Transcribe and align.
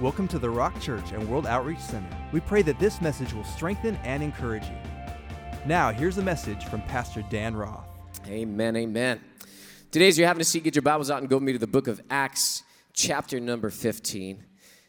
Welcome 0.00 0.28
to 0.28 0.38
the 0.38 0.48
Rock 0.48 0.80
Church 0.80 1.12
and 1.12 1.28
World 1.28 1.46
Outreach 1.46 1.78
Center. 1.78 2.08
We 2.32 2.40
pray 2.40 2.62
that 2.62 2.78
this 2.78 3.02
message 3.02 3.34
will 3.34 3.44
strengthen 3.44 3.96
and 3.96 4.22
encourage 4.22 4.64
you. 4.64 4.76
Now, 5.66 5.92
here's 5.92 6.16
a 6.16 6.22
message 6.22 6.64
from 6.64 6.80
Pastor 6.80 7.22
Dan 7.28 7.54
Roth. 7.54 7.84
Amen, 8.26 8.76
amen. 8.76 9.20
Today, 9.90 10.08
as 10.08 10.16
you're 10.16 10.26
having 10.26 10.40
a 10.40 10.44
seat, 10.44 10.64
get 10.64 10.74
your 10.74 10.80
Bibles 10.80 11.10
out 11.10 11.18
and 11.18 11.28
go 11.28 11.36
with 11.36 11.42
me 11.42 11.52
to 11.52 11.58
the 11.58 11.66
book 11.66 11.86
of 11.86 12.00
Acts, 12.08 12.62
chapter 12.94 13.38
number 13.40 13.68
15. 13.68 14.42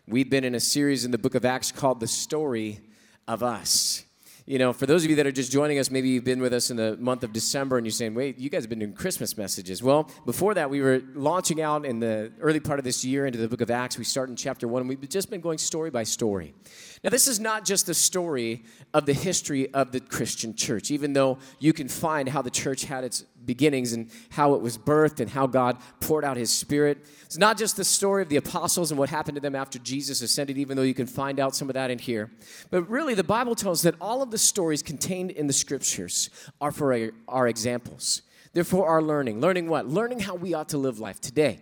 We've 0.08 0.30
been 0.30 0.46
in 0.46 0.56
a 0.56 0.62
series 0.62 1.04
in 1.04 1.12
the 1.12 1.18
book 1.18 1.36
of 1.36 1.44
Acts 1.44 1.74
called 1.74 2.00
The 2.00 2.08
Story 2.08 2.80
of 3.28 3.44
Us 3.44 4.06
you 4.46 4.58
know, 4.58 4.74
for 4.74 4.86
those 4.86 5.04
of 5.04 5.10
you 5.10 5.16
that 5.18 5.28
are 5.28 5.32
just 5.32 5.52
joining 5.52 5.80
us, 5.80 5.92
maybe 5.92 6.10
you've 6.10 6.24
been 6.24 6.42
with 6.42 6.54
us 6.54 6.72
in 6.72 6.78
the 6.78 6.98
month 6.98 7.24
of 7.24 7.32
December 7.32 7.78
and 7.78 7.86
you're 7.86 7.92
saying, 7.92 8.16
wait, 8.16 8.40
you 8.40 8.50
guys 8.50 8.64
have 8.64 8.70
been 8.70 8.80
doing 8.80 8.94
Christmas 8.94 9.38
messages. 9.38 9.84
Well, 9.84 10.10
before 10.26 10.54
that, 10.56 10.70
we 10.70 10.82
were 10.82 11.02
launching 11.14 11.62
out 11.62 11.86
in 11.86 12.00
the 12.00 12.32
early 12.40 12.60
part 12.60 12.80
of 12.80 12.86
this 12.86 13.06
year 13.06 13.26
into 13.26 13.38
the 13.38 13.48
book 13.48 13.62
of 13.62 13.70
Acts. 13.70 13.98
We 13.98 14.04
start 14.04 14.30
in 14.30 14.36
chapter 14.36 14.68
one, 14.68 14.82
and 14.82 14.90
we've 14.90 15.08
just 15.10 15.30
been 15.30 15.42
going 15.42 15.58
story 15.58 15.90
by 15.90 16.04
story. 16.04 16.54
Now, 17.04 17.10
this 17.10 17.28
is 17.28 17.40
not 17.40 17.66
just 17.66 17.88
the 17.88 17.96
story 17.96 18.64
of 18.94 19.08
the 19.08 19.14
history 19.14 19.74
of 19.74 19.92
the 19.92 20.00
Christian 20.00 20.56
church, 20.56 20.92
even 20.92 21.14
though 21.14 21.40
you 21.58 21.74
can 21.74 21.88
find 21.88 22.30
how 22.30 22.44
the 22.44 22.52
church 22.52 22.86
had 22.86 23.04
its 23.04 23.26
beginnings 23.44 23.94
and 23.94 24.12
how 24.30 24.54
it 24.54 24.62
was 24.62 24.78
birthed 24.78 25.20
and 25.20 25.28
how 25.28 25.48
God 25.48 25.78
poured 26.00 26.24
out 26.24 26.38
his 26.38 26.52
spirit. 26.52 27.00
It's 27.24 27.40
not 27.40 27.58
just 27.58 27.76
the 27.76 27.84
story 27.84 28.22
of 28.22 28.30
the 28.30 28.36
apostles 28.36 28.92
and 28.92 29.00
what 29.00 29.10
happened 29.10 29.36
to 29.36 29.42
them 29.42 29.56
after 29.56 29.80
Jesus 29.80 30.22
ascended, 30.22 30.60
even 30.60 30.78
though 30.78 30.84
you 30.84 30.94
can 30.94 31.08
find 31.08 31.40
out 31.40 31.56
some 31.56 31.70
of 31.70 31.74
that 31.74 31.90
in 31.90 31.98
here. 31.98 32.30
But 32.70 32.88
really, 32.88 33.16
the 33.16 33.24
Bible 33.24 33.56
tells 33.56 33.82
that 33.82 33.96
all 34.00 34.22
of 34.22 34.30
the 34.30 34.38
stories 34.38 34.84
contained 34.84 35.32
in 35.32 35.48
the 35.48 35.54
scriptures 35.54 36.30
are 36.60 36.72
for 36.72 37.12
our, 37.28 37.48
examples. 37.48 38.22
They're 38.54 38.66
our 38.80 39.02
learning. 39.02 39.42
Learning 39.42 39.68
what? 39.68 39.88
Learning 39.88 40.20
how 40.20 40.36
we 40.36 40.54
ought 40.54 40.70
to 40.70 40.78
live 40.78 41.00
life 41.00 41.20
today. 41.20 41.62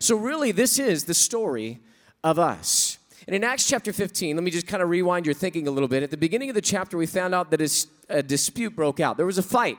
So, 0.00 0.16
really, 0.16 0.50
this 0.50 0.78
is 0.78 1.04
the 1.04 1.14
story 1.14 1.80
of 2.24 2.38
us. 2.38 2.89
And 3.26 3.36
in 3.36 3.44
Acts 3.44 3.66
chapter 3.66 3.92
15, 3.92 4.36
let 4.36 4.42
me 4.42 4.50
just 4.50 4.66
kind 4.66 4.82
of 4.82 4.88
rewind 4.88 5.26
your 5.26 5.34
thinking 5.34 5.68
a 5.68 5.70
little 5.70 5.88
bit. 5.88 6.02
At 6.02 6.10
the 6.10 6.16
beginning 6.16 6.48
of 6.48 6.54
the 6.54 6.62
chapter, 6.62 6.96
we 6.96 7.06
found 7.06 7.34
out 7.34 7.50
that 7.50 7.86
a 8.08 8.22
dispute 8.22 8.74
broke 8.74 9.00
out. 9.00 9.16
There 9.16 9.26
was 9.26 9.38
a 9.38 9.42
fight. 9.42 9.78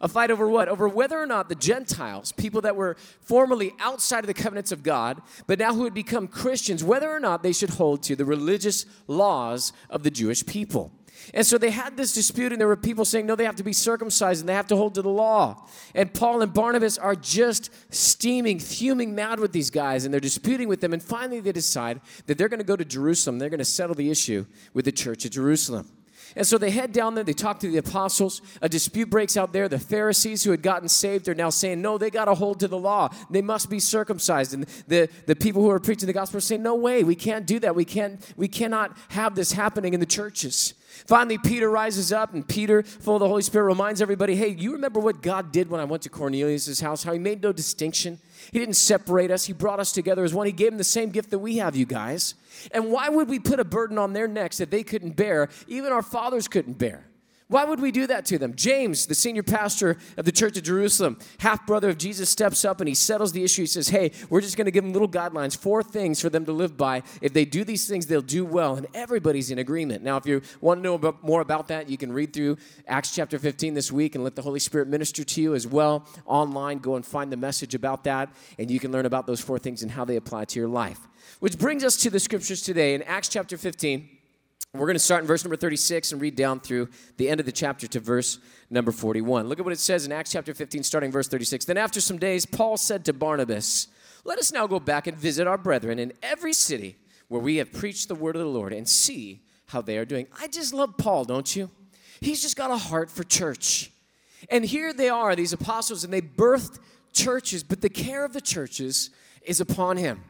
A 0.00 0.06
fight 0.06 0.30
over 0.30 0.48
what? 0.48 0.68
Over 0.68 0.88
whether 0.88 1.18
or 1.18 1.26
not 1.26 1.48
the 1.48 1.56
Gentiles, 1.56 2.30
people 2.30 2.60
that 2.60 2.76
were 2.76 2.96
formerly 3.20 3.74
outside 3.80 4.20
of 4.20 4.28
the 4.28 4.34
covenants 4.34 4.70
of 4.70 4.84
God, 4.84 5.20
but 5.48 5.58
now 5.58 5.74
who 5.74 5.82
had 5.82 5.92
become 5.92 6.28
Christians, 6.28 6.84
whether 6.84 7.10
or 7.10 7.18
not 7.18 7.42
they 7.42 7.52
should 7.52 7.70
hold 7.70 8.04
to 8.04 8.14
the 8.14 8.24
religious 8.24 8.86
laws 9.08 9.72
of 9.90 10.04
the 10.04 10.10
Jewish 10.10 10.46
people. 10.46 10.92
And 11.34 11.46
so 11.46 11.58
they 11.58 11.70
had 11.70 11.96
this 11.96 12.12
dispute, 12.12 12.52
and 12.52 12.60
there 12.60 12.68
were 12.68 12.76
people 12.76 13.04
saying, 13.04 13.26
no, 13.26 13.34
they 13.34 13.44
have 13.44 13.56
to 13.56 13.62
be 13.62 13.72
circumcised 13.72 14.40
and 14.40 14.48
they 14.48 14.54
have 14.54 14.66
to 14.68 14.76
hold 14.76 14.94
to 14.94 15.02
the 15.02 15.08
law. 15.08 15.66
And 15.94 16.12
Paul 16.12 16.42
and 16.42 16.52
Barnabas 16.52 16.98
are 16.98 17.14
just 17.14 17.70
steaming, 17.92 18.58
fuming 18.58 19.14
mad 19.14 19.40
with 19.40 19.52
these 19.52 19.70
guys, 19.70 20.04
and 20.04 20.12
they're 20.12 20.20
disputing 20.20 20.68
with 20.68 20.80
them. 20.80 20.92
And 20.92 21.02
finally, 21.02 21.40
they 21.40 21.52
decide 21.52 22.00
that 22.26 22.38
they're 22.38 22.48
going 22.48 22.60
to 22.60 22.64
go 22.64 22.76
to 22.76 22.84
Jerusalem. 22.84 23.38
They're 23.38 23.50
going 23.50 23.58
to 23.58 23.64
settle 23.64 23.94
the 23.94 24.10
issue 24.10 24.46
with 24.74 24.84
the 24.84 24.92
church 24.92 25.26
at 25.26 25.32
Jerusalem. 25.32 25.90
And 26.36 26.46
so 26.46 26.58
they 26.58 26.70
head 26.70 26.92
down 26.92 27.14
there, 27.14 27.24
they 27.24 27.32
talk 27.32 27.60
to 27.60 27.70
the 27.70 27.78
apostles. 27.78 28.42
A 28.62 28.68
dispute 28.68 29.10
breaks 29.10 29.36
out 29.36 29.52
there. 29.52 29.68
The 29.68 29.78
Pharisees 29.78 30.44
who 30.44 30.50
had 30.50 30.62
gotten 30.62 30.88
saved 30.88 31.28
are 31.28 31.34
now 31.34 31.50
saying, 31.50 31.80
no, 31.80 31.98
they 31.98 32.10
got 32.10 32.26
to 32.26 32.34
hold 32.34 32.60
to 32.60 32.68
the 32.68 32.78
law. 32.78 33.08
They 33.30 33.42
must 33.42 33.70
be 33.70 33.80
circumcised. 33.80 34.54
And 34.54 34.64
the, 34.86 35.08
the 35.26 35.36
people 35.36 35.62
who 35.62 35.70
are 35.70 35.80
preaching 35.80 36.06
the 36.06 36.12
gospel 36.12 36.38
are 36.38 36.42
saying, 36.42 36.62
no 36.62 36.74
way, 36.74 37.04
we 37.04 37.14
can't 37.14 37.46
do 37.46 37.58
that. 37.60 37.74
We, 37.74 37.84
can't, 37.84 38.20
we 38.36 38.48
cannot 38.48 38.96
have 39.08 39.34
this 39.34 39.52
happening 39.52 39.94
in 39.94 40.00
the 40.00 40.06
churches. 40.06 40.74
Finally, 41.06 41.38
Peter 41.38 41.70
rises 41.70 42.12
up, 42.12 42.34
and 42.34 42.46
Peter, 42.46 42.82
full 42.82 43.16
of 43.16 43.20
the 43.20 43.28
Holy 43.28 43.42
Spirit, 43.42 43.66
reminds 43.66 44.02
everybody 44.02 44.34
hey, 44.34 44.48
you 44.48 44.72
remember 44.72 45.00
what 45.00 45.22
God 45.22 45.52
did 45.52 45.70
when 45.70 45.80
I 45.80 45.84
went 45.84 46.02
to 46.02 46.08
Cornelius' 46.08 46.80
house? 46.80 47.02
How 47.02 47.12
he 47.12 47.18
made 47.18 47.42
no 47.42 47.52
distinction? 47.52 48.18
He 48.52 48.58
didn't 48.58 48.76
separate 48.76 49.30
us, 49.30 49.44
he 49.46 49.52
brought 49.52 49.80
us 49.80 49.92
together 49.92 50.24
as 50.24 50.34
one. 50.34 50.46
He 50.46 50.52
gave 50.52 50.70
them 50.70 50.78
the 50.78 50.84
same 50.84 51.10
gift 51.10 51.30
that 51.30 51.38
we 51.38 51.58
have, 51.58 51.76
you 51.76 51.86
guys. 51.86 52.34
And 52.72 52.90
why 52.90 53.08
would 53.08 53.28
we 53.28 53.38
put 53.38 53.60
a 53.60 53.64
burden 53.64 53.98
on 53.98 54.12
their 54.12 54.28
necks 54.28 54.58
that 54.58 54.70
they 54.70 54.82
couldn't 54.82 55.16
bear, 55.16 55.48
even 55.66 55.92
our 55.92 56.02
fathers 56.02 56.48
couldn't 56.48 56.78
bear? 56.78 57.07
Why 57.50 57.64
would 57.64 57.80
we 57.80 57.90
do 57.90 58.06
that 58.06 58.26
to 58.26 58.36
them? 58.36 58.54
James, 58.54 59.06
the 59.06 59.14
senior 59.14 59.42
pastor 59.42 59.96
of 60.18 60.26
the 60.26 60.32
church 60.32 60.58
of 60.58 60.64
Jerusalem, 60.64 61.18
half 61.38 61.66
brother 61.66 61.88
of 61.88 61.96
Jesus, 61.96 62.28
steps 62.28 62.62
up 62.62 62.82
and 62.82 62.88
he 62.88 62.94
settles 62.94 63.32
the 63.32 63.42
issue. 63.42 63.62
He 63.62 63.66
says, 63.66 63.88
Hey, 63.88 64.12
we're 64.28 64.42
just 64.42 64.58
going 64.58 64.66
to 64.66 64.70
give 64.70 64.84
them 64.84 64.92
little 64.92 65.08
guidelines, 65.08 65.56
four 65.56 65.82
things 65.82 66.20
for 66.20 66.28
them 66.28 66.44
to 66.44 66.52
live 66.52 66.76
by. 66.76 67.02
If 67.22 67.32
they 67.32 67.46
do 67.46 67.64
these 67.64 67.88
things, 67.88 68.06
they'll 68.06 68.20
do 68.20 68.44
well. 68.44 68.74
And 68.74 68.86
everybody's 68.92 69.50
in 69.50 69.58
agreement. 69.58 70.04
Now, 70.04 70.18
if 70.18 70.26
you 70.26 70.42
want 70.60 70.80
to 70.80 70.82
know 70.82 70.92
about, 70.94 71.24
more 71.24 71.40
about 71.40 71.68
that, 71.68 71.88
you 71.88 71.96
can 71.96 72.12
read 72.12 72.34
through 72.34 72.58
Acts 72.86 73.14
chapter 73.14 73.38
15 73.38 73.72
this 73.72 73.90
week 73.90 74.14
and 74.14 74.22
let 74.22 74.36
the 74.36 74.42
Holy 74.42 74.60
Spirit 74.60 74.88
minister 74.88 75.24
to 75.24 75.40
you 75.40 75.54
as 75.54 75.66
well 75.66 76.06
online. 76.26 76.78
Go 76.78 76.96
and 76.96 77.06
find 77.06 77.32
the 77.32 77.38
message 77.38 77.74
about 77.74 78.04
that, 78.04 78.28
and 78.58 78.70
you 78.70 78.78
can 78.78 78.92
learn 78.92 79.06
about 79.06 79.26
those 79.26 79.40
four 79.40 79.58
things 79.58 79.82
and 79.82 79.90
how 79.90 80.04
they 80.04 80.16
apply 80.16 80.44
to 80.44 80.60
your 80.60 80.68
life. 80.68 81.00
Which 81.40 81.58
brings 81.58 81.82
us 81.82 81.96
to 81.98 82.10
the 82.10 82.20
scriptures 82.20 82.60
today 82.60 82.94
in 82.94 83.02
Acts 83.04 83.30
chapter 83.30 83.56
15. 83.56 84.17
We're 84.74 84.86
going 84.86 84.96
to 84.96 85.00
start 85.00 85.22
in 85.22 85.26
verse 85.26 85.44
number 85.44 85.56
36 85.56 86.12
and 86.12 86.20
read 86.20 86.36
down 86.36 86.60
through 86.60 86.90
the 87.16 87.30
end 87.30 87.40
of 87.40 87.46
the 87.46 87.52
chapter 87.52 87.86
to 87.86 88.00
verse 88.00 88.38
number 88.68 88.92
41. 88.92 89.48
Look 89.48 89.58
at 89.58 89.64
what 89.64 89.72
it 89.72 89.78
says 89.78 90.04
in 90.04 90.12
Acts 90.12 90.32
chapter 90.32 90.52
15, 90.52 90.82
starting 90.82 91.10
verse 91.10 91.26
36. 91.26 91.64
Then 91.64 91.78
after 91.78 92.02
some 92.02 92.18
days, 92.18 92.44
Paul 92.44 92.76
said 92.76 93.02
to 93.06 93.14
Barnabas, 93.14 93.88
Let 94.24 94.38
us 94.38 94.52
now 94.52 94.66
go 94.66 94.78
back 94.78 95.06
and 95.06 95.16
visit 95.16 95.46
our 95.46 95.56
brethren 95.56 95.98
in 95.98 96.12
every 96.22 96.52
city 96.52 96.96
where 97.28 97.40
we 97.40 97.56
have 97.56 97.72
preached 97.72 98.08
the 98.08 98.14
word 98.14 98.36
of 98.36 98.42
the 98.42 98.48
Lord 98.48 98.74
and 98.74 98.86
see 98.86 99.40
how 99.68 99.80
they 99.80 99.96
are 99.96 100.04
doing. 100.04 100.26
I 100.38 100.48
just 100.48 100.74
love 100.74 100.98
Paul, 100.98 101.24
don't 101.24 101.56
you? 101.56 101.70
He's 102.20 102.42
just 102.42 102.56
got 102.56 102.70
a 102.70 102.76
heart 102.76 103.10
for 103.10 103.24
church. 103.24 103.90
And 104.50 104.66
here 104.66 104.92
they 104.92 105.08
are, 105.08 105.34
these 105.34 105.54
apostles, 105.54 106.04
and 106.04 106.12
they 106.12 106.20
birthed 106.20 106.78
churches, 107.14 107.64
but 107.64 107.80
the 107.80 107.88
care 107.88 108.22
of 108.22 108.34
the 108.34 108.40
churches 108.42 109.08
is 109.40 109.62
upon 109.62 109.96
him. 109.96 110.24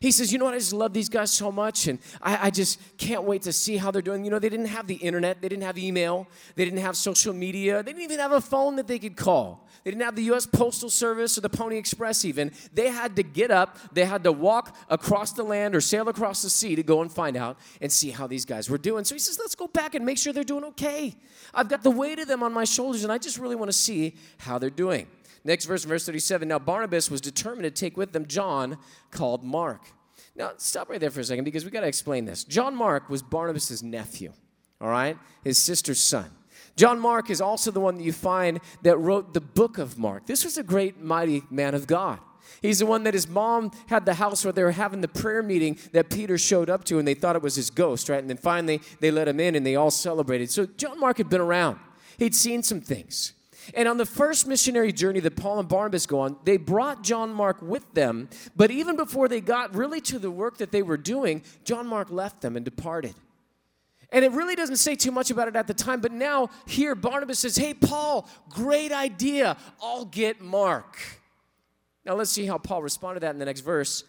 He 0.00 0.10
says, 0.10 0.32
You 0.32 0.38
know 0.38 0.46
what? 0.46 0.54
I 0.54 0.58
just 0.58 0.72
love 0.72 0.92
these 0.92 1.08
guys 1.08 1.30
so 1.30 1.50
much, 1.52 1.86
and 1.88 1.98
I, 2.20 2.46
I, 2.46 2.50
just 2.50 2.80
can't 2.98 3.24
wait 3.24 3.42
to 3.42 3.52
see 3.52 3.76
how 3.76 3.90
they're 3.90 4.02
doing. 4.02 4.24
You 4.24 4.30
know, 4.30 4.38
they 4.38 4.48
didn't 4.48 4.66
have 4.66 4.86
the 4.86 4.96
internet, 4.96 5.40
they 5.40 5.48
didn't 5.48 5.64
have 5.64 5.78
email, 5.78 6.26
they 6.54 6.64
didn't 6.64 6.80
have 6.80 6.96
social 6.96 7.32
media, 7.32 7.82
they 7.82 7.92
didn't 7.92 8.04
even 8.04 8.18
have 8.18 8.32
a 8.32 8.40
phone 8.40 8.76
that 8.76 8.86
they 8.86 8.98
could 8.98 9.16
call. 9.16 9.66
They 9.84 9.90
didn't 9.90 10.02
have 10.02 10.16
the 10.16 10.22
US 10.34 10.46
Postal 10.46 10.88
Service 10.88 11.36
or 11.36 11.42
the 11.42 11.50
Pony 11.50 11.76
Express, 11.76 12.24
even. 12.24 12.52
They 12.72 12.88
had 12.88 13.16
to 13.16 13.22
get 13.22 13.50
up, 13.50 13.78
they 13.92 14.04
had 14.04 14.24
to 14.24 14.32
walk 14.32 14.76
across 14.88 15.32
the 15.32 15.42
land 15.42 15.74
or 15.74 15.80
sail 15.80 16.08
across 16.08 16.42
the 16.42 16.50
sea 16.50 16.74
to 16.74 16.82
go 16.82 17.02
and 17.02 17.12
find 17.12 17.36
out 17.36 17.58
and 17.80 17.92
see 17.92 18.10
how 18.10 18.26
these 18.26 18.46
guys 18.46 18.70
were 18.70 18.78
doing. 18.78 19.04
So 19.04 19.14
he 19.14 19.18
says, 19.18 19.38
Let's 19.38 19.54
go 19.54 19.68
back 19.68 19.94
and 19.94 20.04
make 20.04 20.18
sure 20.18 20.32
they're 20.32 20.42
doing 20.42 20.64
okay. 20.64 21.14
I've 21.52 21.68
got 21.68 21.82
the 21.82 21.90
weight 21.90 22.18
of 22.18 22.28
them 22.28 22.42
on 22.42 22.52
my 22.52 22.64
shoulders, 22.64 23.04
and 23.04 23.12
I 23.12 23.18
just 23.18 23.38
really 23.38 23.56
want 23.56 23.68
to 23.68 23.76
see 23.76 24.14
how 24.38 24.58
they're 24.58 24.70
doing. 24.70 25.06
Next 25.44 25.66
verse, 25.66 25.84
verse 25.84 26.06
37. 26.06 26.48
Now 26.48 26.58
Barnabas 26.58 27.10
was 27.10 27.20
determined 27.20 27.64
to 27.64 27.70
take 27.70 27.96
with 27.96 28.12
them 28.12 28.26
John, 28.26 28.78
called 29.10 29.44
Mark. 29.44 29.82
Now, 30.36 30.52
stop 30.56 30.88
right 30.88 30.98
there 30.98 31.10
for 31.10 31.20
a 31.20 31.24
second 31.24 31.44
because 31.44 31.64
we 31.64 31.70
got 31.70 31.82
to 31.82 31.86
explain 31.86 32.24
this. 32.24 32.44
John 32.44 32.74
Mark 32.74 33.08
was 33.08 33.22
Barnabas' 33.22 33.82
nephew, 33.82 34.32
all 34.80 34.88
right? 34.88 35.16
His 35.44 35.58
sister's 35.58 36.00
son. 36.00 36.30
John 36.76 36.98
Mark 36.98 37.30
is 37.30 37.40
also 37.40 37.70
the 37.70 37.80
one 37.80 37.96
that 37.98 38.02
you 38.02 38.12
find 38.12 38.58
that 38.82 38.96
wrote 38.96 39.32
the 39.32 39.40
book 39.40 39.78
of 39.78 39.96
Mark. 39.96 40.26
This 40.26 40.44
was 40.44 40.58
a 40.58 40.64
great, 40.64 41.00
mighty 41.00 41.42
man 41.50 41.74
of 41.74 41.86
God. 41.86 42.18
He's 42.62 42.80
the 42.80 42.86
one 42.86 43.04
that 43.04 43.14
his 43.14 43.28
mom 43.28 43.70
had 43.86 44.06
the 44.06 44.14
house 44.14 44.44
where 44.44 44.52
they 44.52 44.62
were 44.62 44.72
having 44.72 45.00
the 45.00 45.08
prayer 45.08 45.42
meeting 45.42 45.78
that 45.92 46.10
Peter 46.10 46.36
showed 46.36 46.68
up 46.68 46.84
to, 46.84 46.98
and 46.98 47.06
they 47.06 47.14
thought 47.14 47.36
it 47.36 47.42
was 47.42 47.54
his 47.54 47.70
ghost, 47.70 48.08
right? 48.08 48.18
And 48.18 48.28
then 48.28 48.36
finally 48.36 48.80
they 49.00 49.10
let 49.10 49.28
him 49.28 49.38
in 49.38 49.54
and 49.54 49.64
they 49.64 49.76
all 49.76 49.90
celebrated. 49.90 50.50
So 50.50 50.66
John 50.66 50.98
Mark 50.98 51.18
had 51.18 51.28
been 51.28 51.40
around, 51.40 51.78
he'd 52.18 52.34
seen 52.34 52.62
some 52.62 52.80
things. 52.80 53.34
And 53.72 53.88
on 53.88 53.96
the 53.96 54.06
first 54.06 54.46
missionary 54.46 54.92
journey 54.92 55.20
that 55.20 55.36
Paul 55.36 55.58
and 55.60 55.68
Barnabas 55.68 56.06
go 56.06 56.20
on, 56.20 56.36
they 56.44 56.56
brought 56.56 57.02
John 57.02 57.32
Mark 57.32 57.62
with 57.62 57.94
them. 57.94 58.28
But 58.54 58.70
even 58.70 58.96
before 58.96 59.28
they 59.28 59.40
got 59.40 59.74
really 59.74 60.00
to 60.02 60.18
the 60.18 60.30
work 60.30 60.58
that 60.58 60.72
they 60.72 60.82
were 60.82 60.96
doing, 60.96 61.42
John 61.64 61.86
Mark 61.86 62.10
left 62.10 62.42
them 62.42 62.56
and 62.56 62.64
departed. 62.64 63.14
And 64.10 64.24
it 64.24 64.32
really 64.32 64.54
doesn't 64.54 64.76
say 64.76 64.94
too 64.94 65.10
much 65.10 65.30
about 65.30 65.48
it 65.48 65.56
at 65.56 65.66
the 65.66 65.74
time, 65.74 66.00
but 66.00 66.12
now 66.12 66.50
here 66.66 66.94
Barnabas 66.94 67.40
says, 67.40 67.56
Hey, 67.56 67.74
Paul, 67.74 68.28
great 68.48 68.92
idea. 68.92 69.56
I'll 69.82 70.04
get 70.04 70.40
Mark. 70.40 70.98
Now 72.04 72.14
let's 72.14 72.30
see 72.30 72.46
how 72.46 72.58
Paul 72.58 72.82
responded 72.82 73.20
to 73.20 73.26
that 73.26 73.32
in 73.32 73.38
the 73.38 73.44
next 73.44 73.60
verse. 73.60 74.04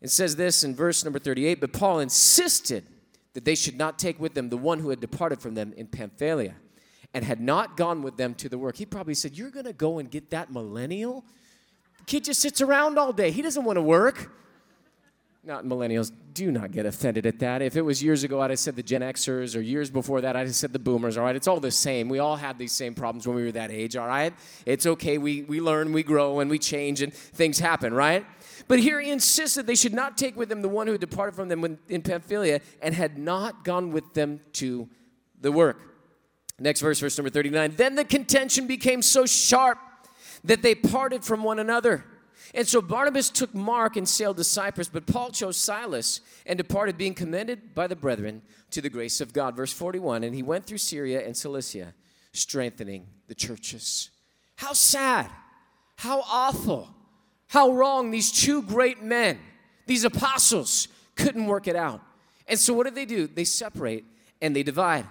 It 0.00 0.10
says 0.10 0.36
this 0.36 0.64
in 0.64 0.74
verse 0.74 1.04
number 1.04 1.18
38 1.18 1.60
But 1.60 1.72
Paul 1.72 2.00
insisted 2.00 2.84
that 3.34 3.44
they 3.44 3.54
should 3.54 3.76
not 3.76 3.98
take 3.98 4.18
with 4.18 4.34
them 4.34 4.48
the 4.48 4.56
one 4.56 4.80
who 4.80 4.90
had 4.90 5.00
departed 5.00 5.40
from 5.40 5.54
them 5.54 5.72
in 5.76 5.86
Pamphylia 5.86 6.54
and 7.12 7.24
had 7.24 7.40
not 7.40 7.76
gone 7.76 8.02
with 8.02 8.16
them 8.16 8.34
to 8.34 8.48
the 8.48 8.58
work, 8.58 8.76
he 8.76 8.86
probably 8.86 9.14
said, 9.14 9.36
You're 9.36 9.50
going 9.50 9.66
to 9.66 9.72
go 9.72 9.98
and 9.98 10.10
get 10.10 10.30
that 10.30 10.52
millennial? 10.52 11.24
The 11.98 12.04
kid 12.04 12.24
just 12.24 12.40
sits 12.40 12.60
around 12.60 12.98
all 12.98 13.12
day. 13.12 13.30
He 13.30 13.42
doesn't 13.42 13.64
want 13.64 13.76
to 13.76 13.82
work. 13.82 14.30
Not 15.42 15.64
millennials, 15.64 16.12
do 16.34 16.50
not 16.50 16.70
get 16.70 16.84
offended 16.84 17.24
at 17.24 17.38
that. 17.38 17.62
If 17.62 17.74
it 17.74 17.80
was 17.80 18.02
years 18.02 18.24
ago, 18.24 18.42
I'd 18.42 18.50
have 18.50 18.58
said 18.58 18.76
the 18.76 18.82
Gen 18.82 19.00
Xers, 19.00 19.56
or 19.56 19.62
years 19.62 19.90
before 19.90 20.20
that, 20.20 20.36
I'd 20.36 20.46
have 20.46 20.54
said 20.54 20.74
the 20.74 20.78
boomers, 20.78 21.16
all 21.16 21.24
right? 21.24 21.34
It's 21.34 21.48
all 21.48 21.60
the 21.60 21.70
same. 21.70 22.10
We 22.10 22.18
all 22.18 22.36
had 22.36 22.58
these 22.58 22.72
same 22.72 22.94
problems 22.94 23.26
when 23.26 23.36
we 23.36 23.44
were 23.44 23.52
that 23.52 23.70
age, 23.70 23.96
all 23.96 24.06
right? 24.06 24.34
It's 24.66 24.84
okay. 24.84 25.16
We, 25.16 25.42
we 25.42 25.62
learn, 25.62 25.94
we 25.94 26.02
grow, 26.02 26.40
and 26.40 26.50
we 26.50 26.58
change, 26.58 27.00
and 27.00 27.12
things 27.12 27.58
happen, 27.58 27.94
right? 27.94 28.26
But 28.68 28.80
here 28.80 29.00
he 29.00 29.10
insisted 29.10 29.66
they 29.66 29.74
should 29.74 29.94
not 29.94 30.18
take 30.18 30.36
with 30.36 30.50
them 30.50 30.60
the 30.60 30.68
one 30.68 30.86
who 30.86 30.98
departed 30.98 31.34
from 31.34 31.48
them 31.48 31.78
in 31.88 32.02
Pamphylia 32.02 32.60
and 32.82 32.94
had 32.94 33.16
not 33.16 33.64
gone 33.64 33.92
with 33.92 34.12
them 34.12 34.40
to 34.54 34.90
the 35.40 35.50
work. 35.50 35.89
Next 36.60 36.82
verse, 36.82 37.00
verse 37.00 37.16
number 37.16 37.30
39. 37.30 37.74
Then 37.76 37.94
the 37.94 38.04
contention 38.04 38.66
became 38.66 39.00
so 39.00 39.24
sharp 39.24 39.78
that 40.44 40.62
they 40.62 40.74
parted 40.74 41.24
from 41.24 41.42
one 41.42 41.58
another. 41.58 42.04
And 42.54 42.68
so 42.68 42.82
Barnabas 42.82 43.30
took 43.30 43.54
Mark 43.54 43.96
and 43.96 44.08
sailed 44.08 44.36
to 44.36 44.44
Cyprus, 44.44 44.88
but 44.88 45.06
Paul 45.06 45.30
chose 45.30 45.56
Silas 45.56 46.20
and 46.44 46.58
departed, 46.58 46.98
being 46.98 47.14
commended 47.14 47.74
by 47.74 47.86
the 47.86 47.96
brethren 47.96 48.42
to 48.72 48.80
the 48.80 48.90
grace 48.90 49.20
of 49.20 49.32
God. 49.32 49.56
Verse 49.56 49.72
41 49.72 50.22
And 50.22 50.34
he 50.34 50.42
went 50.42 50.66
through 50.66 50.78
Syria 50.78 51.24
and 51.24 51.36
Cilicia, 51.36 51.94
strengthening 52.32 53.06
the 53.28 53.34
churches. 53.34 54.10
How 54.56 54.74
sad, 54.74 55.30
how 55.96 56.22
awful, 56.28 56.94
how 57.48 57.72
wrong 57.72 58.10
these 58.10 58.30
two 58.30 58.62
great 58.62 59.02
men, 59.02 59.38
these 59.86 60.04
apostles, 60.04 60.88
couldn't 61.14 61.46
work 61.46 61.68
it 61.68 61.76
out. 61.76 62.02
And 62.46 62.58
so 62.58 62.74
what 62.74 62.84
did 62.84 62.96
they 62.96 63.06
do? 63.06 63.28
They 63.28 63.44
separate 63.44 64.04
and 64.42 64.54
they 64.54 64.62
divide. 64.62 65.06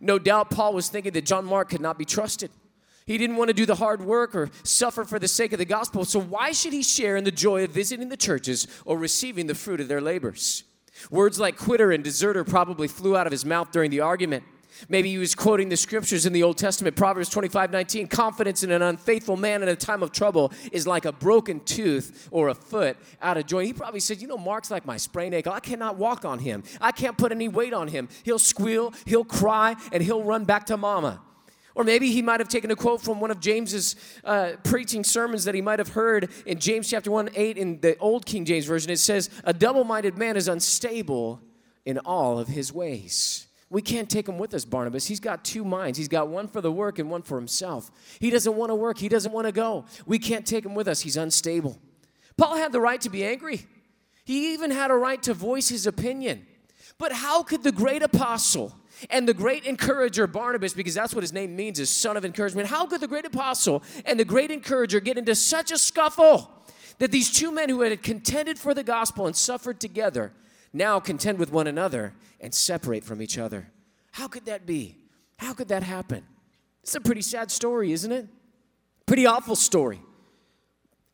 No 0.00 0.18
doubt 0.18 0.50
Paul 0.50 0.74
was 0.74 0.88
thinking 0.88 1.12
that 1.12 1.24
John 1.24 1.44
Mark 1.44 1.70
could 1.70 1.80
not 1.80 1.98
be 1.98 2.04
trusted. 2.04 2.50
He 3.06 3.16
didn't 3.16 3.36
want 3.36 3.48
to 3.48 3.54
do 3.54 3.64
the 3.64 3.76
hard 3.76 4.02
work 4.02 4.34
or 4.34 4.50
suffer 4.64 5.04
for 5.04 5.18
the 5.18 5.28
sake 5.28 5.54
of 5.54 5.58
the 5.58 5.64
gospel. 5.64 6.04
So, 6.04 6.20
why 6.20 6.52
should 6.52 6.74
he 6.74 6.82
share 6.82 7.16
in 7.16 7.24
the 7.24 7.30
joy 7.30 7.64
of 7.64 7.70
visiting 7.70 8.10
the 8.10 8.18
churches 8.18 8.66
or 8.84 8.98
receiving 8.98 9.46
the 9.46 9.54
fruit 9.54 9.80
of 9.80 9.88
their 9.88 10.02
labors? 10.02 10.64
Words 11.10 11.40
like 11.40 11.56
quitter 11.56 11.90
and 11.90 12.04
deserter 12.04 12.44
probably 12.44 12.86
flew 12.86 13.16
out 13.16 13.26
of 13.26 13.32
his 13.32 13.46
mouth 13.46 13.72
during 13.72 13.90
the 13.90 14.00
argument. 14.00 14.44
Maybe 14.88 15.10
he 15.10 15.18
was 15.18 15.34
quoting 15.34 15.68
the 15.68 15.76
scriptures 15.76 16.26
in 16.26 16.32
the 16.32 16.42
Old 16.42 16.58
Testament, 16.58 16.96
Proverbs 16.96 17.28
25 17.28 17.72
19. 17.72 18.06
Confidence 18.08 18.62
in 18.62 18.70
an 18.70 18.82
unfaithful 18.82 19.36
man 19.36 19.62
in 19.62 19.68
a 19.68 19.76
time 19.76 20.02
of 20.02 20.12
trouble 20.12 20.52
is 20.72 20.86
like 20.86 21.04
a 21.04 21.12
broken 21.12 21.60
tooth 21.60 22.28
or 22.30 22.48
a 22.48 22.54
foot 22.54 22.96
out 23.20 23.36
of 23.36 23.46
joint. 23.46 23.66
He 23.66 23.72
probably 23.72 24.00
said, 24.00 24.20
You 24.20 24.28
know, 24.28 24.38
Mark's 24.38 24.70
like 24.70 24.86
my 24.86 24.96
sprained 24.96 25.34
ankle. 25.34 25.52
I 25.52 25.60
cannot 25.60 25.96
walk 25.96 26.24
on 26.24 26.38
him. 26.38 26.62
I 26.80 26.92
can't 26.92 27.18
put 27.18 27.32
any 27.32 27.48
weight 27.48 27.72
on 27.72 27.88
him. 27.88 28.08
He'll 28.22 28.38
squeal, 28.38 28.92
he'll 29.06 29.24
cry, 29.24 29.76
and 29.92 30.02
he'll 30.02 30.22
run 30.22 30.44
back 30.44 30.66
to 30.66 30.76
mama. 30.76 31.20
Or 31.74 31.84
maybe 31.84 32.10
he 32.10 32.22
might 32.22 32.40
have 32.40 32.48
taken 32.48 32.72
a 32.72 32.76
quote 32.76 33.00
from 33.00 33.20
one 33.20 33.30
of 33.30 33.38
James's 33.38 33.94
uh, 34.24 34.52
preaching 34.64 35.04
sermons 35.04 35.44
that 35.44 35.54
he 35.54 35.62
might 35.62 35.78
have 35.78 35.90
heard 35.90 36.28
in 36.44 36.58
James 36.58 36.90
chapter 36.90 37.10
1 37.10 37.30
8 37.34 37.56
in 37.56 37.80
the 37.80 37.96
old 37.98 38.26
King 38.26 38.44
James 38.44 38.64
Version. 38.64 38.90
It 38.90 38.98
says, 38.98 39.30
A 39.44 39.52
double 39.52 39.84
minded 39.84 40.18
man 40.18 40.36
is 40.36 40.48
unstable 40.48 41.40
in 41.84 41.98
all 41.98 42.38
of 42.38 42.48
his 42.48 42.72
ways. 42.72 43.47
We 43.70 43.82
can't 43.82 44.08
take 44.08 44.28
him 44.28 44.38
with 44.38 44.54
us, 44.54 44.64
Barnabas. 44.64 45.06
He's 45.06 45.20
got 45.20 45.44
two 45.44 45.64
minds. 45.64 45.98
He's 45.98 46.08
got 46.08 46.28
one 46.28 46.48
for 46.48 46.60
the 46.60 46.72
work 46.72 46.98
and 46.98 47.10
one 47.10 47.22
for 47.22 47.36
himself. 47.36 47.90
He 48.18 48.30
doesn't 48.30 48.54
want 48.54 48.70
to 48.70 48.74
work, 48.74 48.98
he 48.98 49.08
doesn't 49.08 49.32
want 49.32 49.46
to 49.46 49.52
go. 49.52 49.84
We 50.06 50.18
can't 50.18 50.46
take 50.46 50.64
him 50.64 50.74
with 50.74 50.88
us. 50.88 51.00
He's 51.00 51.16
unstable. 51.16 51.78
Paul 52.36 52.56
had 52.56 52.72
the 52.72 52.80
right 52.80 53.00
to 53.02 53.10
be 53.10 53.24
angry, 53.24 53.66
he 54.24 54.54
even 54.54 54.70
had 54.70 54.90
a 54.90 54.94
right 54.94 55.22
to 55.24 55.34
voice 55.34 55.68
his 55.68 55.86
opinion. 55.86 56.46
But 56.96 57.12
how 57.12 57.42
could 57.44 57.62
the 57.62 57.70
great 57.70 58.02
apostle, 58.02 58.74
and 59.10 59.28
the 59.28 59.34
great 59.34 59.64
encourager 59.64 60.26
Barnabas, 60.26 60.74
because 60.74 60.94
that's 60.94 61.14
what 61.14 61.22
his 61.22 61.32
name 61.32 61.54
means, 61.54 61.78
is 61.78 61.90
son 61.90 62.16
of 62.16 62.24
encouragement. 62.24 62.68
How 62.68 62.86
could 62.86 63.00
the 63.00 63.08
great 63.08 63.24
apostle 63.24 63.82
and 64.04 64.18
the 64.18 64.24
great 64.24 64.50
encourager 64.50 65.00
get 65.00 65.18
into 65.18 65.34
such 65.34 65.70
a 65.70 65.78
scuffle 65.78 66.50
that 66.98 67.12
these 67.12 67.30
two 67.30 67.52
men 67.52 67.68
who 67.68 67.82
had 67.82 68.02
contended 68.02 68.58
for 68.58 68.74
the 68.74 68.82
gospel 68.82 69.26
and 69.26 69.36
suffered 69.36 69.80
together 69.80 70.32
now 70.72 71.00
contend 71.00 71.38
with 71.38 71.52
one 71.52 71.66
another 71.66 72.14
and 72.40 72.54
separate 72.54 73.04
from 73.04 73.22
each 73.22 73.38
other? 73.38 73.70
How 74.12 74.28
could 74.28 74.46
that 74.46 74.66
be? 74.66 74.96
How 75.38 75.54
could 75.54 75.68
that 75.68 75.82
happen? 75.82 76.24
It's 76.82 76.94
a 76.94 77.00
pretty 77.00 77.22
sad 77.22 77.50
story, 77.50 77.92
isn't 77.92 78.10
it? 78.10 78.28
Pretty 79.06 79.26
awful 79.26 79.56
story. 79.56 80.00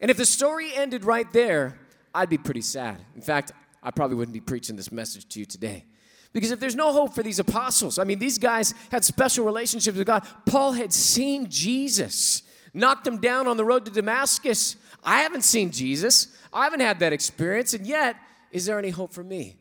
And 0.00 0.10
if 0.10 0.16
the 0.16 0.26
story 0.26 0.70
ended 0.74 1.04
right 1.04 1.30
there, 1.32 1.78
I'd 2.14 2.28
be 2.28 2.38
pretty 2.38 2.60
sad. 2.60 2.98
In 3.14 3.22
fact, 3.22 3.52
I 3.82 3.90
probably 3.90 4.16
wouldn't 4.16 4.32
be 4.32 4.40
preaching 4.40 4.76
this 4.76 4.90
message 4.92 5.28
to 5.30 5.40
you 5.40 5.46
today. 5.46 5.84
Because 6.32 6.50
if 6.50 6.58
there's 6.58 6.74
no 6.74 6.92
hope 6.92 7.14
for 7.14 7.22
these 7.22 7.38
apostles, 7.38 7.98
I 7.98 8.04
mean, 8.04 8.18
these 8.18 8.38
guys 8.38 8.74
had 8.90 9.04
special 9.04 9.44
relationships 9.44 9.96
with 9.96 10.06
God. 10.06 10.26
Paul 10.46 10.72
had 10.72 10.92
seen 10.92 11.48
Jesus, 11.48 12.42
knocked 12.72 13.06
him 13.06 13.18
down 13.18 13.46
on 13.46 13.56
the 13.56 13.64
road 13.64 13.84
to 13.84 13.90
Damascus. 13.90 14.76
I 15.04 15.20
haven't 15.20 15.42
seen 15.42 15.70
Jesus, 15.70 16.36
I 16.52 16.64
haven't 16.64 16.80
had 16.80 16.98
that 17.00 17.12
experience, 17.12 17.72
and 17.74 17.86
yet, 17.86 18.16
is 18.54 18.66
there 18.66 18.78
any 18.78 18.90
hope 18.90 19.12
for 19.12 19.24
me? 19.24 19.56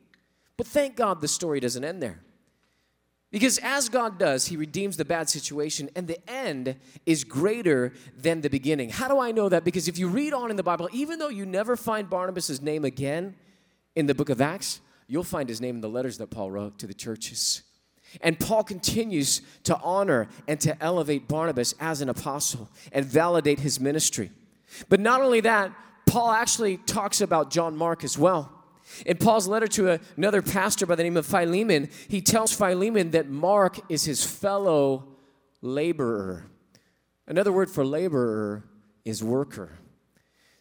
But 0.56 0.68
thank 0.68 0.96
God 0.96 1.20
the 1.20 1.28
story 1.28 1.60
doesn't 1.60 1.84
end 1.84 2.02
there. 2.02 2.20
Because 3.32 3.58
as 3.64 3.90
God 3.90 4.20
does, 4.20 4.46
He 4.46 4.56
redeems 4.56 4.96
the 4.96 5.04
bad 5.04 5.28
situation, 5.28 5.90
and 5.96 6.08
the 6.08 6.20
end 6.30 6.76
is 7.08 7.24
greater 7.24 7.92
than 8.16 8.42
the 8.42 8.50
beginning. 8.50 8.92
How 8.92 9.08
do 9.08 9.20
I 9.20 9.32
know 9.32 9.50
that? 9.50 9.64
Because 9.64 9.88
if 9.88 9.98
you 9.98 10.08
read 10.08 10.32
on 10.32 10.52
in 10.52 10.56
the 10.58 10.64
Bible, 10.64 10.88
even 10.94 11.18
though 11.18 11.30
you 11.30 11.44
never 11.44 11.76
find 11.76 12.08
Barnabas' 12.08 12.62
name 12.62 12.86
again 12.86 13.36
in 13.96 14.06
the 14.06 14.14
book 14.14 14.30
of 14.30 14.40
Acts, 14.40 14.80
you'll 15.08 15.24
find 15.24 15.50
his 15.50 15.60
name 15.60 15.76
in 15.76 15.82
the 15.82 15.90
letters 15.90 16.20
that 16.20 16.30
Paul 16.30 16.52
wrote 16.52 16.78
to 16.78 16.86
the 16.86 16.94
churches. 16.94 17.64
And 18.22 18.40
Paul 18.40 18.64
continues 18.64 19.42
to 19.64 19.76
honor 19.80 20.28
and 20.48 20.60
to 20.62 20.82
elevate 20.84 21.28
Barnabas 21.28 21.74
as 21.80 22.02
an 22.02 22.10
apostle 22.10 22.70
and 22.92 23.04
validate 23.04 23.62
his 23.62 23.80
ministry. 23.80 24.30
But 24.88 25.00
not 25.00 25.22
only 25.22 25.42
that, 25.42 25.72
Paul 26.06 26.30
actually 26.30 26.78
talks 26.78 27.22
about 27.22 27.50
John 27.50 27.76
Mark 27.76 28.04
as 28.04 28.20
well. 28.20 28.63
In 29.06 29.18
Paul's 29.18 29.48
letter 29.48 29.68
to 29.68 30.00
another 30.18 30.42
pastor 30.42 30.86
by 30.86 30.96
the 30.96 31.04
name 31.04 31.18
of 31.18 31.26
Philemon, 31.26 31.90
he 32.08 32.22
tells 32.22 32.54
Philemon 32.54 33.12
that 33.12 33.30
Mark 33.30 33.80
is 33.90 34.06
his 34.06 34.24
fellow 34.24 35.08
laborer. 35.62 36.46
Another 37.28 37.52
word 37.52 37.70
for 37.70 37.86
laborer 37.86 38.64
is 39.06 39.24
worker. 39.24 39.80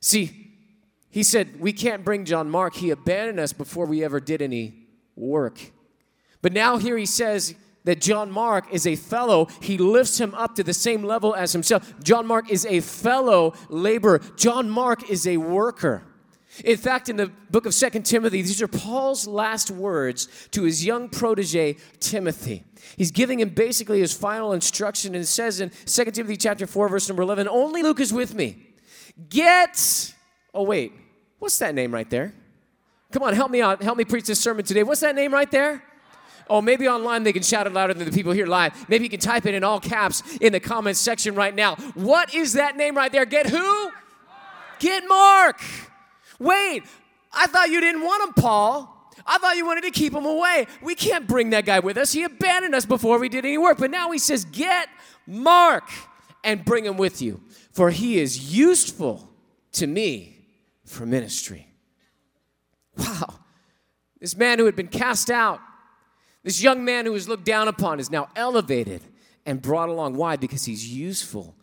See, 0.01 0.53
he 1.11 1.23
said, 1.23 1.61
We 1.61 1.73
can't 1.73 2.05
bring 2.05 2.25
John 2.25 2.51
Mark. 2.51 2.75
He 2.75 2.91
abandoned 2.91 3.41
us 3.41 3.53
before 3.53 3.87
we 3.87 4.05
ever 4.05 4.21
did 4.21 4.41
any 4.41 4.75
work. 5.15 5.61
But 6.41 6.53
now 6.53 6.79
here 6.79 6.97
he 6.97 7.07
says 7.07 7.55
that 7.85 8.01
John 8.01 8.31
Mark 8.31 8.73
is 8.73 8.87
a 8.87 8.97
fellow. 8.97 9.47
He 9.61 9.77
lifts 9.79 10.19
him 10.19 10.35
up 10.35 10.55
to 10.55 10.65
the 10.65 10.75
same 10.75 11.03
level 11.03 11.35
as 11.35 11.53
himself. 11.53 11.95
John 12.03 12.27
Mark 12.27 12.51
is 12.51 12.65
a 12.67 12.81
fellow 12.81 13.55
laborer. 13.69 14.21
John 14.37 14.71
Mark 14.71 15.11
is 15.11 15.27
a 15.27 15.37
worker. 15.37 16.03
In 16.65 16.77
fact, 16.77 17.09
in 17.09 17.17
the 17.17 17.29
book 17.51 17.67
of 17.67 17.75
Second 17.75 18.05
Timothy, 18.05 18.43
these 18.43 18.61
are 18.61 18.69
Paul's 18.69 19.27
last 19.27 19.71
words 19.71 20.29
to 20.51 20.65
his 20.65 20.85
young 20.85 21.09
protege, 21.09 21.77
Timothy. 21.99 22.65
He's 22.97 23.11
giving 23.11 23.41
him 23.41 23.51
basically 23.51 24.01
his 24.01 24.13
final 24.13 24.53
instruction, 24.53 25.15
and 25.15 25.27
says 25.27 25.61
in 25.61 25.73
Second 25.87 26.13
Timothy 26.13 26.37
chapter 26.37 26.67
4, 26.67 26.89
verse 26.89 27.09
number 27.09 27.23
11, 27.23 27.49
only 27.49 27.83
Luke 27.83 28.01
is 28.01 28.13
with 28.13 28.35
me. 28.35 28.67
Get, 29.31 30.15
oh 30.53 30.65
wait, 30.65 30.93
What's 31.43 31.59
that 31.59 31.75
name 31.75 31.93
right 31.93 32.09
there? 32.09 32.33
Come 33.11 33.25
on, 33.25 33.35
help 33.35 33.51
me 33.51 33.61
out. 33.61 33.83
Help 33.83 33.99
me 33.99 34.05
preach 34.05 34.27
this 34.27 34.39
sermon 34.39 34.65
today. 34.65 34.85
What's 34.85 35.01
that 35.01 35.17
name 35.17 35.35
right 35.35 35.51
there? 35.51 35.83
Oh, 36.49 36.63
maybe 36.63 36.87
online 36.87 37.25
they 37.25 37.33
can 37.33 37.43
shout 37.43 37.67
it 37.67 37.73
louder 37.73 37.95
than 37.95 38.09
the 38.09 38.13
people 38.13 38.31
here 38.31 38.47
live. 38.47 38.89
Maybe 38.89 39.03
you 39.03 39.11
can 39.11 39.19
type 39.19 39.45
it 39.45 39.53
in 39.53 39.65
all 39.65 39.81
caps 39.81 40.23
in 40.37 40.53
the 40.53 40.61
comments 40.61 41.01
section 41.01 41.35
right 41.35 41.53
now. 41.53 41.75
What 41.95 42.33
is 42.33 42.53
that 42.53 42.77
name 42.77 42.97
right 42.97 43.11
there? 43.11 43.25
Get 43.25 43.49
who? 43.49 43.91
Get 44.79 45.03
Mark. 45.09 45.61
Wait, 46.43 46.83
I 47.33 47.47
thought 47.47 47.71
you 47.71 47.81
didn't 47.81 48.03
want 48.03 48.29
him, 48.29 48.43
Paul. 48.43 48.89
I 49.27 49.39
thought 49.39 49.57
you 49.57 49.67
wanted 49.67 49.85
to 49.85 49.91
keep 49.91 50.13
him 50.13 50.25
away. 50.25 50.67
We 50.83 50.95
can't 50.95 51.27
bring 51.27 51.51
that 51.51 51.65
guy 51.65 51.79
with 51.79 51.97
us. 51.97 52.13
He 52.13 52.25
abandoned 52.25 52.75
us 52.75 52.87
before 52.87 53.19
we 53.19 53.29
did 53.29 53.45
any 53.45 53.59
work. 53.59 53.79
But 53.79 53.91
now 53.91 54.11
he 54.11 54.19
says, 54.19 54.45
Get 54.45 54.89
Mark 55.27 55.89
and 56.43 56.65
bring 56.65 56.85
him 56.85 56.97
with 56.97 57.23
you, 57.23 57.41
for 57.73 57.91
he 57.91 58.19
is 58.19 58.55
useful 58.55 59.31
to 59.73 59.87
me 59.87 60.47
for 60.85 61.07
ministry. 61.07 61.69
Wow. 62.97 63.35
This 64.21 64.37
man 64.37 64.59
who 64.59 64.67
had 64.67 64.77
been 64.77 64.89
cast 64.89 65.31
out, 65.31 65.61
this 66.43 66.63
young 66.63 66.85
man 66.85 67.07
who 67.07 67.13
was 67.13 67.29
looked 67.29 67.45
down 67.45 67.69
upon, 67.69 68.01
is 68.01 68.11
now 68.11 68.29
elevated 68.35 69.03
and 69.47 69.63
brought 69.63 69.89
along. 69.89 70.17
Why? 70.17 70.37
Because 70.37 70.65
he's 70.65 70.87
useful 70.93 71.57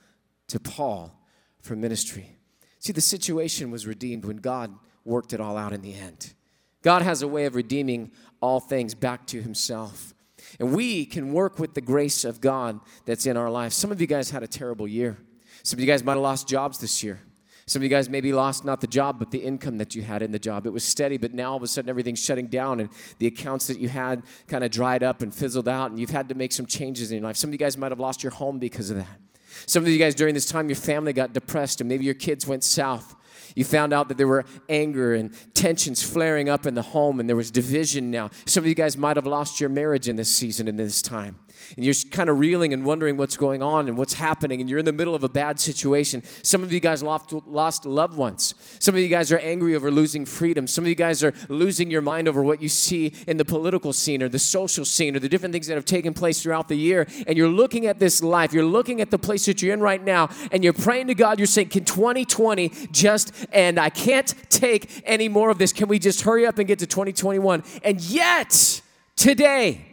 to 0.48 0.60
Paul 0.60 1.14
for 1.62 1.76
ministry. 1.76 2.39
See, 2.80 2.94
the 2.94 3.02
situation 3.02 3.72
was 3.72 3.86
redeemed 3.86 4.26
when 4.26 4.38
God 4.38 4.74
worked 5.06 5.34
it 5.34 5.42
all 5.42 5.58
out 5.58 5.74
in 5.74 5.82
the 5.82 5.94
end. 5.94 6.34
God 6.82 7.02
has 7.02 7.22
a 7.22 7.28
way 7.28 7.46
of 7.46 7.56
redeeming 7.56 8.12
all 8.42 8.60
things 8.60 8.96
back 8.96 9.28
to 9.28 9.42
himself. 9.42 10.14
And 10.60 10.74
we 10.74 11.06
can 11.06 11.34
work 11.34 11.60
with 11.60 11.74
the 11.74 11.82
grace 11.82 12.24
of 12.24 12.40
God 12.40 12.80
that's 13.06 13.26
in 13.26 13.36
our 13.36 13.50
lives. 13.50 13.76
Some 13.76 13.92
of 13.92 14.00
you 14.00 14.08
guys 14.08 14.30
had 14.30 14.44
a 14.44 14.48
terrible 14.48 14.88
year. 14.88 15.18
Some 15.64 15.78
of 15.78 15.82
you 15.82 15.88
guys 15.88 16.04
might 16.04 16.14
have 16.14 16.22
lost 16.22 16.48
jobs 16.48 16.80
this 16.80 17.04
year. 17.04 17.20
Some 17.66 17.82
of 17.82 17.84
you 17.84 17.90
guys 17.90 18.10
maybe 18.10 18.34
lost 18.34 18.66
not 18.66 18.82
the 18.82 18.88
job, 18.88 19.20
but 19.20 19.30
the 19.30 19.38
income 19.38 19.78
that 19.78 19.94
you 19.94 20.02
had 20.02 20.24
in 20.24 20.32
the 20.32 20.40
job. 20.40 20.66
It 20.66 20.72
was 20.72 20.84
steady, 20.84 21.18
but 21.18 21.34
now 21.36 21.52
all 21.52 21.58
of 21.58 21.64
a 21.64 21.68
sudden 21.68 21.88
everything's 21.90 22.24
shutting 22.24 22.48
down 22.48 22.80
and 22.80 22.90
the 23.20 23.28
accounts 23.28 23.68
that 23.68 23.78
you 23.78 23.90
had 23.90 24.24
kind 24.48 24.64
of 24.64 24.72
dried 24.72 25.04
up 25.04 25.22
and 25.22 25.36
fizzled 25.36 25.68
out, 25.68 25.92
and 25.92 26.00
you've 26.00 26.10
had 26.10 26.30
to 26.30 26.36
make 26.36 26.52
some 26.52 26.66
changes 26.66 27.12
in 27.12 27.18
your 27.18 27.26
life. 27.26 27.36
Some 27.36 27.50
of 27.50 27.54
you 27.54 27.60
guys 27.60 27.78
might 27.78 27.92
have 27.92 28.00
lost 28.00 28.24
your 28.24 28.32
home 28.32 28.58
because 28.58 28.90
of 28.90 28.98
that. 28.98 29.20
Some 29.66 29.84
of 29.84 29.90
you 29.90 29.98
guys 29.98 30.16
during 30.16 30.34
this 30.34 30.46
time, 30.46 30.70
your 30.70 30.76
family 30.76 31.14
got 31.14 31.34
depressed, 31.34 31.82
and 31.82 31.88
maybe 31.88 32.06
your 32.06 32.14
kids 32.14 32.46
went 32.48 32.64
south. 32.64 33.16
You 33.56 33.66
found 33.66 33.94
out 33.94 34.08
that 34.10 34.18
there 34.18 34.28
were 34.28 34.46
anger 34.70 35.16
and 35.16 35.34
tensions 35.54 36.04
flaring 36.04 36.50
up 36.50 36.66
in 36.66 36.76
the 36.76 36.82
home, 36.82 37.20
and 37.20 37.28
there 37.28 37.36
was 37.36 37.52
division 37.52 38.12
now. 38.12 38.30
Some 38.46 38.64
of 38.64 38.68
you 38.68 38.76
guys 38.76 38.96
might 38.98 39.18
have 39.18 39.26
lost 39.26 39.60
your 39.60 39.70
marriage 39.70 40.08
in 40.08 40.16
this 40.16 40.34
season, 40.34 40.68
in 40.68 40.76
this 40.76 41.02
time 41.02 41.40
and 41.76 41.86
you're 41.86 41.96
kind 42.12 42.30
of 42.30 42.40
reeling 42.40 42.74
and 42.74 42.86
wondering 42.86 43.18
what's 43.18 43.38
going 43.38 43.62
on 43.62 43.88
and 43.88 43.98
what's 43.98 44.14
happening, 44.14 44.62
and 44.62 44.70
you're 44.70 44.80
in 44.80 44.86
the 44.86 44.94
middle 44.94 45.16
of 45.16 45.24
a 45.24 45.30
bad 45.30 45.60
situation. 45.60 46.24
Some 46.44 46.64
of 46.64 46.72
you 46.72 46.80
guys 46.80 47.04
lost, 47.04 47.34
lost 47.48 47.86
loved 47.86 48.18
ones. 48.18 48.56
Some 48.80 48.96
of 48.96 49.02
you 49.02 49.08
guys 49.08 49.32
are 49.32 49.40
angry 49.40 49.76
over 49.76 49.92
losing 49.92 50.26
freedom. 50.26 50.68
Some 50.68 50.84
of 50.84 50.88
you 50.90 50.96
guys 50.96 51.24
are 51.24 51.34
losing 51.48 51.92
your 51.92 52.02
mind 52.02 52.28
over 52.28 52.42
what 52.44 52.62
you 52.62 52.70
see 52.70 53.14
in 53.28 53.38
the 53.38 53.46
political 53.46 53.94
scene 53.94 54.24
or 54.24 54.30
the 54.30 54.40
social 54.40 54.86
scene 54.86 55.16
or 55.16 55.20
the 55.20 55.30
different 55.30 55.54
things 55.54 55.68
that 55.68 55.76
have 55.76 55.86
taken 55.86 56.14
place 56.14 56.42
throughout 56.42 56.68
the 56.68 56.78
year. 56.78 57.08
And 57.28 57.38
you're 57.38 57.50
looking 57.50 57.86
at 57.86 58.00
this 58.00 58.24
life, 58.24 58.54
you're 58.54 58.64
looking 58.64 59.02
at 59.02 59.12
the 59.12 59.20
place 59.20 59.46
that 59.46 59.62
you're 59.62 59.74
in 59.74 59.82
right 59.82 60.04
now, 60.04 60.30
and 60.52 60.64
you're 60.64 60.74
praying 60.74 61.08
to 61.08 61.16
God, 61.16 61.40
you're 61.40 61.48
saying, 61.48 61.70
Can 61.70 61.86
2020 61.86 62.70
just 62.92 63.34
and 63.52 63.80
I 63.80 63.90
can't 63.90 64.34
take 64.50 65.02
any 65.06 65.30
more 65.30 65.50
of 65.50 65.58
this. 65.58 65.74
Can 65.74 65.88
we 65.88 66.00
just 66.00 66.22
hurry 66.22 66.46
up 66.46 66.58
and 66.58 66.68
get 66.68 66.80
to 66.80 66.88
2021? 66.88 67.64
And 67.84 68.02
yet, 68.02 68.82
today, 69.16 69.89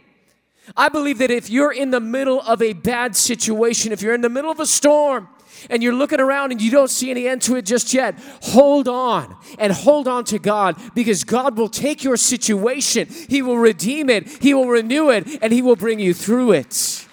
I 0.75 0.89
believe 0.89 1.19
that 1.19 1.31
if 1.31 1.49
you're 1.49 1.71
in 1.71 1.91
the 1.91 1.99
middle 1.99 2.41
of 2.41 2.61
a 2.61 2.73
bad 2.73 3.15
situation, 3.15 3.91
if 3.91 4.01
you're 4.01 4.13
in 4.13 4.21
the 4.21 4.29
middle 4.29 4.51
of 4.51 4.59
a 4.59 4.65
storm, 4.65 5.29
and 5.69 5.81
you're 5.81 5.93
looking 5.93 6.19
around 6.19 6.51
and 6.51 6.61
you 6.61 6.71
don't 6.71 6.89
see 6.89 7.09
any 7.09 7.27
end 7.27 7.41
to 7.43 7.55
it 7.55 7.65
just 7.65 7.93
yet, 7.93 8.15
hold 8.41 8.87
on 8.87 9.35
and 9.59 9.73
hold 9.73 10.07
on 10.07 10.23
to 10.25 10.39
God 10.39 10.79
because 10.93 11.23
God 11.23 11.57
will 11.57 11.69
take 11.69 12.03
your 12.03 12.17
situation, 12.17 13.07
He 13.29 13.41
will 13.41 13.57
redeem 13.57 14.09
it, 14.09 14.27
He 14.41 14.53
will 14.53 14.67
renew 14.67 15.09
it, 15.09 15.39
and 15.41 15.51
He 15.51 15.61
will 15.61 15.75
bring 15.75 15.99
you 15.99 16.13
through 16.13 16.53
it. 16.53 17.07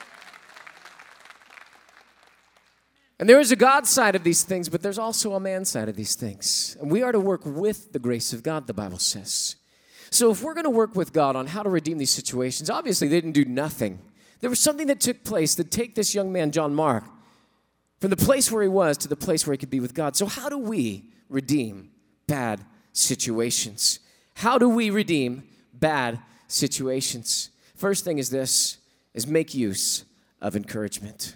And 3.18 3.28
there 3.28 3.40
is 3.40 3.52
a 3.52 3.56
God 3.56 3.86
side 3.86 4.16
of 4.16 4.24
these 4.24 4.42
things, 4.42 4.68
but 4.68 4.82
there's 4.82 4.98
also 4.98 5.34
a 5.34 5.40
man 5.40 5.64
side 5.64 5.88
of 5.88 5.96
these 5.96 6.14
things. 6.14 6.76
And 6.80 6.90
we 6.90 7.02
are 7.02 7.12
to 7.12 7.20
work 7.20 7.42
with 7.46 7.92
the 7.92 8.00
grace 8.00 8.32
of 8.32 8.42
God, 8.42 8.66
the 8.66 8.74
Bible 8.74 8.98
says. 8.98 9.56
So 10.14 10.30
if 10.30 10.44
we're 10.44 10.54
going 10.54 10.62
to 10.62 10.70
work 10.70 10.94
with 10.94 11.12
God 11.12 11.34
on 11.34 11.48
how 11.48 11.64
to 11.64 11.68
redeem 11.68 11.98
these 11.98 12.12
situations, 12.12 12.70
obviously 12.70 13.08
they 13.08 13.16
didn't 13.16 13.32
do 13.32 13.44
nothing. 13.44 13.98
There 14.38 14.48
was 14.48 14.60
something 14.60 14.86
that 14.86 15.00
took 15.00 15.24
place 15.24 15.56
to 15.56 15.64
take 15.64 15.96
this 15.96 16.14
young 16.14 16.30
man, 16.30 16.52
John 16.52 16.72
Mark, 16.72 17.02
from 17.98 18.10
the 18.10 18.16
place 18.16 18.48
where 18.48 18.62
he 18.62 18.68
was 18.68 18.96
to 18.98 19.08
the 19.08 19.16
place 19.16 19.44
where 19.44 19.54
he 19.54 19.58
could 19.58 19.70
be 19.70 19.80
with 19.80 19.92
God. 19.92 20.14
So, 20.14 20.26
how 20.26 20.48
do 20.48 20.56
we 20.56 21.10
redeem 21.28 21.90
bad 22.28 22.64
situations? 22.92 23.98
How 24.34 24.56
do 24.56 24.68
we 24.68 24.88
redeem 24.88 25.48
bad 25.72 26.20
situations? 26.46 27.50
First 27.74 28.04
thing 28.04 28.18
is 28.18 28.30
this 28.30 28.78
is 29.14 29.26
make 29.26 29.52
use 29.52 30.04
of 30.40 30.54
encouragement. 30.54 31.34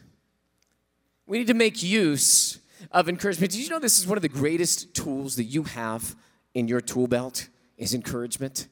We 1.27 1.39
need 1.39 1.49
to 1.49 1.55
make 1.55 1.83
use 1.83 2.61
of 2.93 3.09
encouragement. 3.09 3.51
Did 3.51 3.61
you 3.61 3.71
know 3.71 3.81
this 3.81 3.99
is 3.99 4.07
one 4.07 4.19
of 4.19 4.23
the 4.23 4.29
greatest 4.29 4.95
tools 4.95 5.35
that 5.35 5.45
you 5.45 5.65
have 5.65 6.15
in 6.55 6.69
your 6.69 6.81
tool 6.81 7.09
belt 7.09 7.49
is 7.79 7.95
encouragement? 7.95 8.69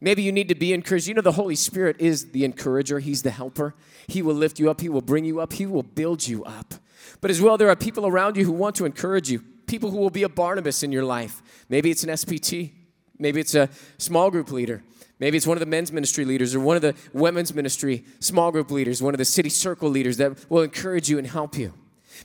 Maybe 0.00 0.22
you 0.22 0.30
need 0.30 0.48
to 0.48 0.54
be 0.54 0.72
encouraged. 0.72 1.08
You 1.08 1.14
know, 1.14 1.22
the 1.22 1.32
Holy 1.32 1.56
Spirit 1.56 1.96
is 1.98 2.30
the 2.30 2.44
encourager, 2.44 2.98
He's 2.98 3.22
the 3.22 3.30
helper. 3.30 3.74
He 4.06 4.22
will 4.22 4.34
lift 4.34 4.58
you 4.58 4.70
up, 4.70 4.80
He 4.80 4.88
will 4.88 5.00
bring 5.00 5.24
you 5.24 5.40
up, 5.40 5.54
He 5.54 5.66
will 5.66 5.82
build 5.82 6.26
you 6.26 6.44
up. 6.44 6.74
But 7.20 7.30
as 7.30 7.40
well, 7.40 7.56
there 7.56 7.68
are 7.68 7.76
people 7.76 8.06
around 8.06 8.36
you 8.36 8.44
who 8.44 8.52
want 8.52 8.76
to 8.76 8.84
encourage 8.84 9.30
you, 9.30 9.42
people 9.66 9.90
who 9.90 9.96
will 9.96 10.10
be 10.10 10.22
a 10.22 10.28
Barnabas 10.28 10.82
in 10.82 10.92
your 10.92 11.04
life. 11.04 11.42
Maybe 11.68 11.90
it's 11.90 12.04
an 12.04 12.10
SPT, 12.10 12.72
maybe 13.18 13.40
it's 13.40 13.54
a 13.54 13.68
small 13.98 14.30
group 14.30 14.52
leader. 14.52 14.82
Maybe 15.20 15.36
it's 15.36 15.48
one 15.48 15.56
of 15.56 15.60
the 15.60 15.66
men's 15.66 15.90
ministry 15.90 16.24
leaders 16.24 16.54
or 16.54 16.60
one 16.60 16.76
of 16.76 16.82
the 16.82 16.94
women's 17.12 17.52
ministry 17.52 18.04
small 18.20 18.52
group 18.52 18.70
leaders, 18.70 19.02
one 19.02 19.14
of 19.14 19.18
the 19.18 19.24
city 19.24 19.48
circle 19.48 19.88
leaders 19.88 20.16
that 20.18 20.48
will 20.48 20.62
encourage 20.62 21.08
you 21.08 21.18
and 21.18 21.26
help 21.26 21.58
you. 21.58 21.72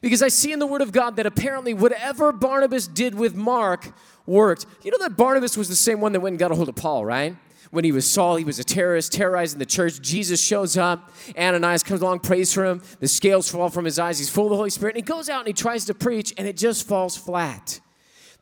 Because 0.01 0.21
I 0.21 0.27
see 0.27 0.51
in 0.51 0.59
the 0.59 0.67
Word 0.67 0.81
of 0.81 0.91
God 0.91 1.15
that 1.15 1.25
apparently 1.25 1.73
whatever 1.73 2.31
Barnabas 2.31 2.87
did 2.87 3.15
with 3.15 3.35
Mark 3.35 3.93
worked. 4.25 4.65
You 4.83 4.91
know 4.91 4.97
that 4.99 5.17
Barnabas 5.17 5.57
was 5.57 5.69
the 5.69 5.75
same 5.75 6.01
one 6.01 6.11
that 6.13 6.19
went 6.19 6.33
and 6.33 6.39
got 6.39 6.51
a 6.51 6.55
hold 6.55 6.69
of 6.69 6.75
Paul, 6.75 7.05
right? 7.05 7.35
when 7.73 7.83
he 7.83 7.91
was 7.91 8.07
Saul, 8.07 8.35
he 8.35 8.43
was 8.43 8.59
a 8.59 8.63
terrorist, 8.63 9.13
terrorizing 9.13 9.57
the 9.57 9.65
church. 9.65 9.99
Jesus 9.99 10.39
shows 10.39 10.77
up. 10.77 11.11
Ananias 11.35 11.81
comes 11.81 12.01
along, 12.01 12.19
prays 12.19 12.53
for 12.53 12.63
him. 12.65 12.83
The 12.99 13.07
scales 13.07 13.49
fall 13.49 13.67
from 13.69 13.85
his 13.85 13.97
eyes. 13.97 14.19
He's 14.19 14.29
full 14.29 14.45
of 14.45 14.51
the 14.51 14.57
Holy 14.57 14.69
Spirit. 14.69 14.95
And 14.95 15.03
he 15.03 15.11
goes 15.11 15.27
out 15.27 15.39
and 15.39 15.47
he 15.47 15.53
tries 15.53 15.85
to 15.85 15.95
preach, 15.95 16.35
and 16.37 16.47
it 16.47 16.55
just 16.55 16.87
falls 16.87 17.17
flat. 17.17 17.79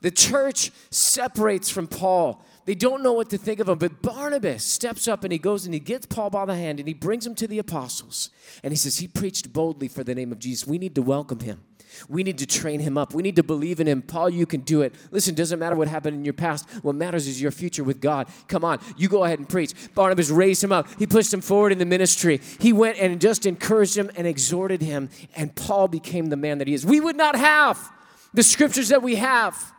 The 0.01 0.11
church 0.11 0.71
separates 0.89 1.69
from 1.69 1.87
Paul. 1.87 2.43
They 2.65 2.75
don't 2.75 3.03
know 3.03 3.13
what 3.13 3.29
to 3.29 3.37
think 3.37 3.61
of 3.61 3.69
him. 3.69 3.77
But 3.77 4.01
Barnabas 4.01 4.65
steps 4.65 5.07
up 5.07 5.23
and 5.23 5.31
he 5.31 5.39
goes 5.39 5.63
and 5.63 5.73
he 5.73 5.79
gets 5.79 6.05
Paul 6.05 6.29
by 6.29 6.43
the 6.43 6.55
hand 6.55 6.79
and 6.79 6.87
he 6.87 6.93
brings 6.93 7.25
him 7.25 7.35
to 7.35 7.47
the 7.47 7.59
apostles. 7.59 8.31
And 8.63 8.73
he 8.73 8.77
says, 8.77 8.97
He 8.97 9.07
preached 9.07 9.53
boldly 9.53 9.87
for 9.87 10.03
the 10.03 10.13
name 10.13 10.33
of 10.33 10.39
Jesus. 10.39 10.67
We 10.67 10.77
need 10.77 10.93
to 10.95 11.01
welcome 11.01 11.39
him. 11.39 11.63
We 12.09 12.23
need 12.23 12.37
to 12.39 12.45
train 12.45 12.79
him 12.79 12.97
up. 12.97 13.13
We 13.13 13.23
need 13.23 13.35
to 13.35 13.43
believe 13.43 13.79
in 13.79 13.87
him. 13.87 14.01
Paul, 14.01 14.29
you 14.29 14.45
can 14.45 14.61
do 14.61 14.81
it. 14.81 14.95
Listen, 15.11 15.35
doesn't 15.35 15.59
matter 15.59 15.75
what 15.75 15.87
happened 15.87 16.15
in 16.15 16.25
your 16.25 16.33
past. 16.33 16.69
What 16.81 16.95
matters 16.95 17.27
is 17.27 17.41
your 17.41 17.51
future 17.51 17.83
with 17.83 18.01
God. 18.01 18.27
Come 18.47 18.63
on, 18.63 18.79
you 18.97 19.07
go 19.07 19.23
ahead 19.23 19.39
and 19.39 19.47
preach. 19.47 19.73
Barnabas 19.93 20.29
raised 20.29 20.63
him 20.63 20.71
up. 20.71 20.87
He 20.97 21.07
pushed 21.07 21.33
him 21.33 21.41
forward 21.41 21.71
in 21.71 21.77
the 21.77 21.85
ministry. 21.85 22.41
He 22.59 22.73
went 22.73 22.97
and 22.97 23.19
just 23.19 23.45
encouraged 23.45 23.97
him 23.97 24.11
and 24.15 24.27
exhorted 24.27 24.81
him, 24.81 25.09
and 25.35 25.55
Paul 25.55 25.87
became 25.87 26.27
the 26.27 26.37
man 26.37 26.57
that 26.59 26.67
he 26.67 26.73
is. 26.73 26.85
We 26.85 26.99
would 26.99 27.17
not 27.17 27.35
have 27.35 27.91
the 28.33 28.43
scriptures 28.43 28.89
that 28.89 29.01
we 29.01 29.15
have. 29.15 29.73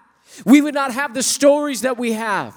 We 0.44 0.60
would 0.60 0.74
not 0.74 0.92
have 0.92 1.14
the 1.14 1.22
stories 1.22 1.82
that 1.82 1.98
we 1.98 2.12
have. 2.12 2.54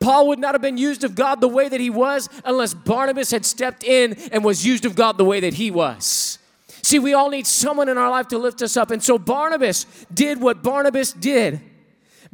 Paul 0.00 0.28
would 0.28 0.38
not 0.38 0.54
have 0.54 0.62
been 0.62 0.76
used 0.76 1.04
of 1.04 1.14
God 1.14 1.40
the 1.40 1.48
way 1.48 1.68
that 1.68 1.80
he 1.80 1.90
was 1.90 2.28
unless 2.44 2.74
Barnabas 2.74 3.30
had 3.30 3.44
stepped 3.44 3.84
in 3.84 4.14
and 4.32 4.44
was 4.44 4.66
used 4.66 4.84
of 4.84 4.94
God 4.94 5.18
the 5.18 5.24
way 5.24 5.40
that 5.40 5.54
he 5.54 5.70
was. 5.70 6.38
See, 6.84 6.98
we 6.98 7.14
all 7.14 7.30
need 7.30 7.46
someone 7.46 7.88
in 7.88 7.96
our 7.96 8.10
life 8.10 8.28
to 8.28 8.36
lift 8.36 8.60
us 8.60 8.76
up. 8.76 8.90
And 8.90 9.02
so 9.02 9.18
Barnabas 9.18 9.86
did 10.12 10.38
what 10.38 10.62
Barnabas 10.62 11.14
did. 11.14 11.62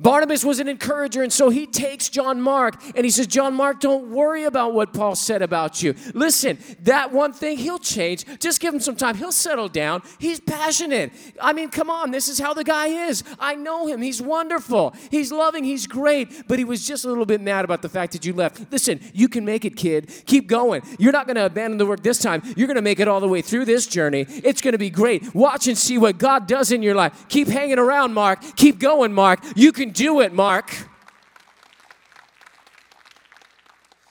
Barnabas 0.01 0.45
was 0.45 0.61
an 0.61 0.69
encourager, 0.69 1.23
and 1.23 1.33
so 1.33 1.51
he 1.51 1.67
takes 1.67 2.09
John 2.09 2.41
Mark 2.41 2.83
and 2.95 3.05
he 3.05 3.11
says, 3.11 3.27
John 3.27 3.55
Mark, 3.55 3.81
don't 3.81 4.11
worry 4.11 4.45
about 4.45 4.73
what 4.73 4.95
Paul 4.95 5.15
said 5.15 5.43
about 5.43 5.83
you. 5.83 5.95
Listen, 6.15 6.59
that 6.81 7.13
one 7.13 7.33
thing, 7.33 7.59
he'll 7.59 7.79
change. 7.79 8.25
Just 8.39 8.61
give 8.61 8.73
him 8.73 8.81
some 8.81 8.97
time. 8.97 9.17
He'll 9.17 9.31
settle 9.31 9.69
down. 9.69 10.03
He's 10.19 10.41
passionate. 10.41 11.13
I 11.41 11.53
mean, 11.53 11.69
come 11.69 11.91
on, 11.91 12.11
this 12.11 12.29
is 12.29 12.39
how 12.39 12.55
the 12.55 12.65
guy 12.65 12.87
is. 12.87 13.23
I 13.39 13.55
know 13.55 13.87
him. 13.87 14.01
He's 14.01 14.23
wonderful. 14.23 14.95
He's 15.11 15.31
loving. 15.31 15.65
He's 15.65 15.87
great. 15.87 16.49
But 16.49 16.59
he 16.59 16.65
was 16.65 16.87
just 16.87 17.05
a 17.05 17.09
little 17.09 17.27
bit 17.27 17.41
mad 17.41 17.65
about 17.65 17.83
the 17.83 17.89
fact 17.89 18.13
that 18.13 18.25
you 18.25 18.33
left. 18.33 18.73
Listen, 18.73 19.01
you 19.13 19.29
can 19.29 19.45
make 19.45 19.65
it, 19.65 19.77
kid. 19.77 20.11
Keep 20.25 20.47
going. 20.47 20.83
You're 20.99 21.13
not 21.13 21.27
going 21.27 21.37
to 21.37 21.45
abandon 21.45 21.77
the 21.77 21.87
work 21.87 22.03
this 22.03 22.19
time. 22.19 22.43
You're 22.57 22.69
going 22.69 22.77
to 22.77 22.83
make 22.83 23.01
it 23.01 23.09
all 23.09 23.21
the 23.21 23.29
way 23.29 23.43
through 23.43 23.67
this 23.67 23.87
journey. 23.87 24.25
It's 24.29 24.63
going 24.63 24.73
to 24.73 24.79
be 24.79 24.91
great. 24.91 25.35
Watch 25.35 25.67
and 25.67 25.77
see 25.77 25.99
what 25.99 26.17
God 26.19 26.47
does 26.47 26.73
in 26.73 26.83
your 26.83 26.95
life. 26.95 27.27
Keep 27.29 27.49
hanging 27.49 27.79
around, 27.79 28.15
Mark. 28.15 28.41
Keep 28.57 28.79
going, 28.79 29.13
Mark. 29.13 29.41
You 29.57 29.73
can 29.73 29.90
do 29.91 30.21
it, 30.21 30.33
Mark. 30.33 30.75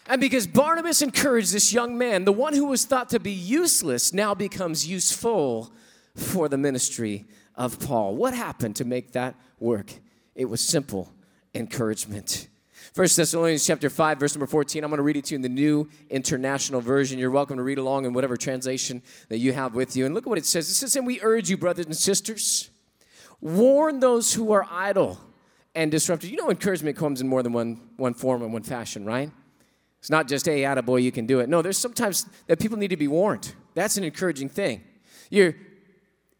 And 0.09 0.19
because 0.19 0.47
Barnabas 0.47 1.03
encouraged 1.03 1.53
this 1.53 1.71
young 1.71 1.95
man, 1.95 2.25
the 2.25 2.31
one 2.31 2.53
who 2.55 2.65
was 2.65 2.83
thought 2.83 3.09
to 3.09 3.19
be 3.19 3.31
useless 3.31 4.11
now 4.11 4.33
becomes 4.33 4.87
useful 4.87 5.71
for 6.15 6.49
the 6.49 6.57
ministry 6.57 7.25
of 7.53 7.79
Paul. 7.79 8.15
What 8.15 8.33
happened 8.33 8.75
to 8.77 8.85
make 8.85 9.11
that 9.11 9.35
work? 9.59 9.93
It 10.33 10.45
was 10.45 10.61
simple 10.61 11.13
encouragement. 11.53 12.47
First 12.93 13.17
Thessalonians 13.17 13.67
chapter 13.67 13.87
5, 13.87 14.19
verse 14.19 14.33
number 14.33 14.47
14. 14.47 14.83
I'm 14.83 14.89
going 14.89 14.97
to 14.97 15.03
read 15.03 15.17
it 15.17 15.25
to 15.25 15.33
you 15.33 15.35
in 15.35 15.41
the 15.43 15.49
New 15.49 15.87
International 16.09 16.81
Version. 16.81 17.19
You're 17.19 17.29
welcome 17.29 17.57
to 17.57 17.63
read 17.63 17.77
along 17.77 18.05
in 18.05 18.13
whatever 18.13 18.35
translation 18.35 19.03
that 19.27 19.37
you 19.37 19.53
have 19.53 19.75
with 19.75 19.95
you. 19.95 20.07
And 20.07 20.15
look 20.15 20.25
at 20.25 20.29
what 20.29 20.39
it 20.39 20.45
says. 20.45 20.69
It 20.71 20.73
says, 20.73 20.95
And 20.95 21.05
we 21.05 21.21
urge 21.21 21.51
you, 21.51 21.57
brothers 21.57 21.85
and 21.85 21.95
sisters, 21.95 22.71
warn 23.41 23.99
those 23.99 24.33
who 24.33 24.51
are 24.51 24.65
idle 24.71 25.19
and 25.79 25.89
disruptive. 25.89 26.29
You 26.29 26.35
know, 26.35 26.49
encouragement 26.49 26.97
comes 26.97 27.21
in 27.21 27.27
more 27.29 27.41
than 27.41 27.53
one, 27.53 27.79
one 27.95 28.13
form 28.13 28.41
and 28.41 28.51
one 28.51 28.63
fashion, 28.63 29.05
right? 29.05 29.31
It's 29.99 30.09
not 30.09 30.27
just, 30.27 30.45
hey, 30.45 30.69
boy, 30.81 30.97
you 30.97 31.09
can 31.09 31.25
do 31.25 31.39
it. 31.39 31.47
No, 31.47 31.61
there's 31.61 31.77
sometimes 31.77 32.25
that 32.47 32.59
people 32.59 32.77
need 32.77 32.89
to 32.89 32.97
be 32.97 33.07
warned. 33.07 33.53
That's 33.75 33.95
an 33.95 34.03
encouraging 34.03 34.49
thing. 34.49 34.83
You're 35.29 35.55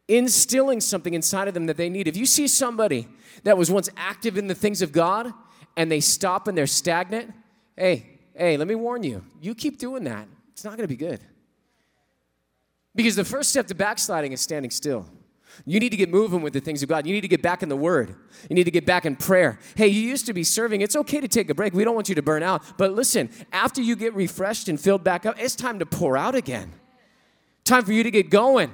instilling 0.09 0.81
something 0.81 1.13
inside 1.13 1.47
of 1.47 1.53
them 1.53 1.67
that 1.67 1.77
they 1.77 1.89
need. 1.89 2.05
If 2.05 2.17
you 2.17 2.25
see 2.25 2.49
somebody 2.49 3.07
that 3.45 3.57
was 3.57 3.71
once 3.71 3.89
active 3.95 4.37
in 4.37 4.47
the 4.47 4.55
things 4.55 4.81
of 4.81 4.91
God 4.91 5.33
and 5.77 5.89
they 5.89 6.01
stop 6.01 6.49
and 6.49 6.57
they're 6.57 6.67
stagnant, 6.67 7.33
hey, 7.77 8.19
hey, 8.35 8.57
let 8.57 8.67
me 8.67 8.75
warn 8.75 9.03
you, 9.03 9.23
you 9.41 9.55
keep 9.55 9.79
doing 9.79 10.03
that, 10.03 10.27
it's 10.51 10.65
not 10.65 10.71
going 10.71 10.83
to 10.83 10.93
be 10.93 10.97
good. 10.97 11.21
Because 12.93 13.15
the 13.15 13.23
first 13.23 13.51
step 13.51 13.67
to 13.67 13.75
backsliding 13.75 14.33
is 14.33 14.41
standing 14.41 14.71
still. 14.71 15.05
You 15.65 15.79
need 15.79 15.89
to 15.89 15.97
get 15.97 16.09
moving 16.09 16.41
with 16.41 16.53
the 16.53 16.59
things 16.59 16.83
of 16.83 16.89
God. 16.89 17.05
You 17.05 17.13
need 17.13 17.21
to 17.21 17.27
get 17.27 17.41
back 17.41 17.63
in 17.63 17.69
the 17.69 17.75
Word. 17.75 18.15
You 18.49 18.55
need 18.55 18.65
to 18.65 18.71
get 18.71 18.85
back 18.85 19.05
in 19.05 19.15
prayer. 19.15 19.59
Hey, 19.75 19.87
you 19.87 20.01
used 20.01 20.25
to 20.27 20.33
be 20.33 20.43
serving. 20.43 20.81
It's 20.81 20.95
okay 20.95 21.21
to 21.21 21.27
take 21.27 21.49
a 21.49 21.55
break. 21.55 21.73
We 21.73 21.83
don't 21.83 21.95
want 21.95 22.09
you 22.09 22.15
to 22.15 22.21
burn 22.21 22.43
out. 22.43 22.63
But 22.77 22.93
listen, 22.93 23.29
after 23.51 23.81
you 23.81 23.95
get 23.95 24.13
refreshed 24.13 24.67
and 24.67 24.79
filled 24.79 25.03
back 25.03 25.25
up, 25.25 25.35
it's 25.39 25.55
time 25.55 25.79
to 25.79 25.85
pour 25.85 26.17
out 26.17 26.35
again. 26.35 26.71
Time 27.63 27.85
for 27.85 27.93
you 27.93 28.03
to 28.03 28.11
get 28.11 28.29
going. 28.29 28.71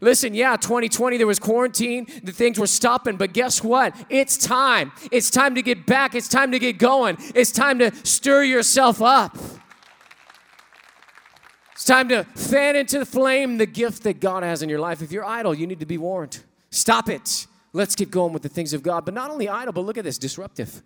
Listen, 0.00 0.32
yeah, 0.32 0.56
2020, 0.56 1.16
there 1.16 1.26
was 1.26 1.40
quarantine, 1.40 2.06
the 2.22 2.30
things 2.30 2.58
were 2.58 2.68
stopping, 2.68 3.16
but 3.16 3.32
guess 3.32 3.64
what? 3.64 3.96
It's 4.08 4.36
time. 4.36 4.92
It's 5.10 5.28
time 5.28 5.56
to 5.56 5.62
get 5.62 5.86
back. 5.86 6.14
It's 6.14 6.28
time 6.28 6.52
to 6.52 6.58
get 6.58 6.78
going. 6.78 7.16
It's 7.34 7.50
time 7.50 7.80
to 7.80 7.92
stir 8.06 8.44
yourself 8.44 9.02
up. 9.02 9.36
It's 11.78 11.84
time 11.84 12.08
to 12.08 12.24
fan 12.34 12.74
into 12.74 12.98
the 12.98 13.06
flame 13.06 13.56
the 13.56 13.64
gift 13.64 14.02
that 14.02 14.18
God 14.18 14.42
has 14.42 14.62
in 14.62 14.68
your 14.68 14.80
life. 14.80 15.00
If 15.00 15.12
you're 15.12 15.24
idle, 15.24 15.54
you 15.54 15.64
need 15.64 15.78
to 15.78 15.86
be 15.86 15.96
warned. 15.96 16.40
Stop 16.70 17.08
it. 17.08 17.46
Let's 17.72 17.94
get 17.94 18.10
going 18.10 18.32
with 18.32 18.42
the 18.42 18.48
things 18.48 18.72
of 18.72 18.82
God. 18.82 19.04
But 19.04 19.14
not 19.14 19.30
only 19.30 19.48
idle, 19.48 19.72
but 19.72 19.82
look 19.82 19.96
at 19.96 20.02
this 20.02 20.18
disruptive. 20.18 20.82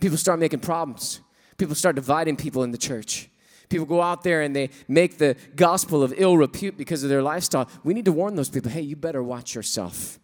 People 0.00 0.18
start 0.18 0.40
making 0.40 0.58
problems. 0.58 1.20
People 1.56 1.76
start 1.76 1.94
dividing 1.94 2.34
people 2.34 2.64
in 2.64 2.72
the 2.72 2.78
church. 2.78 3.30
People 3.68 3.86
go 3.86 4.02
out 4.02 4.24
there 4.24 4.42
and 4.42 4.56
they 4.56 4.70
make 4.88 5.18
the 5.18 5.36
gospel 5.54 6.02
of 6.02 6.12
ill 6.16 6.36
repute 6.36 6.76
because 6.76 7.04
of 7.04 7.08
their 7.08 7.22
lifestyle. 7.22 7.68
We 7.84 7.94
need 7.94 8.06
to 8.06 8.12
warn 8.12 8.34
those 8.34 8.50
people 8.50 8.72
hey, 8.72 8.80
you 8.80 8.96
better 8.96 9.22
watch 9.22 9.54
yourself. 9.54 10.18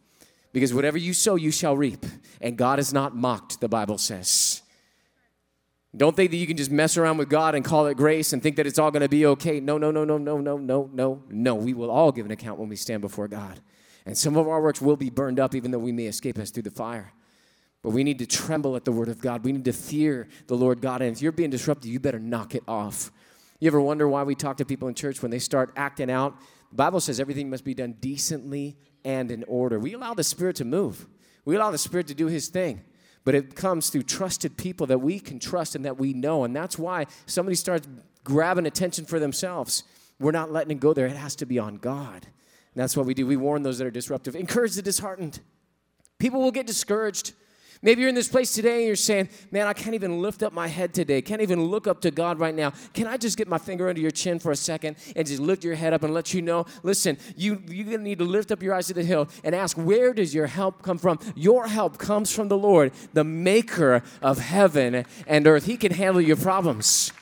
Because 0.53 0.75
whatever 0.75 0.99
you 0.99 1.15
sow, 1.15 1.37
you 1.37 1.53
shall 1.53 1.77
reap. 1.77 2.05
And 2.41 2.59
God 2.59 2.81
is 2.81 2.93
not 2.93 3.15
mocked, 3.15 3.61
the 3.61 3.69
Bible 3.69 3.99
says. 3.99 4.61
Don't 5.97 6.15
think 6.15 6.31
that 6.31 6.37
you 6.37 6.47
can 6.47 6.57
just 6.57 6.71
mess 6.71 6.97
around 6.97 7.17
with 7.17 7.31
God 7.31 7.55
and 7.55 7.65
call 7.65 7.87
it 7.87 7.97
grace 7.97 8.33
and 8.33 8.43
think 8.43 8.57
that 8.57 8.67
it's 8.67 8.79
all 8.79 8.91
going 8.91 9.03
to 9.03 9.09
be 9.09 9.25
okay. 9.27 9.59
No, 9.59 9.79
no, 9.79 9.91
no, 9.91 10.05
no, 10.05 10.19
no, 10.19 10.39
no, 10.39 10.57
no, 10.59 10.91
no, 10.93 11.23
no. 11.31 11.55
We 11.55 11.73
will 11.73 11.91
all 11.91 12.13
give 12.13 12.27
an 12.27 12.33
account 12.33 12.59
when 12.59 12.69
we 12.69 12.77
stand 12.77 13.01
before 13.01 13.27
God. 13.27 13.61
And 14.05 14.17
some 14.17 14.37
of 14.37 14.47
our 14.47 14.61
works 14.61 14.83
will 14.83 14.97
be 14.97 15.11
burned 15.11 15.41
up, 15.41 15.55
even 15.55 15.71
though 15.71 15.79
we 15.79 15.93
may 15.93 16.07
escape 16.07 16.39
us 16.39 16.51
through 16.51 16.65
the 16.65 16.71
fire. 16.71 17.13
But 17.83 17.91
we 17.91 18.05
need 18.05 18.19
to 18.19 18.27
tremble 18.27 18.77
at 18.77 18.85
the 18.85 18.93
word 18.93 19.09
of 19.09 19.21
God. 19.21 19.45
We 19.45 19.53
need 19.53 19.65
to 19.65 19.73
fear 19.73 20.29
the 20.47 20.57
Lord 20.57 20.83
God. 20.83 21.01
And 21.01 21.15
if 21.15 21.23
you're 21.23 21.33
being 21.33 21.51
disrupted, 21.51 21.91
you 21.91 22.01
better 22.01 22.19
knock 22.19 22.55
it 22.55 22.65
off. 22.69 23.11
You 23.61 23.69
ever 23.69 23.81
wonder 23.81 24.07
why 24.09 24.25
we 24.25 24.35
talk 24.35 24.59
to 24.59 24.65
people 24.65 24.89
in 24.89 24.95
church 24.95 25.23
when 25.23 25.31
they 25.31 25.39
start 25.39 25.73
acting 25.75 26.11
out? 26.11 26.37
The 26.71 26.77
Bible 26.77 27.01
says 27.01 27.19
everything 27.19 27.49
must 27.49 27.65
be 27.65 27.75
done 27.75 27.95
decently 27.99 28.77
and 29.05 29.31
in 29.31 29.45
order. 29.45 29.79
We 29.79 29.95
allow 29.95 30.15
the 30.15 30.25
Spirit 30.25 30.57
to 30.57 30.65
move, 30.65 31.07
we 31.45 31.57
allow 31.57 31.71
the 31.71 31.79
Spirit 31.79 32.09
to 32.09 32.15
do 32.15 32.27
His 32.27 32.49
thing. 32.49 32.83
But 33.29 33.35
it 33.35 33.55
comes 33.55 33.91
through 33.91 34.05
trusted 34.05 34.57
people 34.57 34.87
that 34.87 35.01
we 35.01 35.21
can 35.21 35.39
trust 35.39 35.75
and 35.75 35.85
that 35.85 35.99
we 35.99 36.15
know. 36.15 36.45
And 36.45 36.57
that's 36.57 36.79
why 36.79 37.05
somebody 37.27 37.57
starts 37.57 37.87
grabbing 38.25 38.65
attention 38.65 39.05
for 39.05 39.19
themselves. 39.19 39.83
We're 40.19 40.33
not 40.33 40.51
letting 40.51 40.71
it 40.71 40.81
go 40.81 40.95
there. 40.95 41.05
It 41.05 41.15
has 41.15 41.37
to 41.37 41.45
be 41.45 41.59
on 41.59 41.77
God. 41.77 42.25
And 42.25 42.83
that's 42.83 42.97
what 42.97 43.05
we 43.05 43.13
do. 43.13 43.27
We 43.27 43.37
warn 43.37 43.65
those 43.65 43.77
that 43.77 43.87
are 43.87 43.91
disruptive, 43.91 44.35
encourage 44.35 44.77
the 44.77 44.81
disheartened. 44.81 45.41
People 46.19 46.41
will 46.41 46.51
get 46.51 46.67
discouraged. 46.67 47.35
Maybe 47.81 48.01
you're 48.01 48.09
in 48.09 48.15
this 48.15 48.29
place 48.29 48.53
today 48.53 48.79
and 48.79 48.87
you're 48.87 48.97
saying, 48.97 49.29
Man, 49.51 49.67
I 49.67 49.73
can't 49.73 49.95
even 49.95 50.21
lift 50.21 50.43
up 50.43 50.53
my 50.53 50.67
head 50.67 50.93
today. 50.93 51.23
Can't 51.23 51.43
even 51.43 51.65
look 51.65 51.87
up 51.87 52.01
to 52.01 52.11
God 52.11 52.39
right 52.39 52.55
now. 52.55 52.73
Can 52.93 53.07
I 53.07 53.17
just 53.17 53.37
get 53.37 53.49
my 53.49 53.59
finger 53.59 53.89
under 53.89 54.01
your 54.01 54.11
chin 54.11 54.39
for 54.39 54.51
a 54.51 54.57
second 54.57 54.97
and 55.15 55.27
just 55.27 55.41
lift 55.41 55.65
your 55.65 55.75
head 55.75 55.93
up 55.93 56.03
and 56.03 56.13
let 56.13 56.35
you 56.35 56.43
know? 56.43 56.67
Listen, 56.83 57.19
you, 57.37 57.63
you're 57.69 57.87
going 57.87 57.99
to 57.99 58.03
need 58.05 58.19
to 58.19 58.25
lift 58.25 58.51
up 58.51 58.63
your 58.63 58.75
eyes 58.75 58.89
to 58.89 58.95
the 58.95 59.05
hill 59.05 59.29
and 59.45 59.55
ask, 59.55 59.77
Where 59.77 60.13
does 60.13 60.35
your 60.35 60.47
help 60.47 60.83
come 60.83 60.99
from? 60.99 61.19
Your 61.35 61.69
help 61.69 61.99
comes 61.99 62.35
from 62.35 62.49
the 62.49 62.59
Lord, 62.59 62.93
the 63.13 63.25
maker 63.25 64.03
of 64.21 64.39
heaven 64.39 65.05
and 65.27 65.47
earth. 65.47 65.67
He 65.67 65.77
can 65.77 65.93
handle 65.93 66.21
your 66.21 66.37
problems. 66.37 67.13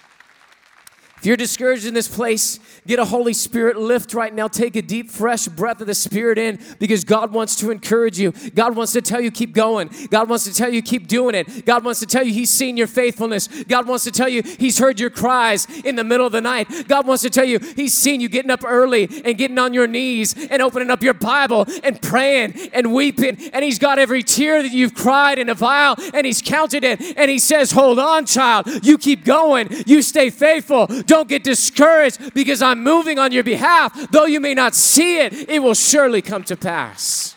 If 1.19 1.25
you're 1.25 1.37
discouraged 1.37 1.87
in 1.87 1.95
this 1.95 2.09
place, 2.09 2.61
get 2.87 2.99
a 2.99 3.05
Holy 3.05 3.33
Spirit 3.33 3.79
lift 3.79 4.13
right 4.13 4.33
now. 4.33 4.49
Take 4.49 4.77
a 4.77 4.83
deep, 4.83 5.11
fresh 5.11 5.49
breath 5.49 5.81
of 5.81 5.87
the 5.87 5.95
Spirit 5.95 6.37
in 6.37 6.59
because 6.79 7.05
God 7.05 7.33
wants 7.33 7.57
to 7.57 7.71
encourage 7.71 8.19
you. 8.19 8.33
God 8.55 8.77
wants 8.77 8.93
to 8.93 9.01
tell 9.01 9.21
you, 9.21 9.31
keep 9.31 9.55
going. 9.55 9.91
God 10.11 10.29
wants 10.29 10.45
to 10.45 10.53
tell 10.53 10.73
you, 10.73 10.83
keep 10.83 11.09
doing 11.09 11.35
it. 11.35 11.65
God 11.65 11.85
wants 11.85 12.01
to 12.01 12.07
tell 12.07 12.23
you, 12.23 12.33
He's 12.33 12.51
seen 12.51 12.77
your 12.77 12.87
faithfulness. 12.87 13.49
God 13.65 13.89
wants 13.89 14.05
to 14.05 14.13
tell 14.13 14.29
you, 14.29 14.43
He's 14.43 14.79
heard 14.79 15.01
your 15.01 15.09
cries 15.09 15.67
in 15.85 15.97
the 15.97 16.05
middle 16.05 16.27
of 16.27 16.33
the 16.33 16.41
night. 16.43 16.87
God 16.87 17.07
wants 17.07 17.23
to 17.23 17.31
tell 17.31 17.47
you, 17.47 17.61
He's 17.61 17.95
seen 17.95 18.21
you 18.21 18.29
getting 18.29 18.51
up 18.51 18.63
early 18.65 19.09
and 19.25 19.39
getting 19.39 19.59
on 19.59 19.73
your 19.73 19.87
knees 19.87 20.35
and 20.51 20.61
opening 20.61 20.91
up 20.91 21.03
your 21.03 21.15
Bible 21.15 21.67
and 21.83 22.01
praying 22.01 22.71
and 22.75 22.93
weeping. 22.93 23.39
And 23.55 23.65
He's 23.65 23.79
got 23.79 23.99
every 23.99 24.23
tear 24.23 24.63
that 24.63 24.73
you've 24.73 24.95
cried 24.95 25.39
in 25.39 25.49
a 25.49 25.55
vial 25.55 25.97
and 26.13 26.27
He's 26.27 26.43
counted 26.43 26.85
it. 26.85 27.01
And 27.17 27.31
He 27.31 27.39
says, 27.39 27.73
Hold 27.73 27.99
on, 27.99 28.27
child. 28.27 28.67
You 28.85 28.99
keep 28.99 29.25
going. 29.25 29.69
You 29.87 30.03
stay 30.03 30.29
faithful. 30.29 30.87
Don't 31.07 31.29
get 31.29 31.45
discouraged 31.45 32.35
because 32.35 32.61
I'm 32.61 32.83
moving 32.83 33.19
on 33.19 33.33
your 33.33 33.45
behalf. 33.45 34.11
Though 34.11 34.27
you 34.27 34.41
may 34.41 34.55
not 34.55 34.75
see 34.75 35.19
it, 35.19 35.49
it 35.49 35.63
will 35.63 35.75
surely 35.75 36.21
come 36.21 36.43
to 36.45 36.57
pass. 36.57 37.37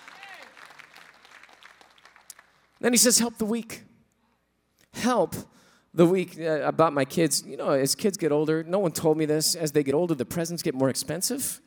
Then 2.79 2.93
he 2.93 2.97
says, 2.97 3.19
Help 3.19 3.37
the 3.37 3.45
weak. 3.45 3.83
Help 4.93 5.35
the 5.93 6.05
weak. 6.05 6.39
Uh, 6.39 6.61
about 6.61 6.93
my 6.93 7.05
kids, 7.05 7.43
you 7.45 7.57
know, 7.57 7.71
as 7.71 7.95
kids 7.95 8.17
get 8.17 8.31
older, 8.31 8.63
no 8.63 8.79
one 8.79 8.91
told 8.91 9.17
me 9.17 9.25
this. 9.25 9.55
As 9.55 9.71
they 9.71 9.83
get 9.83 9.93
older, 9.93 10.15
the 10.15 10.25
presents 10.25 10.63
get 10.63 10.73
more 10.73 10.89
expensive. 10.89 11.61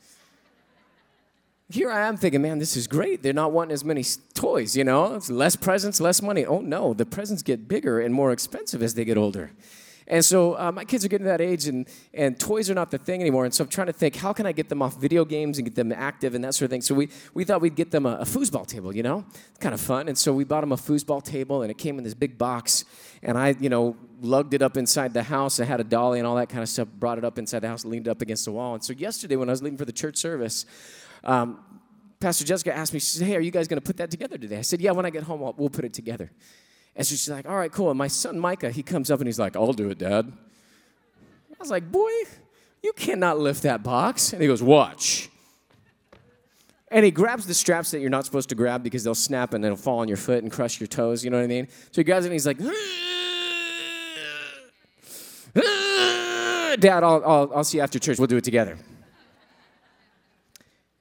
Here 1.70 1.90
I 1.90 2.06
am 2.06 2.18
thinking, 2.18 2.42
man, 2.42 2.58
this 2.58 2.76
is 2.76 2.86
great. 2.86 3.22
They're 3.22 3.32
not 3.32 3.52
wanting 3.52 3.72
as 3.72 3.82
many 3.82 4.04
toys, 4.34 4.76
you 4.76 4.84
know? 4.84 5.14
It's 5.14 5.30
less 5.30 5.56
presents, 5.56 6.02
less 6.02 6.20
money. 6.20 6.44
Oh 6.44 6.60
no, 6.60 6.92
the 6.92 7.06
presents 7.06 7.42
get 7.42 7.66
bigger 7.66 7.98
and 7.98 8.12
more 8.12 8.30
expensive 8.30 8.82
as 8.82 8.94
they 8.94 9.06
get 9.06 9.16
older. 9.16 9.52
And 10.12 10.22
so 10.22 10.58
uh, 10.58 10.70
my 10.70 10.84
kids 10.84 11.06
are 11.06 11.08
getting 11.08 11.24
to 11.24 11.30
that 11.30 11.40
age, 11.40 11.68
and, 11.68 11.88
and 12.12 12.38
toys 12.38 12.68
are 12.68 12.74
not 12.74 12.90
the 12.90 12.98
thing 12.98 13.22
anymore. 13.22 13.46
And 13.46 13.54
so 13.54 13.64
I'm 13.64 13.70
trying 13.70 13.86
to 13.86 13.94
think, 13.94 14.14
how 14.14 14.34
can 14.34 14.44
I 14.44 14.52
get 14.52 14.68
them 14.68 14.82
off 14.82 15.00
video 15.00 15.24
games 15.24 15.56
and 15.56 15.64
get 15.64 15.74
them 15.74 15.90
active 15.90 16.34
and 16.34 16.44
that 16.44 16.54
sort 16.54 16.66
of 16.66 16.70
thing? 16.70 16.82
So 16.82 16.94
we, 16.94 17.08
we 17.32 17.44
thought 17.44 17.62
we'd 17.62 17.76
get 17.76 17.90
them 17.90 18.04
a, 18.04 18.16
a 18.16 18.24
foosball 18.24 18.66
table, 18.66 18.94
you 18.94 19.02
know? 19.02 19.24
It's 19.48 19.58
kind 19.58 19.72
of 19.72 19.80
fun. 19.80 20.08
And 20.08 20.18
so 20.18 20.34
we 20.34 20.44
bought 20.44 20.60
them 20.60 20.72
a 20.72 20.76
foosball 20.76 21.24
table, 21.24 21.62
and 21.62 21.70
it 21.70 21.78
came 21.78 21.96
in 21.96 22.04
this 22.04 22.12
big 22.12 22.36
box. 22.36 22.84
And 23.22 23.38
I, 23.38 23.56
you 23.58 23.70
know, 23.70 23.96
lugged 24.20 24.52
it 24.52 24.60
up 24.60 24.76
inside 24.76 25.14
the 25.14 25.22
house. 25.22 25.58
I 25.60 25.64
had 25.64 25.80
a 25.80 25.84
dolly 25.84 26.18
and 26.18 26.28
all 26.28 26.36
that 26.36 26.50
kind 26.50 26.62
of 26.62 26.68
stuff, 26.68 26.88
brought 26.88 27.16
it 27.16 27.24
up 27.24 27.38
inside 27.38 27.60
the 27.60 27.68
house, 27.68 27.86
leaned 27.86 28.06
it 28.06 28.10
up 28.10 28.20
against 28.20 28.44
the 28.44 28.52
wall. 28.52 28.74
And 28.74 28.84
so 28.84 28.92
yesterday, 28.92 29.36
when 29.36 29.48
I 29.48 29.52
was 29.52 29.62
leaving 29.62 29.78
for 29.78 29.86
the 29.86 29.92
church 29.92 30.18
service, 30.18 30.66
um, 31.24 31.58
Pastor 32.20 32.44
Jessica 32.44 32.76
asked 32.76 32.92
me, 32.92 33.00
she 33.00 33.16
said, 33.16 33.26
Hey, 33.26 33.36
are 33.36 33.40
you 33.40 33.50
guys 33.50 33.66
going 33.66 33.80
to 33.80 33.86
put 33.86 33.96
that 33.96 34.10
together 34.10 34.36
today? 34.36 34.58
I 34.58 34.62
said, 34.62 34.82
Yeah, 34.82 34.90
when 34.90 35.06
I 35.06 35.10
get 35.10 35.22
home, 35.22 35.42
I'll, 35.42 35.54
we'll 35.56 35.70
put 35.70 35.86
it 35.86 35.94
together. 35.94 36.30
And 36.94 37.06
so 37.06 37.12
she's 37.12 37.28
like, 37.28 37.48
All 37.48 37.56
right, 37.56 37.72
cool. 37.72 37.90
And 37.90 37.98
my 37.98 38.08
son 38.08 38.38
Micah, 38.38 38.70
he 38.70 38.82
comes 38.82 39.10
up 39.10 39.20
and 39.20 39.28
he's 39.28 39.38
like, 39.38 39.56
I'll 39.56 39.72
do 39.72 39.90
it, 39.90 39.98
Dad. 39.98 40.30
I 40.30 41.56
was 41.58 41.70
like, 41.70 41.90
Boy, 41.90 42.10
you 42.82 42.92
cannot 42.92 43.38
lift 43.38 43.62
that 43.62 43.82
box. 43.82 44.32
And 44.32 44.42
he 44.42 44.48
goes, 44.48 44.62
Watch. 44.62 45.28
And 46.92 47.04
he 47.06 47.10
grabs 47.10 47.46
the 47.46 47.54
straps 47.54 47.90
that 47.92 48.00
you're 48.00 48.10
not 48.10 48.26
supposed 48.26 48.50
to 48.50 48.54
grab 48.54 48.82
because 48.82 49.02
they'll 49.02 49.14
snap 49.14 49.54
and 49.54 49.64
it'll 49.64 49.78
fall 49.78 50.00
on 50.00 50.08
your 50.08 50.18
foot 50.18 50.42
and 50.42 50.52
crush 50.52 50.78
your 50.78 50.88
toes. 50.88 51.24
You 51.24 51.30
know 51.30 51.38
what 51.38 51.44
I 51.44 51.46
mean? 51.46 51.68
So 51.90 52.00
he 52.00 52.04
grabs 52.04 52.26
it 52.26 52.28
and 52.28 52.34
he's 52.34 52.46
like, 52.46 52.58
ah, 55.56 56.76
Dad, 56.78 57.02
I'll, 57.02 57.22
I'll, 57.24 57.52
I'll 57.56 57.64
see 57.64 57.78
you 57.78 57.82
after 57.82 57.98
church. 57.98 58.18
We'll 58.18 58.26
do 58.26 58.36
it 58.36 58.44
together. 58.44 58.76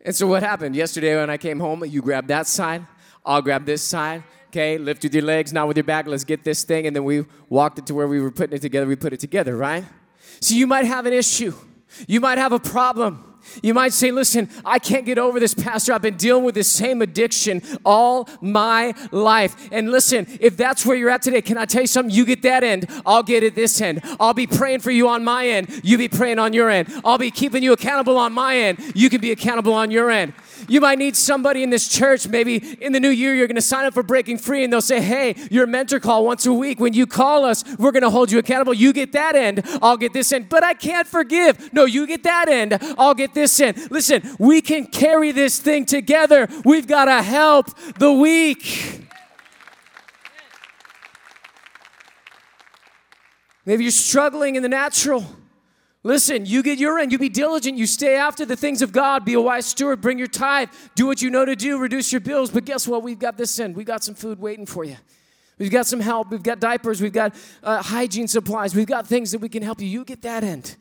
And 0.03 0.15
so 0.15 0.27
what 0.27 0.43
happened? 0.43 0.77
Yesterday 0.77 1.17
when 1.17 1.29
I 1.29 1.37
came 1.37 1.59
home, 1.59 1.83
you 1.85 2.01
grab 2.01 2.27
that 2.27 2.47
side, 2.47 2.87
I'll 3.25 3.41
grab 3.41 3.65
this 3.65 3.83
side. 3.83 4.23
Okay, 4.51 4.77
lift 4.77 5.01
with 5.03 5.13
your 5.13 5.23
legs, 5.23 5.53
not 5.53 5.69
with 5.69 5.77
your 5.77 5.85
back. 5.85 6.07
Let's 6.07 6.25
get 6.25 6.43
this 6.43 6.65
thing. 6.65 6.85
And 6.85 6.93
then 6.93 7.05
we 7.05 7.23
walked 7.47 7.79
it 7.79 7.85
to 7.85 7.93
where 7.93 8.05
we 8.05 8.19
were 8.19 8.31
putting 8.31 8.53
it 8.53 8.61
together. 8.61 8.85
We 8.85 8.97
put 8.97 9.13
it 9.13 9.21
together, 9.21 9.55
right? 9.55 9.85
So 10.41 10.55
you 10.55 10.67
might 10.67 10.83
have 10.83 11.05
an 11.05 11.13
issue. 11.13 11.53
You 12.05 12.19
might 12.19 12.37
have 12.37 12.51
a 12.51 12.59
problem. 12.59 13.30
You 13.61 13.73
might 13.73 13.93
say, 13.93 14.11
listen, 14.11 14.49
I 14.65 14.79
can't 14.79 15.05
get 15.05 15.17
over 15.17 15.39
this, 15.39 15.53
Pastor. 15.53 15.93
I've 15.93 16.01
been 16.01 16.17
dealing 16.17 16.43
with 16.43 16.55
this 16.55 16.71
same 16.71 17.01
addiction 17.01 17.61
all 17.85 18.29
my 18.41 18.93
life. 19.11 19.69
And 19.71 19.91
listen, 19.91 20.27
if 20.39 20.57
that's 20.57 20.85
where 20.85 20.95
you're 20.95 21.09
at 21.09 21.21
today, 21.21 21.41
can 21.41 21.57
I 21.57 21.65
tell 21.65 21.81
you 21.81 21.87
something? 21.87 22.13
You 22.13 22.25
get 22.25 22.41
that 22.43 22.63
end, 22.63 22.87
I'll 23.05 23.23
get 23.23 23.43
it 23.43 23.55
this 23.55 23.79
end. 23.81 24.01
I'll 24.19 24.33
be 24.33 24.47
praying 24.47 24.79
for 24.79 24.91
you 24.91 25.09
on 25.09 25.23
my 25.23 25.47
end, 25.47 25.81
you 25.83 25.97
be 25.97 26.07
praying 26.07 26.39
on 26.39 26.53
your 26.53 26.69
end. 26.69 26.91
I'll 27.03 27.17
be 27.17 27.31
keeping 27.31 27.63
you 27.63 27.73
accountable 27.73 28.17
on 28.17 28.33
my 28.33 28.57
end, 28.57 28.79
you 28.95 29.09
can 29.09 29.21
be 29.21 29.31
accountable 29.31 29.73
on 29.73 29.91
your 29.91 30.09
end. 30.09 30.33
You 30.67 30.81
might 30.81 30.99
need 30.99 31.15
somebody 31.15 31.63
in 31.63 31.69
this 31.69 31.87
church. 31.87 32.27
Maybe 32.27 32.55
in 32.81 32.91
the 32.93 32.99
new 32.99 33.09
year, 33.09 33.35
you're 33.35 33.47
going 33.47 33.55
to 33.55 33.61
sign 33.61 33.85
up 33.85 33.93
for 33.93 34.03
Breaking 34.03 34.37
Free, 34.37 34.63
and 34.63 34.71
they'll 34.71 34.81
say, 34.81 35.01
Hey, 35.01 35.35
your 35.49 35.67
mentor 35.67 35.99
call 35.99 36.25
once 36.25 36.45
a 36.45 36.53
week. 36.53 36.79
When 36.79 36.93
you 36.93 37.07
call 37.07 37.45
us, 37.45 37.63
we're 37.77 37.91
going 37.91 38.03
to 38.03 38.09
hold 38.09 38.31
you 38.31 38.39
accountable. 38.39 38.73
You 38.73 38.93
get 38.93 39.11
that 39.13 39.35
end, 39.35 39.63
I'll 39.81 39.97
get 39.97 40.13
this 40.13 40.31
end. 40.31 40.49
But 40.49 40.63
I 40.63 40.73
can't 40.73 41.07
forgive. 41.07 41.73
No, 41.73 41.85
you 41.85 42.07
get 42.07 42.23
that 42.23 42.47
end, 42.47 42.77
I'll 42.97 43.13
get 43.13 43.30
this 43.33 43.59
end. 43.59 43.91
Listen, 43.91 44.21
we 44.39 44.61
can 44.61 44.85
carry 44.85 45.31
this 45.31 45.59
thing 45.59 45.85
together. 45.85 46.47
We've 46.65 46.87
got 46.87 47.05
to 47.05 47.21
help 47.21 47.67
the 47.97 48.11
weak. 48.11 49.07
Maybe 53.65 53.83
you're 53.83 53.91
struggling 53.91 54.55
in 54.55 54.63
the 54.63 54.69
natural. 54.69 55.25
Listen, 56.03 56.47
you 56.47 56.63
get 56.63 56.79
your 56.79 56.97
end. 56.97 57.11
You 57.11 57.19
be 57.19 57.29
diligent. 57.29 57.77
You 57.77 57.85
stay 57.85 58.15
after 58.15 58.43
the 58.43 58.55
things 58.55 58.81
of 58.81 58.91
God. 58.91 59.23
Be 59.23 59.35
a 59.35 59.41
wise 59.41 59.67
steward. 59.67 60.01
Bring 60.01 60.17
your 60.17 60.27
tithe. 60.27 60.69
Do 60.95 61.05
what 61.05 61.21
you 61.21 61.29
know 61.29 61.45
to 61.45 61.55
do. 61.55 61.77
Reduce 61.77 62.11
your 62.11 62.21
bills. 62.21 62.49
But 62.49 62.65
guess 62.65 62.87
what? 62.87 63.03
We've 63.03 63.19
got 63.19 63.37
this 63.37 63.59
end. 63.59 63.75
We've 63.75 63.85
got 63.85 64.03
some 64.03 64.15
food 64.15 64.39
waiting 64.39 64.65
for 64.65 64.83
you. 64.83 64.97
We've 65.59 65.69
got 65.69 65.85
some 65.85 65.99
help. 65.99 66.31
We've 66.31 66.41
got 66.41 66.59
diapers. 66.59 67.01
We've 67.01 67.13
got 67.13 67.35
uh, 67.61 67.83
hygiene 67.83 68.27
supplies. 68.27 68.73
We've 68.73 68.87
got 68.87 69.05
things 69.05 69.31
that 69.31 69.41
we 69.41 69.49
can 69.49 69.61
help 69.61 69.79
you. 69.79 69.87
You 69.87 70.03
get 70.03 70.23
that 70.23 70.43
end. 70.43 70.75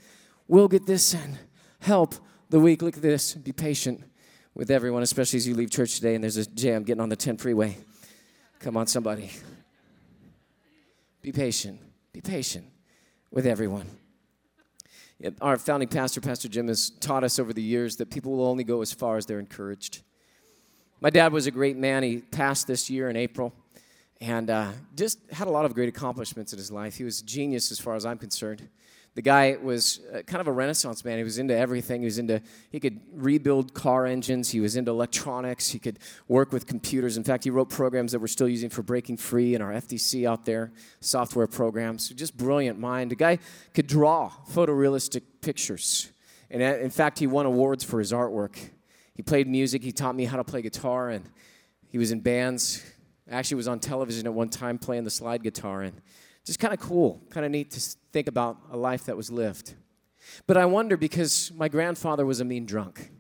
We'll 0.48 0.68
get 0.68 0.86
this 0.86 1.14
end. 1.14 1.38
Help 1.80 2.14
the 2.50 2.58
weak. 2.58 2.82
Look 2.82 2.96
at 2.96 3.02
this. 3.02 3.34
Be 3.34 3.52
patient 3.52 4.02
with 4.54 4.70
everyone, 4.70 5.02
especially 5.02 5.36
as 5.36 5.46
you 5.46 5.54
leave 5.54 5.70
church 5.70 5.94
today 5.94 6.16
and 6.16 6.24
there's 6.24 6.36
a 6.36 6.46
jam 6.46 6.82
getting 6.82 7.00
on 7.00 7.08
the 7.08 7.16
10 7.16 7.36
freeway. 7.36 7.76
Come 8.58 8.76
on, 8.76 8.88
somebody. 8.88 9.30
Be 11.22 11.32
patient. 11.32 11.80
Be 12.12 12.20
patient 12.20 12.66
with 13.30 13.46
everyone. 13.46 13.86
Our 15.40 15.58
founding 15.58 15.88
pastor, 15.88 16.20
Pastor 16.20 16.48
Jim, 16.48 16.66
has 16.68 16.90
taught 16.90 17.22
us 17.22 17.38
over 17.38 17.52
the 17.52 17.62
years 17.62 17.96
that 17.96 18.10
people 18.10 18.32
will 18.32 18.46
only 18.46 18.64
go 18.64 18.82
as 18.82 18.92
far 18.92 19.16
as 19.16 19.26
they're 19.26 19.38
encouraged. 19.38 20.02
My 21.00 21.10
dad 21.10 21.32
was 21.32 21.46
a 21.46 21.50
great 21.50 21.76
man. 21.76 22.02
He 22.02 22.18
passed 22.18 22.66
this 22.66 22.90
year 22.90 23.08
in 23.10 23.16
April 23.16 23.52
and 24.20 24.50
uh, 24.50 24.72
just 24.96 25.18
had 25.30 25.46
a 25.46 25.50
lot 25.50 25.66
of 25.66 25.74
great 25.74 25.88
accomplishments 25.88 26.52
in 26.52 26.58
his 26.58 26.72
life. 26.72 26.96
He 26.96 27.04
was 27.04 27.20
a 27.20 27.24
genius 27.24 27.70
as 27.70 27.78
far 27.78 27.94
as 27.94 28.04
I'm 28.04 28.18
concerned. 28.18 28.68
The 29.16 29.22
guy 29.22 29.56
was 29.60 30.00
uh, 30.14 30.22
kind 30.22 30.40
of 30.40 30.46
a 30.46 30.52
renaissance 30.52 31.04
man. 31.04 31.18
He 31.18 31.24
was 31.24 31.38
into 31.38 31.56
everything. 31.56 32.00
He 32.00 32.04
was 32.04 32.18
into, 32.18 32.40
he 32.70 32.78
could 32.78 33.00
rebuild 33.12 33.74
car 33.74 34.06
engines. 34.06 34.50
He 34.50 34.60
was 34.60 34.76
into 34.76 34.92
electronics. 34.92 35.70
He 35.70 35.80
could 35.80 35.98
work 36.28 36.52
with 36.52 36.66
computers. 36.66 37.16
In 37.16 37.24
fact, 37.24 37.42
he 37.42 37.50
wrote 37.50 37.70
programs 37.70 38.12
that 38.12 38.20
we're 38.20 38.28
still 38.28 38.48
using 38.48 38.70
for 38.70 38.82
Breaking 38.82 39.16
Free 39.16 39.54
and 39.54 39.64
our 39.64 39.72
FDC 39.72 40.28
out 40.28 40.44
there, 40.44 40.72
software 41.00 41.48
programs. 41.48 42.08
Just 42.10 42.36
brilliant 42.36 42.78
mind. 42.78 43.10
The 43.10 43.16
guy 43.16 43.40
could 43.74 43.88
draw 43.88 44.30
photorealistic 44.48 45.22
pictures. 45.40 46.12
And 46.48 46.62
uh, 46.62 46.78
in 46.78 46.90
fact, 46.90 47.18
he 47.18 47.26
won 47.26 47.46
awards 47.46 47.82
for 47.82 47.98
his 47.98 48.12
artwork. 48.12 48.56
He 49.14 49.22
played 49.22 49.48
music. 49.48 49.82
He 49.82 49.92
taught 49.92 50.14
me 50.14 50.24
how 50.24 50.36
to 50.36 50.44
play 50.44 50.62
guitar, 50.62 51.10
and 51.10 51.28
he 51.88 51.98
was 51.98 52.12
in 52.12 52.20
bands. 52.20 52.82
Actually, 53.28 53.56
was 53.56 53.68
on 53.68 53.80
television 53.80 54.26
at 54.26 54.32
one 54.32 54.48
time 54.48 54.78
playing 54.78 55.04
the 55.04 55.10
slide 55.10 55.42
guitar. 55.42 55.82
And 55.82 56.00
just 56.46 56.58
kind 56.58 56.72
of 56.72 56.80
cool, 56.80 57.20
kind 57.30 57.44
of 57.44 57.52
neat 57.52 57.70
to 57.72 57.96
think 58.12 58.28
about 58.28 58.58
a 58.70 58.76
life 58.76 59.04
that 59.04 59.16
was 59.16 59.30
lived. 59.30 59.74
But 60.46 60.56
I 60.56 60.66
wonder 60.66 60.96
because 60.96 61.52
my 61.54 61.68
grandfather 61.68 62.26
was 62.26 62.40
a 62.40 62.44
mean 62.44 62.66
drunk. 62.66 63.10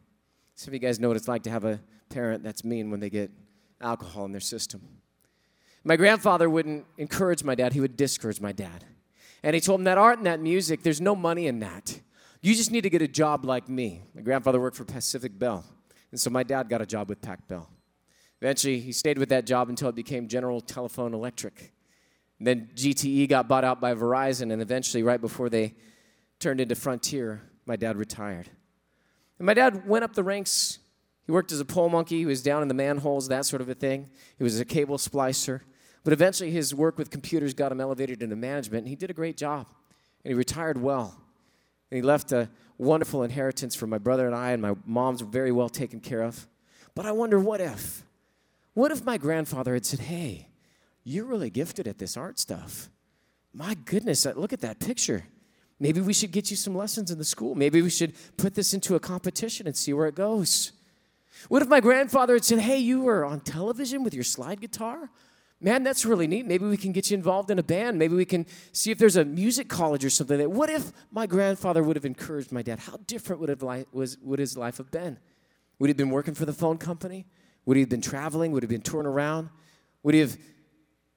Some 0.54 0.70
of 0.70 0.74
you 0.74 0.80
guys 0.80 1.00
know 1.00 1.08
what 1.08 1.16
it's 1.16 1.28
like 1.28 1.42
to 1.44 1.50
have 1.50 1.64
a 1.64 1.80
parent 2.10 2.42
that's 2.42 2.64
mean 2.64 2.90
when 2.90 3.00
they 3.00 3.10
get 3.10 3.30
alcohol 3.80 4.24
in 4.24 4.32
their 4.32 4.40
system. 4.40 4.82
My 5.84 5.96
grandfather 5.96 6.50
wouldn't 6.50 6.84
encourage 6.98 7.42
my 7.42 7.54
dad, 7.54 7.72
he 7.72 7.80
would 7.80 7.96
discourage 7.96 8.40
my 8.40 8.52
dad. 8.52 8.84
And 9.42 9.54
he 9.54 9.60
told 9.60 9.80
him 9.80 9.84
that 9.84 9.96
art 9.96 10.18
and 10.18 10.26
that 10.26 10.40
music, 10.40 10.82
there's 10.82 11.00
no 11.00 11.16
money 11.16 11.46
in 11.46 11.60
that. 11.60 12.00
You 12.42 12.54
just 12.54 12.70
need 12.70 12.82
to 12.82 12.90
get 12.90 13.00
a 13.00 13.08
job 13.08 13.44
like 13.44 13.68
me. 13.68 14.02
My 14.14 14.20
grandfather 14.20 14.60
worked 14.60 14.76
for 14.76 14.84
Pacific 14.84 15.38
Bell. 15.38 15.64
And 16.10 16.20
so 16.20 16.28
my 16.28 16.42
dad 16.42 16.68
got 16.68 16.82
a 16.82 16.86
job 16.86 17.08
with 17.08 17.22
Pac 17.22 17.46
Bell. 17.48 17.70
Eventually, 18.40 18.80
he 18.80 18.92
stayed 18.92 19.18
with 19.18 19.28
that 19.28 19.46
job 19.46 19.68
until 19.68 19.88
it 19.90 19.94
became 19.94 20.26
General 20.26 20.60
Telephone 20.60 21.14
Electric. 21.14 21.72
Then 22.40 22.70
GTE 22.74 23.28
got 23.28 23.48
bought 23.48 23.64
out 23.64 23.80
by 23.80 23.94
Verizon, 23.94 24.52
and 24.52 24.62
eventually, 24.62 25.02
right 25.02 25.20
before 25.20 25.50
they 25.50 25.74
turned 26.38 26.60
into 26.60 26.74
Frontier, 26.74 27.42
my 27.66 27.76
dad 27.76 27.96
retired. 27.96 28.48
And 29.38 29.46
my 29.46 29.54
dad 29.54 29.86
went 29.86 30.04
up 30.04 30.14
the 30.14 30.24
ranks. 30.24 30.78
He 31.26 31.32
worked 31.32 31.52
as 31.52 31.60
a 31.60 31.64
pole 31.64 31.90
monkey, 31.90 32.18
he 32.18 32.26
was 32.26 32.42
down 32.42 32.62
in 32.62 32.68
the 32.68 32.74
manholes, 32.74 33.28
that 33.28 33.44
sort 33.44 33.60
of 33.60 33.68
a 33.68 33.74
thing. 33.74 34.08
He 34.38 34.44
was 34.44 34.58
a 34.58 34.64
cable 34.64 34.96
splicer. 34.96 35.60
But 36.02 36.14
eventually, 36.14 36.50
his 36.50 36.74
work 36.74 36.96
with 36.96 37.10
computers 37.10 37.52
got 37.52 37.72
him 37.72 37.80
elevated 37.80 38.22
into 38.22 38.36
management, 38.36 38.80
and 38.80 38.88
he 38.88 38.96
did 38.96 39.10
a 39.10 39.14
great 39.14 39.36
job. 39.36 39.66
And 40.24 40.32
he 40.32 40.34
retired 40.34 40.80
well. 40.80 41.20
And 41.90 41.96
he 41.96 42.02
left 42.02 42.32
a 42.32 42.48
wonderful 42.78 43.22
inheritance 43.22 43.74
for 43.74 43.86
my 43.86 43.98
brother 43.98 44.26
and 44.26 44.34
I, 44.34 44.52
and 44.52 44.62
my 44.62 44.74
mom's 44.86 45.20
very 45.20 45.52
well 45.52 45.68
taken 45.68 46.00
care 46.00 46.22
of. 46.22 46.48
But 46.94 47.04
I 47.04 47.12
wonder 47.12 47.38
what 47.38 47.60
if? 47.60 48.04
What 48.72 48.90
if 48.90 49.04
my 49.04 49.18
grandfather 49.18 49.74
had 49.74 49.84
said, 49.84 50.00
Hey, 50.00 50.48
you're 51.10 51.24
really 51.24 51.50
gifted 51.50 51.88
at 51.88 51.98
this 51.98 52.16
art 52.16 52.38
stuff. 52.38 52.90
My 53.52 53.74
goodness, 53.84 54.26
uh, 54.26 54.32
look 54.36 54.52
at 54.52 54.60
that 54.60 54.78
picture. 54.78 55.24
Maybe 55.78 56.00
we 56.00 56.12
should 56.12 56.30
get 56.30 56.50
you 56.50 56.56
some 56.56 56.74
lessons 56.74 57.10
in 57.10 57.18
the 57.18 57.24
school. 57.24 57.54
Maybe 57.54 57.82
we 57.82 57.90
should 57.90 58.14
put 58.36 58.54
this 58.54 58.74
into 58.74 58.94
a 58.94 59.00
competition 59.00 59.66
and 59.66 59.76
see 59.76 59.92
where 59.92 60.06
it 60.06 60.14
goes. 60.14 60.72
What 61.48 61.62
if 61.62 61.68
my 61.68 61.80
grandfather 61.80 62.34
had 62.34 62.44
said, 62.44 62.58
Hey, 62.60 62.78
you 62.78 63.00
were 63.00 63.24
on 63.24 63.40
television 63.40 64.04
with 64.04 64.14
your 64.14 64.24
slide 64.24 64.60
guitar? 64.60 65.10
Man, 65.62 65.82
that's 65.82 66.06
really 66.06 66.26
neat. 66.26 66.46
Maybe 66.46 66.64
we 66.64 66.76
can 66.76 66.92
get 66.92 67.10
you 67.10 67.16
involved 67.16 67.50
in 67.50 67.58
a 67.58 67.62
band. 67.62 67.98
Maybe 67.98 68.14
we 68.14 68.24
can 68.24 68.46
see 68.72 68.90
if 68.90 68.98
there's 68.98 69.16
a 69.16 69.24
music 69.24 69.68
college 69.68 70.04
or 70.04 70.10
something. 70.10 70.38
That 70.38 70.50
what 70.50 70.70
if 70.70 70.92
my 71.10 71.26
grandfather 71.26 71.82
would 71.82 71.96
have 71.96 72.06
encouraged 72.06 72.50
my 72.50 72.62
dad? 72.62 72.78
How 72.78 72.98
different 73.06 73.40
would 73.40 73.50
have 73.50 73.62
li- 73.62 73.84
was 73.92 74.16
would 74.22 74.38
his 74.38 74.56
life 74.56 74.78
have 74.78 74.90
been? 74.90 75.18
Would 75.78 75.88
he 75.88 75.90
have 75.90 75.98
been 75.98 76.10
working 76.10 76.34
for 76.34 76.46
the 76.46 76.52
phone 76.52 76.78
company? 76.78 77.26
Would 77.66 77.76
he 77.76 77.82
have 77.82 77.90
been 77.90 78.00
traveling? 78.00 78.52
Would 78.52 78.62
he 78.62 78.64
have 78.64 78.70
been 78.70 78.80
touring 78.80 79.06
around? 79.06 79.50
Would 80.02 80.14
he 80.14 80.20
have 80.20 80.38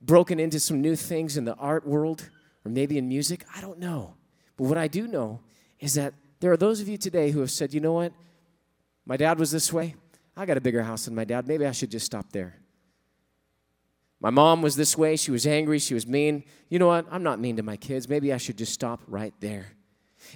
broken 0.06 0.40
into 0.40 0.60
some 0.60 0.82
new 0.82 0.96
things 0.96 1.38
in 1.38 1.46
the 1.46 1.56
art 1.56 1.88
world 1.88 2.30
or 2.66 2.72
maybe 2.72 2.98
in 2.98 3.08
music? 3.08 3.46
I 3.56 3.62
don't 3.62 3.80
know. 3.80 4.16
But 4.58 4.66
what 4.66 4.78
I 4.78 4.88
do 4.88 5.08
know 5.08 5.42
is 5.80 5.96
that 5.96 6.14
there 6.40 6.52
are 6.52 6.58
those 6.58 6.82
of 6.82 6.88
you 6.88 6.98
today 6.98 7.32
who 7.32 7.40
have 7.40 7.52
said, 7.52 7.74
you 7.74 7.80
know 7.80 7.94
what? 7.94 8.14
My 9.06 9.18
dad 9.18 9.40
was 9.40 9.52
this 9.52 9.72
way. 9.72 9.96
I 10.36 10.46
got 10.46 10.58
a 10.58 10.62
bigger 10.62 10.84
house 10.84 11.06
than 11.06 11.16
my 11.16 11.26
dad. 11.26 11.48
Maybe 11.48 11.66
I 11.66 11.72
should 11.72 11.92
just 11.92 12.06
stop 12.06 12.32
there. 12.32 12.60
My 14.20 14.30
mom 14.30 14.62
was 14.62 14.76
this 14.76 14.98
way. 14.98 15.16
She 15.16 15.32
was 15.32 15.46
angry. 15.46 15.80
She 15.80 15.94
was 15.94 16.08
mean. 16.08 16.44
You 16.70 16.80
know 16.80 16.88
what? 16.88 17.06
I'm 17.12 17.24
not 17.24 17.40
mean 17.40 17.58
to 17.58 17.64
my 17.64 17.76
kids. 17.76 18.08
Maybe 18.08 18.32
I 18.32 18.38
should 18.38 18.58
just 18.58 18.74
stop 18.74 19.02
right 19.08 19.34
there. 19.42 19.68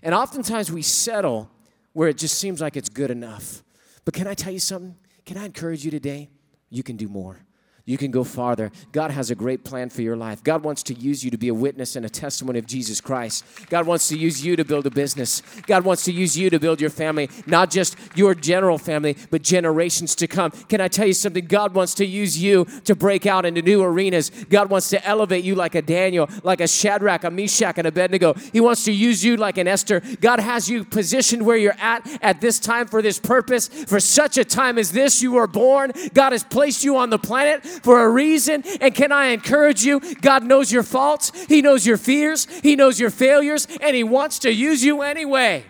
And 0.04 0.14
oftentimes 0.14 0.72
we 0.72 0.82
settle 0.82 1.50
where 1.94 2.10
it 2.10 2.18
just 2.18 2.38
seems 2.38 2.60
like 2.60 2.76
it's 2.76 2.90
good 2.90 3.10
enough. 3.10 3.64
But 4.04 4.14
can 4.14 4.28
I 4.28 4.34
tell 4.34 4.52
you 4.52 4.60
something? 4.60 4.96
Can 5.26 5.38
I 5.38 5.46
encourage 5.46 5.86
you 5.86 5.92
today? 5.92 6.30
You 6.70 6.84
can 6.84 6.98
do 6.98 7.08
more 7.08 7.40
you 7.88 7.98
can 7.98 8.12
go 8.12 8.26
farther. 8.26 8.70
God 8.92 9.12
has 9.12 9.32
a 9.32 9.36
great 9.36 9.64
plan 9.64 9.90
for 9.90 10.02
your 10.02 10.18
life. 10.18 10.44
God 10.44 10.62
wants 10.62 10.84
to 10.84 10.94
use 10.94 11.24
you 11.24 11.32
to 11.32 11.38
be 11.38 11.48
a 11.48 11.54
witness 11.54 11.96
and 11.96 12.06
a 12.06 12.10
testimony 12.10 12.60
of 12.60 12.68
Jesus 12.68 13.00
Christ. 13.00 13.46
God 13.70 13.88
wants 13.88 14.10
to 14.10 14.18
use 14.18 14.46
you 14.46 14.58
to 14.58 14.66
build 14.66 14.86
a 14.86 14.92
business. 14.92 15.42
God 15.66 15.86
wants 15.86 16.04
to 16.04 16.12
use 16.12 16.38
you 16.38 16.50
to 16.50 16.60
build 16.60 16.82
your 16.82 16.90
family, 16.90 17.30
not 17.46 17.72
just 17.72 17.96
your 18.14 18.36
general 18.36 18.78
family, 18.78 19.16
but 19.32 19.42
generations 19.42 20.16
to 20.16 20.28
come. 20.28 20.52
Can 20.52 20.82
I 20.82 20.90
tell 20.90 21.08
you 21.08 21.14
something? 21.14 21.46
God 21.46 21.74
wants 21.74 21.94
to 21.96 22.06
use 22.06 22.38
you 22.38 22.66
to 22.84 22.94
break 22.94 23.26
out 23.26 23.46
into 23.46 23.62
new 23.62 23.82
arenas. 23.82 24.32
God 24.50 24.70
wants 24.70 24.90
to 24.90 25.04
elevate 25.08 25.46
you 25.46 25.56
like 25.56 25.74
a 25.74 25.82
Daniel, 25.82 26.30
like 26.44 26.60
a 26.60 26.68
Shadrach, 26.68 27.24
a 27.24 27.32
Meshach, 27.32 27.78
and 27.78 27.88
Abednego. 27.88 28.34
He 28.52 28.60
wants 28.60 28.84
to 28.84 28.92
use 28.92 29.24
you 29.24 29.38
like 29.38 29.58
an 29.58 29.68
Esther. 29.68 30.02
God 30.20 30.42
has 30.42 30.70
you 30.70 30.84
positioned 30.84 31.46
where 31.46 31.56
you're 31.56 31.78
at 31.80 32.06
at 32.22 32.42
this 32.42 32.60
time 32.60 32.88
for 32.88 33.02
this 33.02 33.18
purpose. 33.18 33.70
For 33.70 34.02
such 34.02 34.38
a 34.38 34.44
time 34.44 34.78
as 34.78 34.92
this, 34.92 35.22
you 35.22 35.32
were 35.32 35.48
born. 35.48 35.94
God 36.14 36.34
has 36.34 36.44
placed 36.44 36.84
you 36.84 36.98
on 36.98 37.10
the 37.10 37.18
planet 37.18 37.64
for 37.84 38.04
a 38.04 38.10
reason. 38.10 38.64
And 38.82 38.94
can 38.94 39.12
I 39.12 39.28
encourage 39.28 39.84
you? 39.84 40.00
God 40.22 40.44
knows 40.44 40.72
your 40.72 40.84
faults, 40.84 41.32
He 41.48 41.62
knows 41.62 41.86
your 41.86 41.98
fears, 41.98 42.48
He 42.62 42.76
knows 42.76 43.00
your 43.00 43.10
failures, 43.10 43.68
and 43.82 43.96
He 43.96 44.04
wants 44.04 44.40
to 44.40 44.54
use 44.54 44.84
you 44.84 45.02
anyway. 45.02 45.64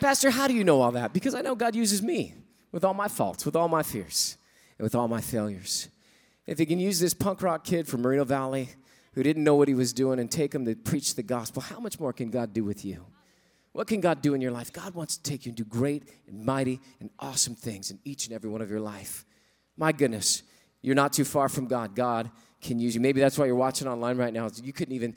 Pastor, 0.00 0.30
how 0.30 0.48
do 0.48 0.54
you 0.54 0.64
know 0.64 0.80
all 0.80 0.92
that? 0.92 1.12
Because 1.12 1.34
I 1.34 1.42
know 1.42 1.54
God 1.54 1.74
uses 1.74 2.02
me 2.02 2.34
with 2.72 2.84
all 2.84 2.94
my 2.94 3.08
faults, 3.08 3.44
with 3.44 3.54
all 3.54 3.68
my 3.68 3.82
fears, 3.82 4.38
and 4.78 4.84
with 4.84 4.94
all 4.94 5.08
my 5.08 5.20
failures. 5.20 5.88
If 6.46 6.58
He 6.58 6.66
can 6.66 6.78
use 6.78 6.98
this 7.00 7.12
punk 7.12 7.42
rock 7.42 7.64
kid 7.64 7.86
from 7.86 8.02
Moreno 8.02 8.24
Valley 8.24 8.70
who 9.12 9.22
didn't 9.22 9.44
know 9.44 9.56
what 9.56 9.68
he 9.68 9.74
was 9.74 9.92
doing 9.92 10.18
and 10.18 10.30
take 10.30 10.54
him 10.54 10.64
to 10.64 10.74
preach 10.74 11.14
the 11.14 11.22
gospel, 11.22 11.62
how 11.62 11.80
much 11.80 11.98
more 11.98 12.12
can 12.12 12.30
God 12.30 12.52
do 12.52 12.64
with 12.64 12.84
you? 12.84 13.04
What 13.72 13.86
can 13.86 14.00
God 14.00 14.20
do 14.20 14.34
in 14.34 14.40
your 14.40 14.50
life? 14.50 14.72
God 14.72 14.94
wants 14.94 15.16
to 15.16 15.22
take 15.22 15.46
you 15.46 15.50
and 15.50 15.56
do 15.56 15.64
great 15.64 16.08
and 16.26 16.44
mighty 16.44 16.80
and 16.98 17.10
awesome 17.18 17.54
things 17.54 17.90
in 17.90 17.98
each 18.04 18.26
and 18.26 18.34
every 18.34 18.50
one 18.50 18.60
of 18.60 18.70
your 18.70 18.80
life. 18.80 19.24
My 19.76 19.92
goodness, 19.92 20.42
you're 20.82 20.96
not 20.96 21.12
too 21.12 21.24
far 21.24 21.48
from 21.48 21.66
God. 21.66 21.94
God 21.94 22.30
can 22.60 22.78
use 22.78 22.94
you. 22.94 23.00
Maybe 23.00 23.20
that's 23.20 23.38
why 23.38 23.46
you're 23.46 23.54
watching 23.54 23.86
online 23.86 24.16
right 24.16 24.32
now. 24.32 24.50
You 24.62 24.72
couldn't 24.72 24.94
even 24.94 25.14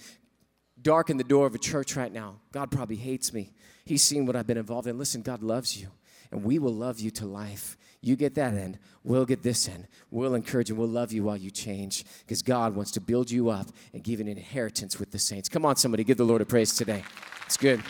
darken 0.81 1.17
the 1.17 1.23
door 1.23 1.47
of 1.47 1.55
a 1.55 1.59
church 1.59 1.95
right 1.95 2.11
now. 2.11 2.35
God 2.51 2.69
probably 2.69 2.95
hates 2.95 3.33
me. 3.33 3.53
He's 3.85 4.03
seen 4.03 4.25
what 4.25 4.35
I've 4.35 4.47
been 4.47 4.57
involved 4.57 4.87
in. 4.87 4.97
Listen, 4.97 5.21
God 5.21 5.41
loves 5.41 5.79
you, 5.79 5.89
and 6.31 6.43
we 6.43 6.59
will 6.59 6.73
love 6.73 6.99
you 6.99 7.11
to 7.11 7.25
life. 7.25 7.77
You 8.01 8.17
get 8.17 8.35
that 8.35 8.53
end, 8.53 8.79
we'll 9.03 9.25
get 9.25 9.43
this 9.43 9.67
end. 9.69 9.87
We'll 10.11 10.35
encourage 10.35 10.69
and 10.69 10.77
we'll 10.77 10.89
love 10.89 11.13
you 11.13 11.23
while 11.23 11.37
you 11.37 11.49
change 11.49 12.03
because 12.19 12.41
God 12.41 12.75
wants 12.75 12.91
to 12.91 13.01
build 13.01 13.31
you 13.31 13.49
up 13.49 13.67
and 13.93 14.03
give 14.03 14.19
an 14.19 14.27
inheritance 14.27 14.99
with 14.99 15.11
the 15.11 15.19
saints. 15.19 15.47
Come 15.47 15.65
on, 15.65 15.77
somebody, 15.77 16.03
give 16.03 16.17
the 16.17 16.25
Lord 16.25 16.41
a 16.41 16.45
praise 16.45 16.75
today. 16.75 17.03
It's 17.45 17.55
good. 17.55 17.81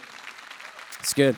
It's 1.04 1.14
good. 1.14 1.36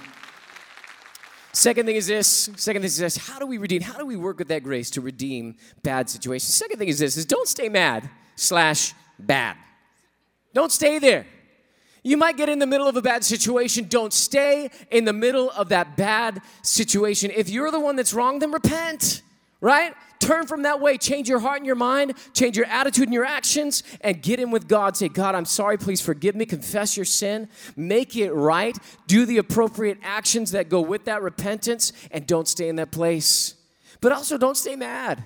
Second 1.51 1.88
thing 1.88 1.95
is 1.95 2.06
this. 2.06 2.51
Second 2.56 2.84
thing 2.84 2.86
is 2.86 2.97
this. 2.97 3.17
How 3.17 3.39
do 3.39 3.47
we 3.47 3.58
redeem? 3.58 3.82
How 3.82 3.97
do 3.97 4.06
we 4.06 4.15
work 4.15 4.38
with 4.38 4.49
that 4.49 4.62
grace 4.62 4.91
to 4.91 5.01
redeem 5.01 5.56
bad 5.82 6.08
situations? 6.08 6.54
Second 6.54 6.78
thing 6.78 6.88
is 6.88 6.99
this: 6.99 7.17
is 7.17 7.25
don't 7.25 7.47
stay 7.47 7.67
mad 7.67 8.08
slash 8.36 8.93
bad. 9.17 9.58
Don't 10.54 10.71
stay 10.71 10.99
there. 10.99 11.25
You 12.04 12.15
might 12.15 12.38
get 12.38 12.47
in 12.47 12.60
the 12.60 12.67
middle 12.67 12.88
of 12.88 12.95
a 12.95 13.01
bad 13.01 13.23
situation. 13.23 13.88
Don't 13.89 14.13
stay 14.13 14.69
in 14.91 15.04
the 15.04 15.13
middle 15.13 15.49
of 15.49 15.69
that 15.69 15.97
bad 15.97 16.43
situation. 16.62 17.32
If 17.36 17.49
you're 17.49 17.71
the 17.71 17.80
one 17.80 17.95
that's 17.95 18.13
wrong, 18.13 18.38
then 18.38 18.51
repent, 18.51 19.23
right? 19.65 19.95
Turn 20.19 20.45
from 20.45 20.62
that 20.62 20.80
way. 20.80 20.95
Change 20.95 21.28
your 21.28 21.39
heart 21.39 21.58
and 21.58 21.65
your 21.65 21.75
mind. 21.75 22.13
Change 22.34 22.56
your 22.56 22.67
attitude 22.67 23.06
and 23.06 23.13
your 23.13 23.25
actions 23.25 23.82
and 24.01 24.21
get 24.21 24.39
in 24.39 24.51
with 24.51 24.67
God. 24.67 24.95
Say, 24.95 25.10
God, 25.10 25.34
I'm 25.34 25.45
sorry. 25.45 25.78
Please 25.78 26.01
forgive 26.01 26.36
me. 26.36 26.45
Confess 26.45 26.95
your 26.95 27.06
sin. 27.06 27.49
Make 27.75 28.15
it 28.15 28.32
right. 28.32 28.78
Do 29.08 29.25
the 29.25 29.39
appropriate 29.39 29.97
actions 30.04 30.51
that 30.51 30.69
go 30.69 30.82
with 30.82 31.06
that 31.06 31.23
repentance 31.23 31.93
and 32.12 32.28
don't 32.28 32.47
stay 32.47 32.69
in 32.69 32.75
that 32.75 32.91
place. 32.91 33.56
But 34.01 34.12
also, 34.12 34.38
don't 34.38 34.56
stay 34.56 34.75
mad. 34.75 35.23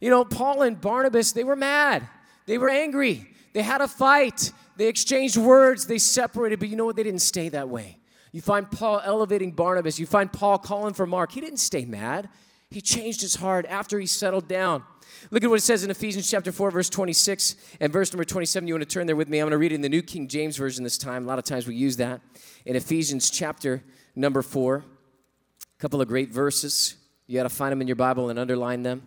You 0.00 0.08
know, 0.08 0.24
Paul 0.24 0.62
and 0.62 0.80
Barnabas, 0.80 1.32
they 1.32 1.44
were 1.44 1.56
mad. 1.56 2.06
They 2.46 2.58
were 2.58 2.70
angry. 2.70 3.28
They 3.54 3.62
had 3.62 3.80
a 3.80 3.88
fight. 3.88 4.52
They 4.76 4.86
exchanged 4.86 5.36
words. 5.36 5.86
They 5.86 5.98
separated. 5.98 6.60
But 6.60 6.68
you 6.68 6.76
know 6.76 6.84
what? 6.84 6.94
They 6.94 7.02
didn't 7.02 7.22
stay 7.22 7.48
that 7.48 7.68
way. 7.68 7.98
You 8.30 8.40
find 8.40 8.70
Paul 8.70 9.02
elevating 9.04 9.50
Barnabas. 9.50 9.98
You 9.98 10.06
find 10.06 10.32
Paul 10.32 10.58
calling 10.58 10.94
for 10.94 11.06
Mark. 11.06 11.32
He 11.32 11.40
didn't 11.40 11.58
stay 11.58 11.84
mad. 11.84 12.28
He 12.70 12.80
changed 12.80 13.20
his 13.20 13.36
heart 13.36 13.66
after 13.66 13.98
he 13.98 14.06
settled 14.06 14.46
down. 14.46 14.84
Look 15.30 15.42
at 15.42 15.50
what 15.50 15.58
it 15.58 15.62
says 15.62 15.82
in 15.82 15.90
Ephesians 15.90 16.30
chapter 16.30 16.52
4, 16.52 16.70
verse 16.70 16.88
26 16.88 17.56
and 17.80 17.92
verse 17.92 18.12
number 18.12 18.24
27. 18.24 18.66
You 18.66 18.74
want 18.74 18.88
to 18.88 18.88
turn 18.88 19.06
there 19.06 19.16
with 19.16 19.28
me? 19.28 19.40
I'm 19.40 19.44
going 19.44 19.50
to 19.50 19.58
read 19.58 19.72
it 19.72 19.74
in 19.74 19.80
the 19.80 19.88
New 19.88 20.02
King 20.02 20.28
James 20.28 20.56
Version 20.56 20.84
this 20.84 20.96
time. 20.96 21.24
A 21.24 21.26
lot 21.26 21.38
of 21.38 21.44
times 21.44 21.66
we 21.66 21.74
use 21.74 21.96
that. 21.96 22.20
In 22.64 22.76
Ephesians 22.76 23.28
chapter 23.28 23.82
number 24.14 24.40
4, 24.40 24.76
a 24.76 25.80
couple 25.80 26.00
of 26.00 26.06
great 26.06 26.30
verses. 26.30 26.94
You 27.26 27.36
got 27.36 27.42
to 27.42 27.48
find 27.48 27.72
them 27.72 27.80
in 27.80 27.88
your 27.88 27.96
Bible 27.96 28.30
and 28.30 28.38
underline 28.38 28.82
them. 28.84 29.02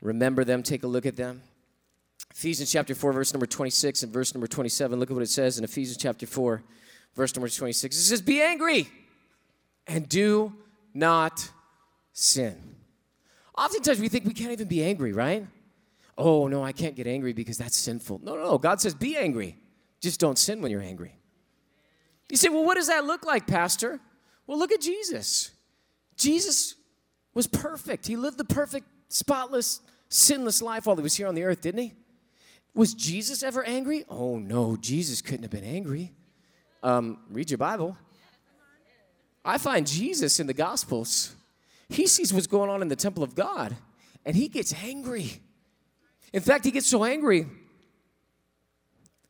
Remember 0.00 0.44
them, 0.44 0.62
take 0.62 0.82
a 0.82 0.86
look 0.86 1.06
at 1.06 1.16
them. 1.16 1.42
Ephesians 2.32 2.72
chapter 2.72 2.94
4, 2.94 3.12
verse 3.12 3.32
number 3.32 3.46
26 3.46 4.02
and 4.02 4.12
verse 4.12 4.34
number 4.34 4.48
27. 4.48 4.98
Look 4.98 5.10
at 5.10 5.14
what 5.14 5.22
it 5.22 5.28
says 5.28 5.58
in 5.58 5.64
Ephesians 5.64 5.96
chapter 5.96 6.26
4, 6.26 6.62
verse 7.14 7.34
number 7.36 7.48
26. 7.48 7.96
It 7.96 8.00
says, 8.00 8.20
Be 8.20 8.42
angry 8.42 8.88
and 9.86 10.08
do 10.08 10.52
not 10.92 11.48
sin. 12.14 12.56
Oftentimes 13.58 14.00
we 14.00 14.08
think 14.08 14.24
we 14.24 14.32
can't 14.32 14.52
even 14.52 14.68
be 14.68 14.82
angry, 14.82 15.12
right? 15.12 15.46
Oh, 16.16 16.46
no, 16.46 16.64
I 16.64 16.72
can't 16.72 16.94
get 16.94 17.06
angry 17.06 17.32
because 17.32 17.58
that's 17.58 17.76
sinful. 17.76 18.20
No, 18.22 18.36
no, 18.36 18.44
no. 18.44 18.58
God 18.58 18.80
says 18.80 18.94
be 18.94 19.16
angry. 19.16 19.58
Just 20.00 20.20
don't 20.20 20.38
sin 20.38 20.62
when 20.62 20.70
you're 20.70 20.80
angry. 20.80 21.16
You 22.30 22.36
say, 22.36 22.48
well, 22.48 22.64
what 22.64 22.76
does 22.76 22.86
that 22.86 23.04
look 23.04 23.26
like, 23.26 23.46
Pastor? 23.46 24.00
Well, 24.46 24.58
look 24.58 24.72
at 24.72 24.80
Jesus. 24.80 25.50
Jesus 26.16 26.76
was 27.34 27.46
perfect. 27.46 28.06
He 28.06 28.16
lived 28.16 28.38
the 28.38 28.44
perfect, 28.44 28.86
spotless, 29.08 29.80
sinless 30.08 30.62
life 30.62 30.86
while 30.86 30.96
he 30.96 31.02
was 31.02 31.16
here 31.16 31.26
on 31.26 31.34
the 31.34 31.42
earth, 31.42 31.60
didn't 31.60 31.82
he? 31.82 31.92
Was 32.74 32.94
Jesus 32.94 33.42
ever 33.42 33.64
angry? 33.64 34.04
Oh, 34.08 34.38
no, 34.38 34.76
Jesus 34.76 35.20
couldn't 35.20 35.42
have 35.42 35.50
been 35.50 35.64
angry. 35.64 36.12
Um, 36.82 37.18
read 37.30 37.50
your 37.50 37.58
Bible. 37.58 37.96
I 39.44 39.58
find 39.58 39.86
Jesus 39.86 40.40
in 40.40 40.46
the 40.46 40.54
Gospels 40.54 41.34
he 41.94 42.06
sees 42.06 42.32
what's 42.32 42.46
going 42.46 42.70
on 42.70 42.82
in 42.82 42.88
the 42.88 42.96
temple 42.96 43.22
of 43.22 43.34
God 43.34 43.76
and 44.24 44.36
he 44.36 44.48
gets 44.48 44.74
angry. 44.82 45.40
In 46.32 46.42
fact, 46.42 46.64
he 46.64 46.70
gets 46.70 46.86
so 46.86 47.04
angry, 47.04 47.46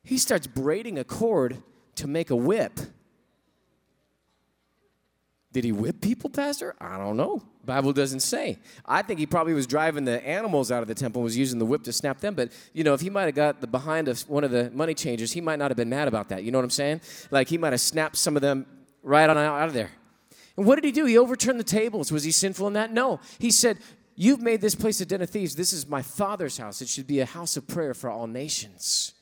he 0.03 0.19
starts 0.19 0.47
braiding 0.47 0.99
a 0.99 1.05
cord 1.05 1.63
to 1.97 2.07
make 2.07 2.31
a 2.31 2.37
whip. 2.37 2.81
Did 5.53 5.65
he 5.65 5.73
whip 5.73 6.01
people, 6.01 6.31
Pastor? 6.31 6.75
I 6.81 6.99
don't 6.99 7.17
know. 7.17 7.41
Bible 7.65 7.93
doesn't 7.93 8.21
say. 8.21 8.59
I 8.85 9.03
think 9.03 9.21
he 9.21 9.27
probably 9.27 9.55
was 9.55 9.67
driving 9.67 10.05
the 10.05 10.27
animals 10.27 10.73
out 10.73 10.83
of 10.83 10.89
the 10.89 10.95
temple 10.95 11.21
and 11.21 11.25
was 11.25 11.37
using 11.37 11.59
the 11.59 11.65
whip 11.65 11.85
to 11.85 11.93
snap 11.93 12.19
them. 12.19 12.35
But, 12.35 12.51
you 12.73 12.83
know, 12.83 12.93
if 12.93 13.01
he 13.01 13.09
might 13.09 13.27
have 13.27 13.35
got 13.35 13.61
the 13.61 13.69
behind 13.69 14.09
of 14.09 14.21
one 14.29 14.43
of 14.43 14.51
the 14.51 14.71
money 14.73 14.95
changers, 14.95 15.33
he 15.33 15.41
might 15.41 15.61
not 15.61 15.71
have 15.71 15.77
been 15.77 15.89
mad 15.89 16.09
about 16.09 16.29
that. 16.31 16.43
You 16.43 16.51
know 16.51 16.59
what 16.59 16.65
I'm 16.65 16.71
saying? 16.71 17.03
Like 17.31 17.49
he 17.49 17.57
might 17.57 17.73
have 17.73 17.81
snapped 17.81 18.17
some 18.17 18.35
of 18.37 18.43
them 18.43 18.67
right 19.03 19.31
on 19.31 19.39
out 19.39 19.69
of 19.69 19.75
there. 19.75 19.91
And 20.57 20.67
what 20.67 20.77
did 20.77 20.85
he 20.85 20.93
do? 20.93 21.05
He 21.05 21.19
overturned 21.19 21.59
the 21.59 21.65
tables. 21.65 22.13
Was 22.13 22.25
he 22.25 22.31
sinful 22.31 22.67
in 22.69 22.75
that? 22.75 22.93
No. 22.93 23.21
He 23.39 23.51
said, 23.51 23.79
You've 24.17 24.41
made 24.41 24.61
this 24.61 24.77
place 24.77 25.01
a 25.01 25.07
den 25.07 25.23
of 25.23 25.31
thieves. 25.31 25.57
This 25.57 25.73
is 25.73 25.89
my 25.89 26.03
father's 26.03 26.59
house. 26.59 26.81
It 26.81 26.89
should 26.89 27.07
be 27.07 27.21
a 27.21 27.27
house 27.27 27.57
of 27.57 27.67
prayer 27.67 27.95
for 27.95 28.11
all 28.11 28.27
nations. 28.27 29.13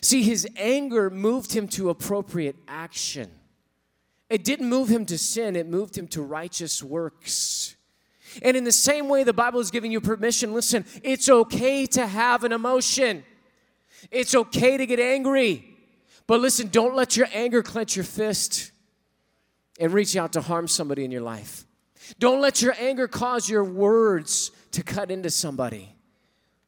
See, 0.00 0.22
his 0.22 0.46
anger 0.56 1.10
moved 1.10 1.52
him 1.52 1.66
to 1.68 1.90
appropriate 1.90 2.56
action. 2.68 3.30
It 4.30 4.44
didn't 4.44 4.68
move 4.68 4.88
him 4.88 5.06
to 5.06 5.18
sin, 5.18 5.56
it 5.56 5.66
moved 5.66 5.96
him 5.96 6.06
to 6.08 6.22
righteous 6.22 6.82
works. 6.82 7.74
And 8.42 8.56
in 8.56 8.64
the 8.64 8.72
same 8.72 9.08
way, 9.08 9.24
the 9.24 9.32
Bible 9.32 9.58
is 9.58 9.70
giving 9.70 9.90
you 9.90 10.00
permission 10.00 10.52
listen, 10.52 10.84
it's 11.02 11.28
okay 11.28 11.86
to 11.86 12.06
have 12.06 12.44
an 12.44 12.52
emotion, 12.52 13.24
it's 14.10 14.34
okay 14.34 14.76
to 14.76 14.86
get 14.86 15.00
angry. 15.00 15.64
But 16.26 16.40
listen, 16.40 16.68
don't 16.68 16.94
let 16.94 17.16
your 17.16 17.26
anger 17.32 17.62
clench 17.62 17.96
your 17.96 18.04
fist 18.04 18.70
and 19.78 19.92
reach 19.92 20.16
out 20.16 20.32
to 20.32 20.40
harm 20.40 20.68
somebody 20.68 21.04
in 21.04 21.10
your 21.10 21.22
life. 21.22 21.64
Don't 22.18 22.40
let 22.40 22.62
your 22.62 22.74
anger 22.78 23.06
cause 23.06 23.48
your 23.48 23.64
words 23.64 24.50
to 24.72 24.82
cut 24.82 25.10
into 25.10 25.30
somebody. 25.30 25.94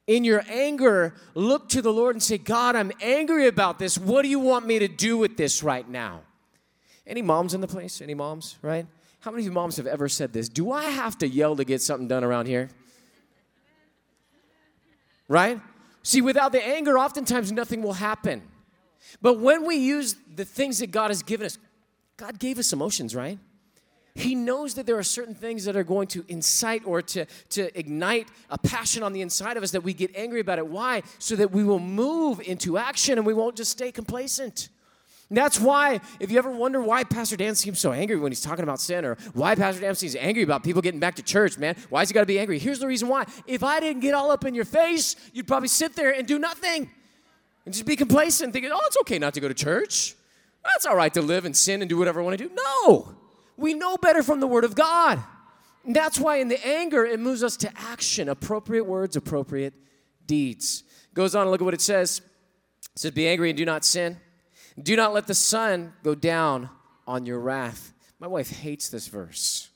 In 0.07 0.25
your 0.25 0.43
anger, 0.49 1.15
look 1.35 1.69
to 1.71 1.83
the 1.83 1.93
Lord 1.93 2.17
and 2.17 2.23
say, 2.23 2.39
God, 2.39 2.75
I'm 2.75 2.93
angry 3.01 3.47
about 3.47 3.79
this. 3.79 3.97
What 3.97 4.23
do 4.23 4.29
you 4.29 4.41
want 4.41 4.67
me 4.67 4.79
to 4.81 4.89
do 4.89 5.17
with 5.17 5.37
this 5.37 5.63
right 5.63 5.89
now? 5.89 6.23
Any 7.07 7.23
moms 7.23 7.55
in 7.55 7.61
the 7.61 7.69
place? 7.69 8.01
Any 8.03 8.15
moms, 8.15 8.57
right? 8.63 8.87
How 9.21 9.31
many 9.31 9.43
of 9.43 9.47
you 9.47 9.53
moms 9.53 9.77
have 9.77 9.87
ever 9.87 10.09
said 10.09 10.33
this? 10.33 10.49
Do 10.49 10.73
I 10.73 10.85
have 10.85 11.19
to 11.19 11.29
yell 11.29 11.57
to 11.57 11.65
get 11.65 11.81
something 11.83 12.09
done 12.09 12.25
around 12.25 12.47
here? 12.47 12.71
Right? 15.29 15.61
See, 16.03 16.23
without 16.23 16.53
the 16.53 16.65
anger, 16.65 16.99
oftentimes 16.99 17.53
nothing 17.53 17.83
will 17.83 17.93
happen. 17.93 18.43
But 19.21 19.39
when 19.39 19.67
we 19.67 19.77
use 19.77 20.17
the 20.35 20.45
things 20.45 20.79
that 20.79 20.91
God 20.91 21.09
has 21.09 21.23
given 21.23 21.47
us, 21.47 21.59
God 22.21 22.39
gave 22.39 22.59
us 22.59 22.73
emotions, 22.75 23.15
right? 23.15 23.39
He 24.15 24.35
knows 24.35 24.75
that 24.75 24.85
there 24.85 24.99
are 24.99 25.03
certain 25.03 25.35
things 25.35 25.65
that 25.65 25.75
are 25.75 25.85
going 25.85 26.07
to 26.09 26.23
incite 26.29 26.83
or 26.85 27.01
to, 27.01 27.25
to 27.51 27.79
ignite 27.79 28.29
a 28.51 28.59
passion 28.59 29.03
on 29.03 29.15
the 29.15 29.23
inside 29.23 29.57
of 29.57 29.63
us 29.63 29.71
that 29.71 29.83
we 29.83 29.95
get 29.95 30.15
angry 30.15 30.41
about 30.41 30.59
it. 30.59 30.67
Why? 30.67 31.03
So 31.19 31.35
that 31.37 31.51
we 31.51 31.65
will 31.65 31.79
move 31.79 32.41
into 32.41 32.77
action 32.77 33.17
and 33.17 33.27
we 33.27 33.33
won't 33.33 33.57
just 33.57 33.71
stay 33.71 33.91
complacent. 33.91 34.69
And 35.31 35.39
that's 35.39 35.59
why, 35.59 36.01
if 36.19 36.31
you 36.31 36.37
ever 36.39 36.51
wonder 36.51 36.83
why 36.83 37.05
Pastor 37.05 37.37
Dan 37.37 37.55
seems 37.55 37.79
so 37.79 37.93
angry 37.93 38.17
when 38.17 38.33
he's 38.33 38.43
talking 38.43 38.65
about 38.65 38.81
sin, 38.81 39.05
or 39.05 39.17
why 39.33 39.55
Pastor 39.55 39.81
Dan 39.81 39.95
seems 39.95 40.17
angry 40.17 40.43
about 40.43 40.63
people 40.63 40.83
getting 40.83 41.01
back 41.01 41.15
to 41.15 41.23
church, 41.23 41.57
man, 41.57 41.75
why 41.89 42.01
has 42.01 42.11
he 42.11 42.13
got 42.13 42.21
to 42.21 42.27
be 42.27 42.39
angry? 42.39 42.59
Here's 42.59 42.81
the 42.81 42.87
reason 42.89 43.09
why. 43.09 43.25
If 43.47 43.63
I 43.63 43.81
didn't 43.81 44.01
get 44.01 44.13
all 44.13 44.31
up 44.31 44.45
in 44.45 44.55
your 44.55 44.65
face, 44.67 45.17
you'd 45.33 45.47
probably 45.47 45.69
sit 45.69 45.95
there 45.95 46.11
and 46.11 46.27
do 46.27 46.39
nothing 46.39 46.91
and 47.65 47.73
just 47.73 47.87
be 47.87 47.97
complacent, 47.97 48.53
thinking, 48.53 48.73
oh, 48.75 48.81
it's 48.87 48.97
okay 49.03 49.21
not 49.21 49.33
to 49.35 49.41
go 49.41 49.49
to 49.49 49.55
church. 49.55 50.17
That's 50.65 50.87
all 50.87 50.97
right 50.97 51.13
to 51.15 51.23
live 51.23 51.45
and 51.45 51.57
sin 51.57 51.83
and 51.83 51.89
do 51.89 51.97
whatever 51.97 52.21
I 52.21 52.25
want 52.25 52.39
to 52.39 52.49
do. 52.49 52.55
No, 52.55 53.15
we 53.57 53.75
know 53.75 53.97
better 53.97 54.23
from 54.23 54.41
the 54.41 54.47
Word 54.47 54.65
of 54.65 54.75
God. 54.75 55.23
And 55.85 55.97
that's 55.97 56.19
why 56.19 56.37
in 56.37 56.49
the 56.49 56.65
anger, 56.67 57.05
it 57.05 57.21
moves 57.21 57.43
us 57.43 57.57
to 57.59 57.73
action 57.77 58.29
appropriate 58.29 58.85
words, 58.85 59.17
appropriate 59.17 59.75
deeds. 60.27 60.85
Goes 61.15 61.35
on, 61.35 61.43
and 61.43 61.51
look 61.51 61.61
at 61.61 61.65
what 61.65 61.75
it 61.75 61.81
says. 61.81 62.21
It 62.95 62.99
says, 62.99 63.11
Be 63.13 63.29
angry 63.29 63.51
and 63.51 63.57
do 63.57 63.65
not 63.65 63.85
sin. 63.85 64.19
Do 64.81 64.97
not 64.97 65.13
let 65.13 65.27
the 65.27 65.35
sun 65.35 65.95
go 66.03 66.15
down 66.15 66.71
on 67.07 67.27
your 67.27 67.41
wrath. 67.41 67.93
My 68.19 68.27
wife 68.27 68.51
hates 68.51 68.89
this 68.89 69.09
verse. 69.09 69.69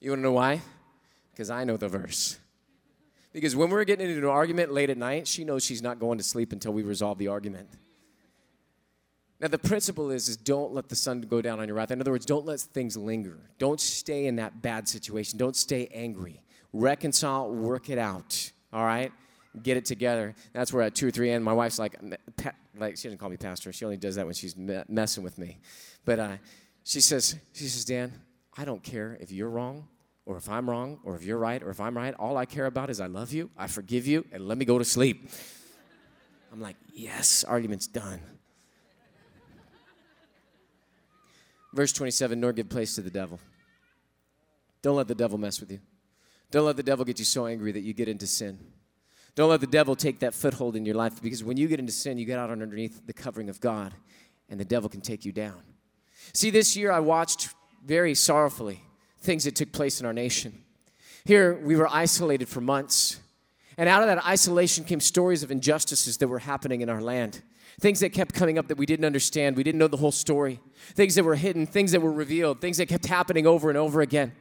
You 0.00 0.10
want 0.10 0.20
to 0.20 0.22
know 0.22 0.32
why? 0.32 0.62
Because 1.32 1.50
I 1.50 1.64
know 1.64 1.76
the 1.76 1.88
verse. 1.88 2.38
Because 3.32 3.54
when 3.54 3.70
we're 3.70 3.84
getting 3.84 4.08
into 4.08 4.18
an 4.18 4.24
argument 4.24 4.72
late 4.72 4.90
at 4.90 4.96
night, 4.96 5.28
she 5.28 5.44
knows 5.44 5.64
she's 5.64 5.82
not 5.82 5.98
going 5.98 6.18
to 6.18 6.24
sleep 6.24 6.52
until 6.52 6.72
we 6.72 6.82
resolve 6.82 7.18
the 7.18 7.28
argument. 7.28 7.68
Now 9.40 9.48
the 9.48 9.58
principle 9.58 10.10
is, 10.10 10.28
is 10.28 10.36
don't 10.36 10.72
let 10.72 10.88
the 10.88 10.96
sun 10.96 11.20
go 11.22 11.40
down 11.40 11.60
on 11.60 11.68
your 11.68 11.76
wrath. 11.76 11.90
In 11.90 12.00
other 12.00 12.10
words, 12.10 12.26
don't 12.26 12.46
let 12.46 12.58
things 12.58 12.96
linger. 12.96 13.38
Don't 13.58 13.80
stay 13.80 14.26
in 14.26 14.36
that 14.36 14.62
bad 14.62 14.88
situation. 14.88 15.38
Don't 15.38 15.54
stay 15.54 15.88
angry. 15.94 16.42
Reconcile, 16.72 17.50
work 17.50 17.90
it 17.90 17.98
out. 17.98 18.50
All 18.72 18.84
right? 18.84 19.12
get 19.62 19.76
it 19.76 19.84
together. 19.84 20.34
That's 20.52 20.72
where 20.72 20.82
at 20.82 20.94
two 20.94 21.08
or 21.08 21.10
three 21.10 21.30
and 21.30 21.44
my 21.44 21.52
wife's 21.52 21.78
like, 21.78 21.96
like 22.76 22.96
she 22.96 23.08
doesn't 23.08 23.18
call 23.18 23.28
me 23.28 23.36
pastor. 23.36 23.72
She 23.72 23.84
only 23.84 23.96
does 23.96 24.16
that 24.16 24.24
when 24.24 24.34
she's 24.34 24.54
messing 24.56 25.24
with 25.24 25.38
me. 25.38 25.58
But 26.04 26.18
uh, 26.18 26.36
she 26.84 27.00
says, 27.00 27.36
she 27.52 27.64
says, 27.64 27.84
Dan, 27.84 28.12
I 28.56 28.64
don't 28.64 28.82
care 28.82 29.16
if 29.20 29.32
you're 29.32 29.50
wrong 29.50 29.88
or 30.28 30.36
if 30.36 30.48
I'm 30.48 30.68
wrong 30.68 31.00
or 31.04 31.16
if 31.16 31.24
you're 31.24 31.38
right 31.38 31.60
or 31.62 31.70
if 31.70 31.80
I'm 31.80 31.96
right. 31.96 32.14
All 32.14 32.36
I 32.36 32.44
care 32.44 32.66
about 32.66 32.90
is 32.90 33.00
I 33.00 33.06
love 33.06 33.32
you, 33.32 33.50
I 33.56 33.66
forgive 33.66 34.06
you, 34.06 34.26
and 34.30 34.46
let 34.46 34.58
me 34.58 34.66
go 34.66 34.78
to 34.78 34.84
sleep. 34.84 35.30
I'm 36.52 36.60
like, 36.60 36.76
yes, 36.92 37.44
argument's 37.44 37.86
done. 37.86 38.20
Verse 41.72 41.92
27 41.92 42.38
nor 42.38 42.52
give 42.52 42.68
place 42.68 42.94
to 42.96 43.00
the 43.00 43.10
devil. 43.10 43.40
Don't 44.82 44.96
let 44.96 45.08
the 45.08 45.14
devil 45.14 45.38
mess 45.38 45.60
with 45.60 45.72
you. 45.72 45.80
Don't 46.50 46.66
let 46.66 46.76
the 46.76 46.82
devil 46.82 47.04
get 47.04 47.18
you 47.18 47.24
so 47.24 47.46
angry 47.46 47.72
that 47.72 47.80
you 47.80 47.94
get 47.94 48.08
into 48.08 48.26
sin. 48.26 48.58
Don't 49.34 49.48
let 49.48 49.60
the 49.60 49.66
devil 49.66 49.96
take 49.96 50.20
that 50.20 50.34
foothold 50.34 50.76
in 50.76 50.84
your 50.84 50.94
life 50.94 51.22
because 51.22 51.42
when 51.42 51.56
you 51.56 51.68
get 51.68 51.80
into 51.80 51.92
sin, 51.92 52.18
you 52.18 52.26
get 52.26 52.38
out 52.38 52.50
underneath 52.50 53.06
the 53.06 53.12
covering 53.14 53.48
of 53.48 53.60
God 53.60 53.94
and 54.50 54.60
the 54.60 54.64
devil 54.64 54.90
can 54.90 55.00
take 55.00 55.24
you 55.24 55.32
down. 55.32 55.62
See, 56.34 56.50
this 56.50 56.76
year 56.76 56.92
I 56.92 57.00
watched 57.00 57.54
very 57.84 58.14
sorrowfully 58.14 58.82
things 59.20 59.44
that 59.44 59.54
took 59.54 59.72
place 59.72 60.00
in 60.00 60.06
our 60.06 60.12
nation. 60.12 60.64
Here 61.24 61.58
we 61.62 61.76
were 61.76 61.88
isolated 61.88 62.48
for 62.48 62.60
months, 62.60 63.20
and 63.76 63.88
out 63.88 64.02
of 64.02 64.08
that 64.08 64.24
isolation 64.26 64.84
came 64.84 65.00
stories 65.00 65.42
of 65.42 65.50
injustices 65.50 66.16
that 66.18 66.28
were 66.28 66.40
happening 66.40 66.80
in 66.80 66.88
our 66.88 67.00
land. 67.00 67.42
Things 67.80 68.00
that 68.00 68.10
kept 68.10 68.34
coming 68.34 68.58
up 68.58 68.66
that 68.68 68.76
we 68.76 68.86
didn't 68.86 69.04
understand. 69.04 69.56
We 69.56 69.62
didn't 69.62 69.78
know 69.78 69.86
the 69.86 69.98
whole 69.98 70.10
story. 70.10 70.58
Things 70.94 71.14
that 71.14 71.24
were 71.24 71.36
hidden, 71.36 71.64
things 71.64 71.92
that 71.92 72.00
were 72.00 72.10
revealed, 72.10 72.60
things 72.60 72.78
that 72.78 72.88
kept 72.88 73.06
happening 73.06 73.46
over 73.46 73.68
and 73.68 73.78
over 73.78 74.00
again. 74.00 74.32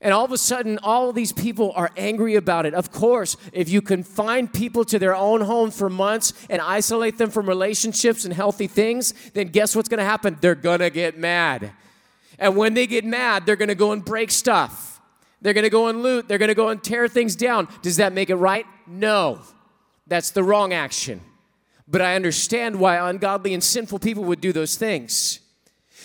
And 0.00 0.12
all 0.12 0.24
of 0.24 0.32
a 0.32 0.38
sudden, 0.38 0.78
all 0.82 1.12
these 1.12 1.32
people 1.32 1.72
are 1.76 1.90
angry 1.96 2.34
about 2.34 2.66
it. 2.66 2.74
Of 2.74 2.90
course, 2.90 3.36
if 3.52 3.68
you 3.68 3.80
confine 3.80 4.48
people 4.48 4.84
to 4.86 4.98
their 4.98 5.14
own 5.14 5.40
home 5.40 5.70
for 5.70 5.88
months 5.88 6.34
and 6.50 6.60
isolate 6.60 7.18
them 7.18 7.30
from 7.30 7.48
relationships 7.48 8.24
and 8.24 8.34
healthy 8.34 8.66
things, 8.66 9.14
then 9.32 9.48
guess 9.48 9.74
what's 9.74 9.88
gonna 9.88 10.04
happen? 10.04 10.36
They're 10.40 10.56
gonna 10.56 10.90
get 10.90 11.18
mad. 11.18 11.72
And 12.42 12.56
when 12.56 12.74
they 12.74 12.88
get 12.88 13.04
mad, 13.04 13.46
they're 13.46 13.54
gonna 13.54 13.76
go 13.76 13.92
and 13.92 14.04
break 14.04 14.32
stuff. 14.32 15.00
They're 15.40 15.54
gonna 15.54 15.70
go 15.70 15.86
and 15.86 16.02
loot. 16.02 16.26
They're 16.26 16.38
gonna 16.38 16.56
go 16.56 16.70
and 16.70 16.82
tear 16.82 17.06
things 17.06 17.36
down. 17.36 17.68
Does 17.82 17.98
that 17.98 18.12
make 18.12 18.30
it 18.30 18.34
right? 18.34 18.66
No. 18.84 19.38
That's 20.08 20.30
the 20.30 20.42
wrong 20.42 20.72
action. 20.72 21.20
But 21.86 22.02
I 22.02 22.16
understand 22.16 22.80
why 22.80 22.96
ungodly 23.08 23.54
and 23.54 23.62
sinful 23.62 24.00
people 24.00 24.24
would 24.24 24.40
do 24.40 24.52
those 24.52 24.74
things. 24.74 25.38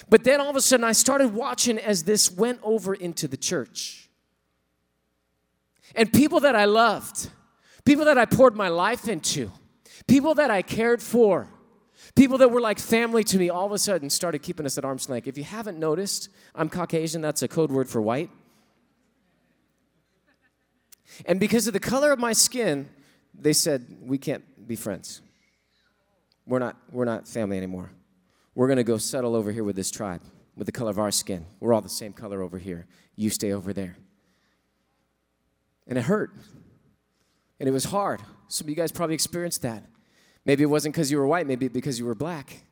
But 0.10 0.24
then 0.26 0.40
all 0.40 0.52
of 0.52 0.56
a 0.56 0.62
sudden, 0.62 0.84
I 0.84 0.92
started 0.92 1.34
watching 1.34 1.80
as 1.80 2.04
this 2.04 2.32
went 2.32 2.60
over 2.62 2.94
into 2.94 3.28
the 3.28 3.38
church. 3.38 4.08
And 5.96 6.14
people 6.14 6.40
that 6.42 6.56
I 6.56 6.66
loved, 6.66 7.30
people 7.84 8.06
that 8.06 8.20
I 8.20 8.26
poured 8.26 8.56
my 8.56 8.68
life 8.68 9.08
into, 9.08 9.52
people 10.06 10.36
that 10.36 10.52
I 10.52 10.62
cared 10.62 11.02
for, 11.02 11.48
people 12.16 12.38
that 12.40 12.50
were 12.50 12.62
like 12.62 12.80
family 12.80 13.24
to 13.26 13.38
me, 13.38 13.50
all 13.50 13.66
of 13.66 13.72
a 13.72 13.78
sudden 13.78 14.10
started 14.10 14.40
keeping 14.40 14.66
us 14.66 14.78
at 14.78 14.86
arm's 14.86 15.10
length. 15.10 15.28
If 15.28 15.38
you 15.38 15.44
haven't 15.44 15.78
noticed, 15.80 16.30
I'm 16.56 16.70
Caucasian, 16.70 17.22
that's 17.22 17.42
a 17.42 17.48
code 17.48 17.72
word 17.72 17.90
for 17.90 18.02
white. 18.02 18.30
And 21.26 21.40
because 21.40 21.68
of 21.68 21.74
the 21.74 21.80
color 21.80 22.12
of 22.12 22.20
my 22.20 22.34
skin, 22.34 22.90
they 23.34 23.54
said, 23.54 23.86
We 24.02 24.18
can't 24.18 24.68
be 24.68 24.76
friends. 24.76 25.22
We're 26.46 26.60
not, 26.60 26.78
we're 26.92 27.06
not 27.06 27.28
family 27.28 27.58
anymore 27.58 27.92
we're 28.58 28.66
going 28.66 28.78
to 28.78 28.84
go 28.84 28.98
settle 28.98 29.36
over 29.36 29.52
here 29.52 29.64
with 29.64 29.76
this 29.76 29.92
tribe 29.92 30.22
with 30.56 30.66
the 30.66 30.72
color 30.72 30.90
of 30.90 30.98
our 30.98 31.12
skin. 31.12 31.46
We're 31.60 31.74
all 31.74 31.82
the 31.82 31.88
same 31.88 32.12
color 32.12 32.42
over 32.42 32.58
here. 32.58 32.88
You 33.16 33.30
stay 33.30 33.54
over 33.54 33.72
there. 33.72 33.98
And 35.86 35.96
it 35.96 36.06
hurt. 36.06 36.32
And 37.60 37.70
it 37.70 37.72
was 37.72 37.84
hard. 37.84 38.20
Some 38.48 38.66
of 38.66 38.70
you 38.72 38.76
guys 38.76 38.92
probably 38.92 39.14
experienced 39.14 39.62
that. 39.62 39.84
Maybe 40.48 40.64
it 40.64 40.68
wasn't 40.68 40.96
because 40.96 41.12
you 41.12 41.18
were 41.18 41.28
white, 41.28 41.46
maybe 41.46 41.68
because 41.68 42.00
you 42.00 42.06
were 42.06 42.16
black. 42.16 42.64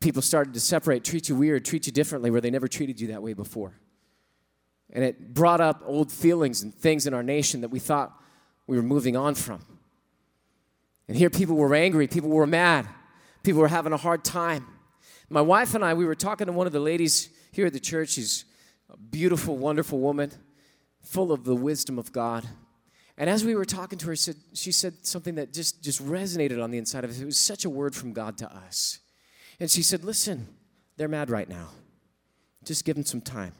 People 0.00 0.20
started 0.20 0.52
to 0.54 0.60
separate, 0.60 1.02
treat 1.02 1.28
you 1.28 1.34
weird, 1.34 1.64
treat 1.64 1.86
you 1.86 1.92
differently 1.92 2.30
where 2.30 2.42
they 2.42 2.50
never 2.50 2.68
treated 2.68 3.00
you 3.00 3.08
that 3.08 3.22
way 3.22 3.32
before. 3.32 3.72
And 4.92 5.02
it 5.02 5.32
brought 5.32 5.62
up 5.62 5.82
old 5.86 6.12
feelings 6.12 6.62
and 6.62 6.72
things 6.72 7.06
in 7.06 7.14
our 7.14 7.22
nation 7.22 7.62
that 7.62 7.70
we 7.70 7.78
thought 7.78 8.12
we 8.66 8.76
were 8.76 8.82
moving 8.82 9.16
on 9.16 9.34
from. 9.34 9.64
And 11.08 11.16
here 11.16 11.30
people 11.30 11.56
were 11.56 11.74
angry, 11.74 12.06
people 12.06 12.30
were 12.30 12.46
mad. 12.46 12.86
People 13.42 13.60
were 13.60 13.68
having 13.68 13.92
a 13.92 13.98
hard 13.98 14.24
time. 14.24 14.66
My 15.28 15.42
wife 15.42 15.74
and 15.74 15.84
I, 15.84 15.94
we 15.94 16.04
were 16.04 16.14
talking 16.14 16.46
to 16.46 16.52
one 16.52 16.66
of 16.66 16.72
the 16.72 16.80
ladies 16.80 17.30
here 17.52 17.66
at 17.66 17.72
the 17.72 17.80
church. 17.80 18.10
She's 18.10 18.44
a 18.90 18.96
beautiful, 18.96 19.56
wonderful 19.56 19.98
woman, 19.98 20.30
full 21.02 21.32
of 21.32 21.44
the 21.44 21.54
wisdom 21.54 21.98
of 21.98 22.12
God. 22.12 22.46
And 23.16 23.30
as 23.30 23.44
we 23.44 23.54
were 23.54 23.64
talking 23.64 23.98
to 23.98 24.06
her, 24.06 24.16
she 24.16 24.72
said 24.72 25.06
something 25.06 25.36
that 25.36 25.52
just, 25.52 25.82
just 25.82 26.04
resonated 26.04 26.62
on 26.62 26.70
the 26.70 26.78
inside 26.78 27.04
of 27.04 27.10
us. 27.10 27.20
It 27.20 27.24
was 27.24 27.38
such 27.38 27.64
a 27.64 27.70
word 27.70 27.94
from 27.94 28.12
God 28.12 28.36
to 28.38 28.52
us. 28.52 28.98
And 29.60 29.70
she 29.70 29.82
said, 29.82 30.04
Listen, 30.04 30.48
they're 30.96 31.08
mad 31.08 31.30
right 31.30 31.48
now. 31.48 31.68
Just 32.64 32.84
give 32.84 32.96
them 32.96 33.04
some 33.04 33.20
time. 33.20 33.52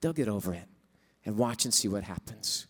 They'll 0.00 0.12
get 0.12 0.28
over 0.28 0.52
it. 0.52 0.66
And 1.24 1.36
watch 1.36 1.64
and 1.64 1.72
see 1.72 1.86
what 1.88 2.04
happens. 2.04 2.66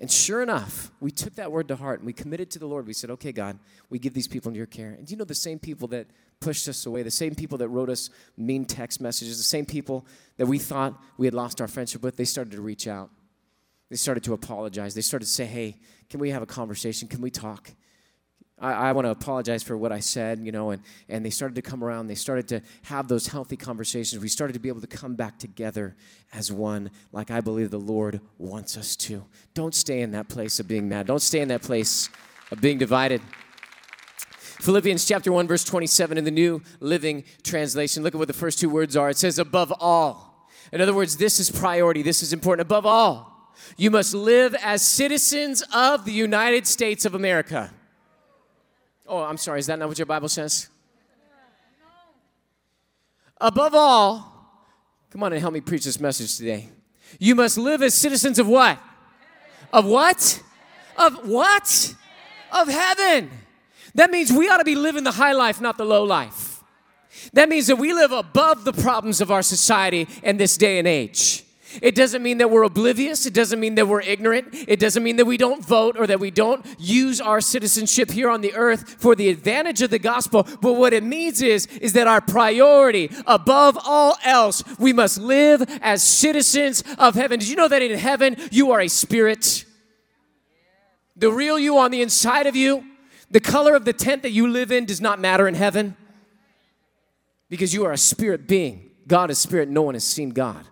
And 0.00 0.10
sure 0.10 0.42
enough, 0.42 0.92
we 1.00 1.10
took 1.10 1.34
that 1.34 1.50
word 1.50 1.68
to 1.68 1.76
heart 1.76 1.98
and 1.98 2.06
we 2.06 2.12
committed 2.12 2.50
to 2.52 2.58
the 2.58 2.66
Lord. 2.66 2.86
We 2.86 2.92
said, 2.92 3.10
Okay, 3.10 3.32
God, 3.32 3.58
we 3.90 3.98
give 3.98 4.14
these 4.14 4.28
people 4.28 4.48
into 4.48 4.58
your 4.58 4.66
care. 4.66 4.94
And 4.98 5.10
you 5.10 5.16
know 5.16 5.24
the 5.24 5.34
same 5.34 5.58
people 5.58 5.88
that 5.88 6.06
pushed 6.40 6.68
us 6.68 6.86
away, 6.86 7.02
the 7.02 7.10
same 7.10 7.34
people 7.34 7.58
that 7.58 7.68
wrote 7.68 7.90
us 7.90 8.08
mean 8.36 8.64
text 8.64 9.00
messages, 9.00 9.36
the 9.36 9.44
same 9.44 9.66
people 9.66 10.06
that 10.36 10.46
we 10.46 10.58
thought 10.58 10.98
we 11.18 11.26
had 11.26 11.34
lost 11.34 11.60
our 11.60 11.68
friendship 11.68 12.02
with, 12.02 12.16
they 12.16 12.24
started 12.24 12.52
to 12.52 12.60
reach 12.60 12.86
out. 12.86 13.10
They 13.90 13.96
started 13.96 14.24
to 14.24 14.34
apologize. 14.34 14.94
They 14.94 15.00
started 15.00 15.26
to 15.26 15.32
say, 15.32 15.46
hey, 15.46 15.76
can 16.10 16.20
we 16.20 16.30
have 16.30 16.42
a 16.42 16.46
conversation? 16.46 17.08
Can 17.08 17.20
we 17.20 17.30
talk? 17.30 17.70
I, 18.60 18.72
I 18.72 18.92
want 18.92 19.06
to 19.06 19.10
apologize 19.10 19.62
for 19.62 19.76
what 19.76 19.92
I 19.92 20.00
said, 20.00 20.40
you 20.40 20.52
know, 20.52 20.70
and, 20.70 20.82
and 21.08 21.24
they 21.24 21.30
started 21.30 21.54
to 21.54 21.62
come 21.62 21.84
around. 21.84 22.08
They 22.08 22.14
started 22.14 22.48
to 22.48 22.62
have 22.82 23.08
those 23.08 23.28
healthy 23.28 23.56
conversations. 23.56 24.20
We 24.20 24.28
started 24.28 24.54
to 24.54 24.58
be 24.58 24.68
able 24.68 24.80
to 24.80 24.86
come 24.86 25.14
back 25.14 25.38
together 25.38 25.96
as 26.32 26.52
one, 26.52 26.90
like 27.12 27.30
I 27.30 27.40
believe 27.40 27.70
the 27.70 27.78
Lord 27.78 28.20
wants 28.36 28.76
us 28.76 28.96
to. 28.96 29.24
Don't 29.54 29.74
stay 29.74 30.00
in 30.00 30.10
that 30.12 30.28
place 30.28 30.58
of 30.60 30.68
being 30.68 30.88
mad. 30.88 31.06
Don't 31.06 31.22
stay 31.22 31.40
in 31.40 31.48
that 31.48 31.62
place 31.62 32.10
of 32.50 32.60
being 32.60 32.78
divided. 32.78 33.22
Philippians 34.60 35.06
chapter 35.06 35.30
1, 35.30 35.46
verse 35.46 35.62
27 35.62 36.18
in 36.18 36.24
the 36.24 36.30
New 36.32 36.60
Living 36.80 37.22
Translation. 37.44 38.02
Look 38.02 38.14
at 38.14 38.18
what 38.18 38.26
the 38.26 38.34
first 38.34 38.58
two 38.58 38.68
words 38.68 38.96
are. 38.96 39.08
It 39.08 39.16
says, 39.16 39.38
above 39.38 39.72
all. 39.78 40.48
In 40.72 40.80
other 40.80 40.92
words, 40.92 41.16
this 41.16 41.38
is 41.38 41.48
priority. 41.48 42.02
This 42.02 42.22
is 42.24 42.32
important. 42.32 42.66
Above 42.66 42.84
all 42.84 43.37
you 43.76 43.90
must 43.90 44.14
live 44.14 44.54
as 44.62 44.82
citizens 44.82 45.62
of 45.72 46.04
the 46.04 46.12
United 46.12 46.66
States 46.66 47.04
of 47.04 47.14
America. 47.14 47.70
Oh, 49.06 49.18
I'm 49.18 49.36
sorry, 49.36 49.60
is 49.60 49.66
that 49.66 49.78
not 49.78 49.88
what 49.88 49.98
your 49.98 50.06
Bible 50.06 50.28
says? 50.28 50.68
Above 53.40 53.74
all, 53.74 54.32
come 55.10 55.22
on 55.22 55.32
and 55.32 55.40
help 55.40 55.54
me 55.54 55.60
preach 55.60 55.84
this 55.84 56.00
message 56.00 56.36
today. 56.36 56.68
You 57.18 57.34
must 57.34 57.56
live 57.56 57.82
as 57.82 57.94
citizens 57.94 58.38
of 58.38 58.48
what? 58.48 58.78
Of 59.72 59.86
what? 59.86 60.42
Of 60.96 61.28
what? 61.28 61.94
Of 62.52 62.68
heaven. 62.68 63.30
That 63.94 64.10
means 64.10 64.32
we 64.32 64.48
ought 64.48 64.58
to 64.58 64.64
be 64.64 64.74
living 64.74 65.04
the 65.04 65.12
high 65.12 65.32
life, 65.32 65.60
not 65.60 65.78
the 65.78 65.84
low 65.84 66.04
life. 66.04 66.62
That 67.32 67.48
means 67.48 67.66
that 67.68 67.76
we 67.76 67.92
live 67.92 68.12
above 68.12 68.64
the 68.64 68.72
problems 68.72 69.20
of 69.20 69.30
our 69.30 69.42
society 69.42 70.06
in 70.22 70.36
this 70.36 70.56
day 70.56 70.78
and 70.78 70.86
age. 70.86 71.44
It 71.82 71.94
doesn't 71.94 72.22
mean 72.22 72.38
that 72.38 72.50
we're 72.50 72.62
oblivious. 72.62 73.26
It 73.26 73.34
doesn't 73.34 73.60
mean 73.60 73.74
that 73.74 73.86
we're 73.86 74.00
ignorant. 74.00 74.48
It 74.52 74.80
doesn't 74.80 75.02
mean 75.02 75.16
that 75.16 75.26
we 75.26 75.36
don't 75.36 75.64
vote 75.64 75.96
or 75.98 76.06
that 76.06 76.20
we 76.20 76.30
don't 76.30 76.64
use 76.78 77.20
our 77.20 77.40
citizenship 77.40 78.10
here 78.10 78.30
on 78.30 78.40
the 78.40 78.54
earth 78.54 78.96
for 79.00 79.14
the 79.14 79.28
advantage 79.28 79.82
of 79.82 79.90
the 79.90 79.98
gospel. 79.98 80.46
But 80.60 80.74
what 80.74 80.92
it 80.92 81.02
means 81.02 81.42
is, 81.42 81.66
is 81.66 81.92
that 81.92 82.06
our 82.06 82.20
priority, 82.20 83.10
above 83.26 83.78
all 83.84 84.16
else, 84.24 84.62
we 84.78 84.92
must 84.92 85.18
live 85.18 85.62
as 85.82 86.02
citizens 86.02 86.82
of 86.98 87.14
heaven. 87.14 87.38
Did 87.38 87.48
you 87.48 87.56
know 87.56 87.68
that 87.68 87.82
in 87.82 87.98
heaven 87.98 88.36
you 88.50 88.72
are 88.72 88.80
a 88.80 88.88
spirit? 88.88 89.64
The 91.16 91.30
real 91.30 91.58
you 91.58 91.78
on 91.78 91.90
the 91.90 92.00
inside 92.00 92.46
of 92.46 92.56
you, 92.56 92.84
the 93.30 93.40
color 93.40 93.74
of 93.74 93.84
the 93.84 93.92
tent 93.92 94.22
that 94.22 94.30
you 94.30 94.48
live 94.48 94.72
in 94.72 94.86
does 94.86 95.00
not 95.00 95.20
matter 95.20 95.46
in 95.46 95.54
heaven 95.54 95.96
because 97.50 97.74
you 97.74 97.84
are 97.84 97.92
a 97.92 97.98
spirit 97.98 98.46
being. 98.48 98.90
God 99.06 99.30
is 99.30 99.38
spirit. 99.38 99.68
No 99.68 99.82
one 99.82 99.94
has 99.94 100.04
seen 100.04 100.30
God. 100.30 100.64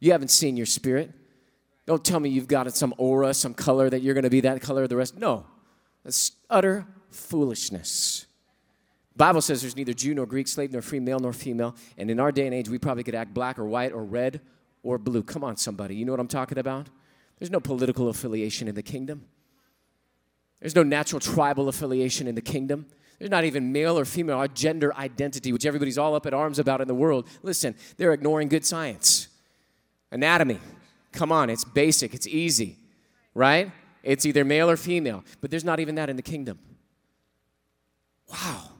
You 0.00 0.12
haven't 0.12 0.30
seen 0.30 0.56
your 0.56 0.66
spirit. 0.66 1.12
Don't 1.86 2.04
tell 2.04 2.20
me 2.20 2.28
you've 2.28 2.48
got 2.48 2.72
some 2.74 2.94
aura, 2.98 3.32
some 3.34 3.54
color 3.54 3.88
that 3.88 4.02
you're 4.02 4.14
going 4.14 4.24
to 4.24 4.30
be 4.30 4.40
that 4.42 4.60
color 4.60 4.82
of 4.82 4.88
the 4.88 4.96
rest. 4.96 5.16
No, 5.16 5.46
that's 6.04 6.32
utter 6.50 6.86
foolishness. 7.10 8.26
Bible 9.16 9.40
says 9.40 9.62
there's 9.62 9.74
neither 9.74 9.92
Jew 9.92 10.14
nor 10.14 10.26
Greek, 10.26 10.46
slave 10.46 10.70
nor 10.70 10.80
free, 10.80 11.00
male 11.00 11.18
nor 11.18 11.32
female. 11.32 11.74
And 11.96 12.10
in 12.10 12.20
our 12.20 12.30
day 12.30 12.46
and 12.46 12.54
age, 12.54 12.68
we 12.68 12.78
probably 12.78 13.02
could 13.02 13.16
act 13.16 13.34
black 13.34 13.58
or 13.58 13.64
white 13.64 13.92
or 13.92 14.04
red 14.04 14.40
or 14.82 14.96
blue. 14.96 15.22
Come 15.22 15.42
on, 15.42 15.56
somebody. 15.56 15.96
You 15.96 16.04
know 16.04 16.12
what 16.12 16.20
I'm 16.20 16.28
talking 16.28 16.58
about? 16.58 16.88
There's 17.38 17.50
no 17.50 17.58
political 17.58 18.08
affiliation 18.08 18.68
in 18.68 18.74
the 18.74 18.82
kingdom. 18.82 19.24
There's 20.60 20.74
no 20.74 20.82
natural 20.82 21.20
tribal 21.20 21.68
affiliation 21.68 22.26
in 22.26 22.34
the 22.34 22.40
kingdom. 22.42 22.86
There's 23.18 23.30
not 23.30 23.44
even 23.44 23.72
male 23.72 23.98
or 23.98 24.04
female, 24.04 24.38
our 24.38 24.48
gender 24.48 24.94
identity, 24.94 25.52
which 25.52 25.66
everybody's 25.66 25.98
all 25.98 26.14
up 26.14 26.26
at 26.26 26.34
arms 26.34 26.58
about 26.58 26.80
in 26.80 26.88
the 26.88 26.94
world. 26.94 27.28
Listen, 27.42 27.74
they're 27.96 28.12
ignoring 28.12 28.48
good 28.48 28.64
science. 28.64 29.27
Anatomy. 30.10 30.58
Come 31.12 31.32
on, 31.32 31.50
it's 31.50 31.64
basic, 31.64 32.14
it's 32.14 32.26
easy, 32.26 32.76
right? 33.34 33.70
It's 34.02 34.24
either 34.24 34.44
male 34.44 34.70
or 34.70 34.76
female, 34.76 35.24
but 35.40 35.50
there's 35.50 35.64
not 35.64 35.80
even 35.80 35.94
that 35.96 36.08
in 36.08 36.16
the 36.16 36.22
kingdom. 36.22 36.58
Wow. 38.30 38.70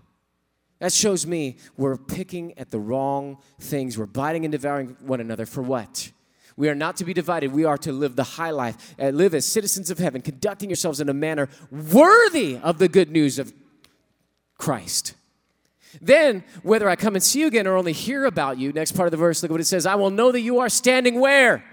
That 0.79 0.93
shows 0.93 1.27
me 1.27 1.57
we're 1.77 1.97
picking 1.97 2.57
at 2.57 2.71
the 2.71 2.79
wrong 2.79 3.39
things. 3.61 3.99
We're 3.99 4.07
biting 4.07 4.45
and 4.45 4.53
devouring 4.53 4.97
one 5.01 5.21
another 5.21 5.45
for 5.45 5.63
what? 5.63 6.13
We 6.57 6.69
are 6.69 6.75
not 6.75 6.97
to 6.97 7.05
be 7.05 7.15
divided. 7.15 7.53
We 7.53 7.65
are 7.65 7.79
to 7.79 7.93
live 7.93 8.17
the 8.17 8.25
high 8.25 8.51
life, 8.51 8.95
and 8.99 9.17
live 9.17 9.35
as 9.35 9.47
citizens 9.47 9.91
of 9.91 9.99
heaven, 9.99 10.23
conducting 10.23 10.69
yourselves 10.69 11.01
in 11.01 11.09
a 11.09 11.15
manner 11.15 11.49
worthy 11.71 12.59
of 12.59 12.79
the 12.79 12.89
good 12.89 13.11
news 13.11 13.39
of 13.39 13.53
Christ. 14.57 15.15
Then, 16.01 16.45
whether 16.63 16.89
I 16.89 16.97
come 16.97 17.15
and 17.15 17.23
see 17.23 17.41
you 17.41 17.47
again 17.47 17.67
or 17.67 17.77
only 17.77 17.93
hear 17.93 18.27
about 18.27 18.59
you, 18.59 18.73
next 18.73 18.93
part 18.93 19.07
of 19.07 19.11
the 19.11 19.17
verse, 19.17 19.43
look 19.43 19.51
what 19.51 19.61
it 19.61 19.65
says 19.65 19.87
I 19.87 19.95
will 19.95 20.11
know 20.11 20.33
that 20.33 20.41
you 20.41 20.59
are 20.61 20.69
standing 20.69 21.21
where? 21.21 21.65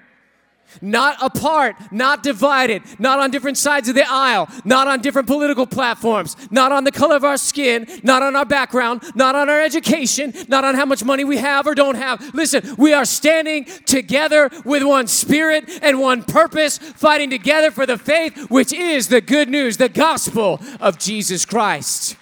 Not 0.82 1.18
apart, 1.22 1.76
not 1.92 2.24
divided, 2.24 2.82
not 3.00 3.20
on 3.20 3.32
different 3.32 3.58
sides 3.58 3.88
of 3.88 3.96
the 3.96 4.06
aisle, 4.08 4.50
not 4.66 4.88
on 4.88 5.00
different 5.00 5.28
political 5.28 5.66
platforms, 5.66 6.36
not 6.52 6.72
on 6.72 6.84
the 6.84 6.92
color 6.92 7.16
of 7.16 7.24
our 7.24 7.38
skin, 7.38 7.88
not 8.04 8.24
on 8.24 8.36
our 8.36 8.46
background, 8.46 9.04
not 9.16 9.36
on 9.36 9.50
our 9.50 9.62
education, 9.62 10.34
not 10.48 10.66
on 10.66 10.76
how 10.76 10.86
much 10.86 11.04
money 11.04 11.24
we 11.24 11.38
have 11.38 11.68
or 11.68 11.76
don't 11.76 11.96
have. 11.96 12.34
Listen, 12.34 12.76
we 12.78 12.94
are 12.94 13.06
standing 13.06 13.66
together 13.86 14.50
with 14.66 14.84
one 14.84 15.08
spirit 15.08 15.66
and 15.82 16.00
one 16.00 16.24
purpose, 16.24 16.78
fighting 16.78 17.30
together 17.30 17.72
for 17.72 17.86
the 17.86 17.98
faith, 17.98 18.50
which 18.50 18.74
is 18.74 19.08
the 19.08 19.22
good 19.22 19.50
news, 19.50 19.78
the 19.78 19.88
gospel 19.88 20.60
of 20.82 20.98
Jesus 20.98 21.46
Christ. 21.46 22.18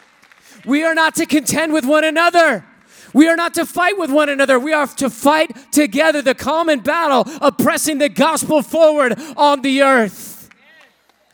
We 0.65 0.83
are 0.83 0.95
not 0.95 1.15
to 1.15 1.25
contend 1.25 1.73
with 1.73 1.85
one 1.85 2.03
another. 2.03 2.65
We 3.13 3.27
are 3.27 3.35
not 3.35 3.53
to 3.55 3.65
fight 3.65 3.97
with 3.97 4.09
one 4.09 4.29
another. 4.29 4.59
We 4.59 4.73
are 4.73 4.87
to 4.87 5.09
fight 5.09 5.71
together 5.71 6.21
the 6.21 6.33
common 6.33 6.79
battle 6.79 7.31
of 7.41 7.57
pressing 7.57 7.99
the 7.99 8.09
gospel 8.09 8.61
forward 8.61 9.19
on 9.37 9.61
the 9.61 9.83
earth. 9.83 10.49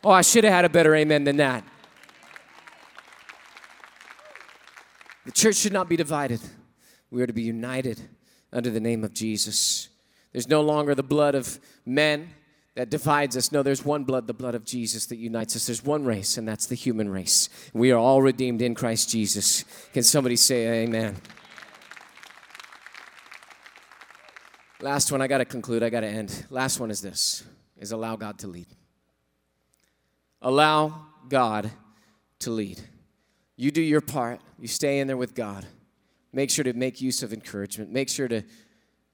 Oh, 0.04 0.10
I 0.10 0.22
should 0.22 0.44
have 0.44 0.52
had 0.52 0.64
a 0.64 0.68
better 0.68 0.94
amen 0.94 1.24
than 1.24 1.36
that. 1.38 1.64
The 5.26 5.32
church 5.32 5.56
should 5.56 5.72
not 5.72 5.88
be 5.88 5.96
divided. 5.96 6.40
We 7.10 7.22
are 7.22 7.26
to 7.26 7.32
be 7.32 7.42
united 7.42 8.00
under 8.52 8.70
the 8.70 8.80
name 8.80 9.04
of 9.04 9.14
Jesus. 9.14 9.88
There's 10.32 10.48
no 10.48 10.60
longer 10.60 10.94
the 10.94 11.02
blood 11.02 11.34
of 11.34 11.60
men 11.84 12.30
that 12.80 12.88
divides 12.88 13.36
us. 13.36 13.52
No, 13.52 13.62
there's 13.62 13.84
one 13.84 14.04
blood, 14.04 14.26
the 14.26 14.32
blood 14.32 14.54
of 14.54 14.64
Jesus, 14.64 15.04
that 15.04 15.16
unites 15.16 15.54
us. 15.54 15.66
There's 15.66 15.84
one 15.84 16.06
race, 16.06 16.38
and 16.38 16.48
that's 16.48 16.64
the 16.64 16.74
human 16.74 17.10
race. 17.10 17.50
We 17.74 17.92
are 17.92 17.98
all 17.98 18.22
redeemed 18.22 18.62
in 18.62 18.74
Christ 18.74 19.10
Jesus. 19.10 19.66
Can 19.92 20.02
somebody 20.02 20.34
say 20.36 20.84
amen? 20.84 21.16
Last 24.80 25.12
one, 25.12 25.20
I 25.20 25.26
got 25.26 25.38
to 25.38 25.44
conclude, 25.44 25.82
I 25.82 25.90
got 25.90 26.00
to 26.00 26.06
end. 26.06 26.46
Last 26.48 26.80
one 26.80 26.90
is 26.90 27.02
this 27.02 27.44
is 27.76 27.92
allow 27.92 28.16
God 28.16 28.38
to 28.38 28.46
lead. 28.46 28.68
Allow 30.40 31.04
God 31.28 31.70
to 32.38 32.50
lead. 32.50 32.80
You 33.56 33.70
do 33.70 33.82
your 33.82 34.00
part. 34.00 34.40
You 34.58 34.68
stay 34.68 35.00
in 35.00 35.06
there 35.06 35.18
with 35.18 35.34
God. 35.34 35.66
Make 36.32 36.48
sure 36.48 36.64
to 36.64 36.72
make 36.72 37.02
use 37.02 37.22
of 37.22 37.34
encouragement. 37.34 37.92
Make 37.92 38.08
sure 38.08 38.28
to 38.28 38.42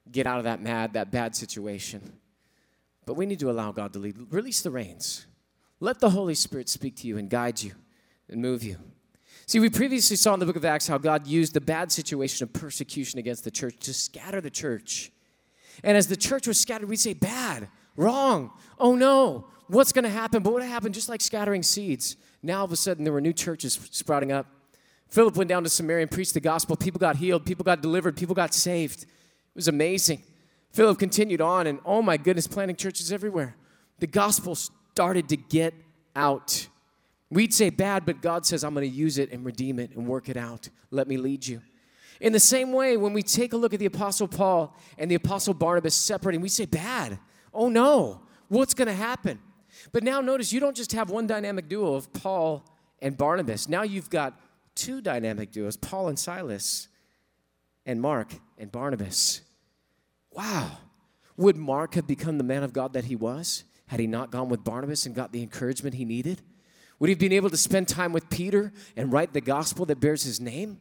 get 0.09 0.25
out 0.25 0.37
of 0.37 0.45
that 0.45 0.61
mad, 0.61 0.93
that 0.93 1.11
bad 1.11 1.35
situation. 1.35 2.13
But 3.07 3.15
we 3.15 3.25
need 3.25 3.39
to 3.39 3.49
allow 3.49 3.71
God 3.71 3.93
to 3.93 3.99
lead. 3.99 4.17
Release 4.29 4.61
the 4.61 4.69
reins. 4.69 5.25
Let 5.79 5.99
the 5.99 6.09
Holy 6.09 6.35
Spirit 6.35 6.67
speak 6.67 6.97
to 6.97 7.07
you 7.07 7.17
and 7.17 7.29
guide 7.29 7.63
you 7.63 7.71
and 8.29 8.41
move 8.41 8.63
you. 8.63 8.75
See, 9.45 9.61
we 9.61 9.69
previously 9.69 10.17
saw 10.17 10.33
in 10.33 10.41
the 10.41 10.45
book 10.45 10.57
of 10.57 10.65
Acts 10.65 10.89
how 10.89 10.97
God 10.97 11.25
used 11.25 11.53
the 11.53 11.61
bad 11.61 11.89
situation 11.89 12.43
of 12.43 12.51
persecution 12.51 13.17
against 13.17 13.45
the 13.45 13.51
church 13.51 13.77
to 13.79 13.93
scatter 13.93 14.41
the 14.41 14.49
church. 14.49 15.13
And 15.85 15.95
as 15.95 16.07
the 16.07 16.17
church 16.17 16.47
was 16.47 16.59
scattered, 16.59 16.89
we'd 16.89 16.97
say, 16.97 17.13
bad, 17.13 17.69
wrong, 17.95 18.51
oh 18.77 18.95
no, 18.95 19.47
what's 19.67 19.93
going 19.93 20.03
to 20.03 20.09
happen? 20.09 20.43
But 20.43 20.51
what 20.51 20.63
happened? 20.63 20.93
Just 20.93 21.07
like 21.07 21.21
scattering 21.21 21.63
seeds. 21.63 22.17
Now 22.43 22.59
all 22.59 22.65
of 22.65 22.73
a 22.73 22.75
sudden 22.75 23.05
there 23.05 23.13
were 23.13 23.21
new 23.21 23.31
churches 23.31 23.79
sprouting 23.91 24.33
up. 24.33 24.47
Philip 25.07 25.37
went 25.37 25.47
down 25.47 25.63
to 25.63 25.69
Samaria 25.69 26.01
and 26.01 26.11
preached 26.11 26.33
the 26.33 26.41
gospel. 26.41 26.75
People 26.75 26.99
got 26.99 27.15
healed, 27.15 27.45
people 27.45 27.63
got 27.63 27.81
delivered, 27.81 28.17
people 28.17 28.35
got 28.35 28.53
saved. 28.53 29.03
It 29.03 29.55
was 29.55 29.69
amazing. 29.69 30.23
Philip 30.71 30.99
continued 30.99 31.41
on, 31.41 31.67
and 31.67 31.79
oh 31.85 32.01
my 32.01 32.17
goodness, 32.17 32.47
planting 32.47 32.75
churches 32.75 33.11
everywhere. 33.11 33.55
The 33.99 34.07
gospel 34.07 34.55
started 34.55 35.29
to 35.29 35.37
get 35.37 35.73
out. 36.15 36.67
We'd 37.29 37.53
say 37.53 37.69
bad, 37.69 38.05
but 38.05 38.21
God 38.21 38.45
says, 38.45 38.63
I'm 38.63 38.73
going 38.73 38.89
to 38.89 38.95
use 38.95 39.17
it 39.17 39.31
and 39.31 39.45
redeem 39.45 39.79
it 39.79 39.91
and 39.95 40.07
work 40.07 40.29
it 40.29 40.37
out. 40.37 40.69
Let 40.91 41.07
me 41.07 41.17
lead 41.17 41.45
you. 41.45 41.61
In 42.19 42.33
the 42.33 42.39
same 42.39 42.71
way, 42.71 42.97
when 42.97 43.13
we 43.13 43.21
take 43.21 43.53
a 43.53 43.57
look 43.57 43.73
at 43.73 43.79
the 43.79 43.85
Apostle 43.85 44.27
Paul 44.27 44.75
and 44.97 45.09
the 45.09 45.15
Apostle 45.15 45.53
Barnabas 45.53 45.93
separating, 45.93 46.41
we 46.41 46.49
say, 46.49 46.65
bad. 46.65 47.19
Oh 47.53 47.69
no, 47.69 48.21
what's 48.47 48.73
going 48.73 48.87
to 48.87 48.93
happen? 48.93 49.39
But 49.91 50.03
now 50.03 50.21
notice 50.21 50.51
you 50.51 50.59
don't 50.59 50.75
just 50.75 50.93
have 50.93 51.09
one 51.09 51.27
dynamic 51.27 51.69
duo 51.69 51.93
of 51.93 52.11
Paul 52.13 52.65
and 53.01 53.15
Barnabas. 53.15 53.69
Now 53.69 53.83
you've 53.83 54.09
got 54.09 54.39
two 54.75 55.01
dynamic 55.01 55.51
duos, 55.51 55.77
Paul 55.77 56.07
and 56.07 56.17
Silas, 56.17 56.87
and 57.85 58.01
Mark 58.01 58.33
and 58.57 58.71
Barnabas. 58.71 59.41
Wow. 60.37 60.69
Would 61.35 61.57
Mark 61.57 61.95
have 61.95 62.05
become 62.05 62.37
the 62.37 62.43
man 62.43 62.63
of 62.63 62.71
God 62.71 62.93
that 62.93 63.05
he 63.05 63.15
was 63.15 63.63
had 63.87 63.99
he 63.99 64.05
not 64.05 64.31
gone 64.31 64.49
with 64.49 64.63
Barnabas 64.63 65.07
and 65.07 65.15
got 65.15 65.31
the 65.31 65.41
encouragement 65.41 65.95
he 65.95 66.05
needed? 66.05 66.41
Would 66.99 67.07
he 67.07 67.13
have 67.13 67.19
been 67.19 67.33
able 67.33 67.49
to 67.49 67.57
spend 67.57 67.87
time 67.87 68.13
with 68.13 68.29
Peter 68.29 68.71
and 68.95 69.11
write 69.11 69.33
the 69.33 69.41
gospel 69.41 69.85
that 69.87 69.99
bears 69.99 70.23
his 70.23 70.39
name? 70.39 70.79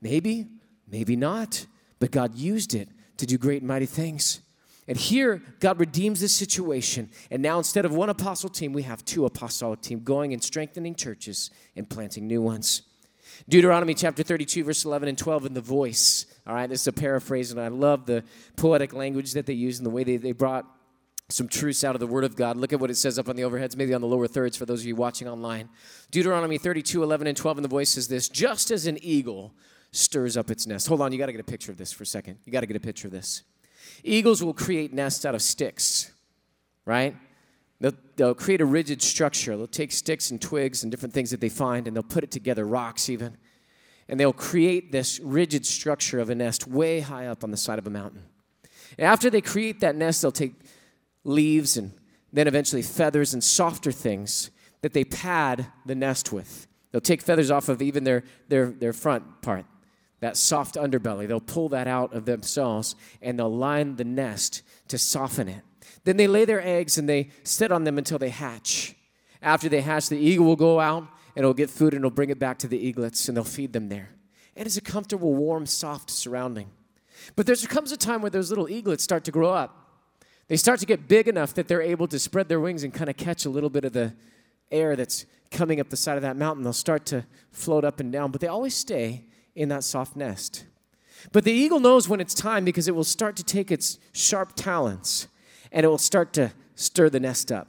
Maybe, 0.00 0.46
maybe 0.86 1.16
not. 1.16 1.66
But 1.98 2.12
God 2.12 2.36
used 2.36 2.74
it 2.74 2.88
to 3.16 3.26
do 3.26 3.36
great 3.36 3.62
and 3.62 3.68
mighty 3.68 3.86
things. 3.86 4.40
And 4.86 4.96
here, 4.96 5.42
God 5.60 5.80
redeems 5.80 6.20
this 6.20 6.34
situation. 6.34 7.10
And 7.30 7.42
now, 7.42 7.58
instead 7.58 7.84
of 7.84 7.92
one 7.92 8.08
apostle 8.08 8.48
team, 8.48 8.72
we 8.72 8.82
have 8.82 9.04
two 9.04 9.26
apostolic 9.26 9.80
team 9.80 10.02
going 10.02 10.32
and 10.32 10.42
strengthening 10.42 10.94
churches 10.94 11.50
and 11.76 11.88
planting 11.88 12.26
new 12.26 12.40
ones. 12.40 12.82
Deuteronomy 13.48 13.94
chapter 13.94 14.22
32, 14.22 14.64
verse 14.64 14.84
11 14.84 15.08
and 15.08 15.18
12 15.18 15.46
in 15.46 15.54
the 15.54 15.60
voice. 15.60 16.26
All 16.46 16.54
right, 16.54 16.68
this 16.68 16.82
is 16.82 16.86
a 16.86 16.92
paraphrase, 16.92 17.50
and 17.50 17.60
I 17.60 17.68
love 17.68 18.06
the 18.06 18.24
poetic 18.56 18.92
language 18.92 19.32
that 19.32 19.46
they 19.46 19.52
use 19.52 19.78
and 19.78 19.86
the 19.86 19.90
way 19.90 20.04
they, 20.04 20.16
they 20.16 20.32
brought 20.32 20.66
some 21.30 21.46
truths 21.46 21.84
out 21.84 21.94
of 21.94 22.00
the 22.00 22.06
Word 22.06 22.24
of 22.24 22.36
God. 22.36 22.56
Look 22.56 22.72
at 22.72 22.80
what 22.80 22.90
it 22.90 22.96
says 22.96 23.18
up 23.18 23.28
on 23.28 23.36
the 23.36 23.42
overheads, 23.42 23.76
maybe 23.76 23.92
on 23.92 24.00
the 24.00 24.06
lower 24.06 24.26
thirds 24.26 24.56
for 24.56 24.64
those 24.64 24.80
of 24.80 24.86
you 24.86 24.96
watching 24.96 25.28
online. 25.28 25.68
Deuteronomy 26.10 26.56
32, 26.56 27.02
11 27.02 27.26
and 27.26 27.36
12 27.36 27.58
in 27.58 27.62
the 27.62 27.68
voice 27.68 27.90
says 27.90 28.08
this 28.08 28.28
Just 28.28 28.70
as 28.70 28.86
an 28.86 28.98
eagle 29.02 29.54
stirs 29.92 30.36
up 30.36 30.50
its 30.50 30.66
nest. 30.66 30.88
Hold 30.88 31.02
on, 31.02 31.12
you 31.12 31.18
got 31.18 31.26
to 31.26 31.32
get 31.32 31.40
a 31.40 31.44
picture 31.44 31.70
of 31.70 31.78
this 31.78 31.92
for 31.92 32.02
a 32.02 32.06
second. 32.06 32.38
You 32.44 32.52
got 32.52 32.60
to 32.60 32.66
get 32.66 32.76
a 32.76 32.80
picture 32.80 33.08
of 33.08 33.12
this. 33.12 33.42
Eagles 34.02 34.42
will 34.42 34.54
create 34.54 34.92
nests 34.92 35.24
out 35.24 35.34
of 35.34 35.42
sticks, 35.42 36.12
right? 36.84 37.16
They'll, 37.80 37.92
they'll, 38.16 38.34
create 38.34 38.60
a 38.60 38.66
rigid 38.66 39.00
structure. 39.02 39.56
They'll 39.56 39.66
take 39.66 39.92
sticks 39.92 40.30
and 40.30 40.40
twigs 40.40 40.82
and 40.82 40.90
different 40.90 41.14
things 41.14 41.30
that 41.30 41.40
they 41.40 41.48
find 41.48 41.86
and 41.86 41.94
they'll 41.94 42.02
put 42.02 42.24
it 42.24 42.30
together, 42.30 42.64
rocks 42.64 43.08
even. 43.08 43.36
And 44.08 44.18
they'll 44.18 44.32
create 44.32 44.90
this 44.90 45.20
rigid 45.20 45.64
structure 45.66 46.18
of 46.18 46.30
a 46.30 46.34
nest 46.34 46.66
way 46.66 47.00
high 47.00 47.26
up 47.26 47.44
on 47.44 47.50
the 47.50 47.56
side 47.56 47.78
of 47.78 47.86
a 47.86 47.90
mountain. 47.90 48.24
And 48.96 49.06
after 49.06 49.30
they 49.30 49.40
create 49.40 49.80
that 49.80 49.94
nest, 49.94 50.22
they'll 50.22 50.32
take 50.32 50.54
leaves 51.24 51.76
and 51.76 51.92
then 52.32 52.48
eventually 52.48 52.82
feathers 52.82 53.34
and 53.34 53.44
softer 53.44 53.92
things 53.92 54.50
that 54.80 54.92
they 54.92 55.04
pad 55.04 55.66
the 55.86 55.94
nest 55.94 56.32
with. 56.32 56.66
They'll 56.90 57.00
take 57.00 57.22
feathers 57.22 57.50
off 57.50 57.68
of 57.68 57.82
even 57.82 58.04
their, 58.04 58.24
their, 58.48 58.70
their 58.70 58.92
front 58.92 59.42
part 59.42 59.66
that 60.20 60.36
soft 60.36 60.74
underbelly. 60.74 61.28
They'll 61.28 61.40
pull 61.40 61.68
that 61.70 61.86
out 61.86 62.12
of 62.12 62.24
themselves 62.24 62.96
and 63.22 63.38
they'll 63.38 63.54
line 63.54 63.96
the 63.96 64.04
nest 64.04 64.62
to 64.88 64.98
soften 64.98 65.48
it. 65.48 65.62
Then 66.04 66.16
they 66.16 66.26
lay 66.26 66.44
their 66.44 66.64
eggs 66.64 66.98
and 66.98 67.08
they 67.08 67.30
sit 67.42 67.72
on 67.72 67.84
them 67.84 67.98
until 67.98 68.18
they 68.18 68.30
hatch. 68.30 68.94
After 69.42 69.68
they 69.68 69.80
hatch, 69.80 70.08
the 70.08 70.18
eagle 70.18 70.46
will 70.46 70.56
go 70.56 70.80
out 70.80 71.02
and 71.36 71.44
it'll 71.44 71.54
get 71.54 71.70
food 71.70 71.94
and 71.94 72.00
it'll 72.00 72.10
bring 72.10 72.30
it 72.30 72.38
back 72.38 72.58
to 72.58 72.68
the 72.68 72.78
eaglets 72.78 73.28
and 73.28 73.36
they'll 73.36 73.44
feed 73.44 73.72
them 73.72 73.88
there. 73.88 74.10
It 74.54 74.66
is 74.66 74.76
a 74.76 74.80
comfortable, 74.80 75.34
warm, 75.34 75.66
soft 75.66 76.10
surrounding. 76.10 76.70
But 77.36 77.46
there 77.46 77.56
comes 77.56 77.92
a 77.92 77.96
time 77.96 78.22
where 78.22 78.30
those 78.30 78.50
little 78.50 78.68
eaglets 78.68 79.04
start 79.04 79.24
to 79.24 79.30
grow 79.30 79.50
up. 79.50 79.88
They 80.48 80.56
start 80.56 80.80
to 80.80 80.86
get 80.86 81.08
big 81.08 81.28
enough 81.28 81.54
that 81.54 81.68
they're 81.68 81.82
able 81.82 82.08
to 82.08 82.18
spread 82.18 82.48
their 82.48 82.58
wings 82.58 82.82
and 82.82 82.92
kind 82.92 83.10
of 83.10 83.16
catch 83.16 83.44
a 83.44 83.50
little 83.50 83.70
bit 83.70 83.84
of 83.84 83.92
the 83.92 84.14
air 84.70 84.96
that's 84.96 85.26
coming 85.50 85.80
up 85.80 85.90
the 85.90 85.96
side 85.96 86.16
of 86.16 86.22
that 86.22 86.36
mountain. 86.36 86.64
They'll 86.64 86.72
start 86.72 87.06
to 87.06 87.24
float 87.52 87.84
up 87.84 88.00
and 88.00 88.10
down, 88.10 88.30
but 88.30 88.40
they 88.40 88.46
always 88.46 88.74
stay 88.74 89.24
in 89.54 89.68
that 89.68 89.84
soft 89.84 90.16
nest. 90.16 90.64
But 91.32 91.44
the 91.44 91.52
eagle 91.52 91.80
knows 91.80 92.08
when 92.08 92.20
it's 92.20 92.34
time 92.34 92.64
because 92.64 92.88
it 92.88 92.94
will 92.94 93.04
start 93.04 93.36
to 93.36 93.44
take 93.44 93.70
its 93.70 93.98
sharp 94.12 94.52
talons 94.54 95.28
and 95.72 95.84
it 95.84 95.88
will 95.88 95.98
start 95.98 96.32
to 96.34 96.52
stir 96.74 97.08
the 97.10 97.20
nest 97.20 97.50
up. 97.52 97.68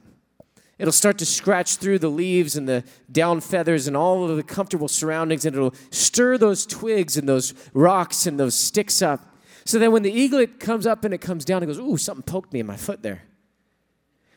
It'll 0.78 0.93
start 0.93 1.18
to 1.18 1.26
scratch 1.26 1.76
through 1.76 2.00
the 2.00 2.10
leaves 2.10 2.56
and 2.56 2.68
the 2.68 2.86
down 3.12 3.41
feathers 3.41 3.88
and 3.88 3.97
all 3.97 4.30
of 4.30 4.38
the 4.38 4.43
comfortable 4.43 4.88
surroundings, 4.88 5.45
and 5.45 5.56
it'll 5.56 5.76
stir 5.91 6.38
those 6.38 6.66
twigs 6.66 7.18
and 7.18 7.28
those 7.28 7.54
rocks 7.74 8.26
and 8.26 8.39
those 8.39 8.56
sticks 8.56 9.02
up. 9.02 9.36
So 9.66 9.78
that 9.78 9.91
when 9.91 10.04
the 10.04 10.12
eaglet 10.12 10.60
comes 10.60 10.88
up 10.88 11.04
and 11.04 11.14
it 11.14 11.20
comes 11.20 11.43
down, 11.43 11.62
it 11.62 11.66
goes, 11.66 11.80
Ooh, 11.80 11.97
something 11.97 12.24
poked 12.24 12.54
me 12.54 12.62
in 12.62 12.66
my 12.66 12.78
foot 12.78 13.04
there. 13.04 13.24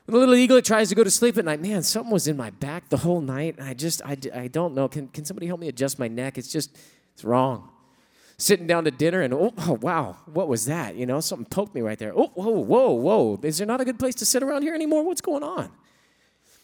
When 0.05 0.15
the 0.15 0.19
little 0.19 0.35
eaglet 0.35 0.65
tries 0.65 0.89
to 0.89 0.97
go 0.97 1.05
to 1.05 1.11
sleep 1.11 1.39
at 1.39 1.45
night, 1.45 1.63
man, 1.63 1.85
something 1.85 2.13
was 2.13 2.27
in 2.27 2.37
my 2.37 2.51
back 2.51 2.89
the 2.89 2.99
whole 2.99 3.21
night. 3.21 3.57
And 3.59 3.67
I 3.67 3.73
just, 3.73 4.03
I, 4.05 4.17
I 4.35 4.49
don't 4.49 4.75
know. 4.75 4.89
Can, 4.89 5.09
can 5.09 5.25
somebody 5.25 5.47
help 5.47 5.61
me 5.61 5.69
adjust 5.69 5.99
my 5.99 6.09
neck? 6.09 6.39
It's 6.39 6.51
just, 6.51 6.77
it's 7.15 7.25
wrong. 7.25 7.72
Sitting 8.43 8.67
down 8.67 8.83
to 8.83 8.91
dinner 8.91 9.21
and, 9.21 9.33
oh, 9.33 9.55
oh, 9.57 9.79
wow, 9.81 10.17
what 10.27 10.49
was 10.49 10.67
that? 10.67 10.97
You 10.97 11.07
know, 11.07 11.21
something 11.21 11.47
poked 11.47 11.77
me 11.77 11.81
right 11.81 11.97
there. 11.97 12.13
Oh, 12.13 12.33
whoa, 12.35 12.51
whoa, 12.51 12.91
whoa. 12.91 13.39
Is 13.41 13.59
there 13.59 13.69
not 13.69 13.81
a 13.81 13.85
good 13.85 14.01
place 14.01 14.17
to 14.17 14.27
sit 14.27 14.43
around 14.43 14.63
here 14.63 14.75
anymore? 14.75 15.05
What's 15.05 15.21
going 15.21 15.45
on? 15.45 15.71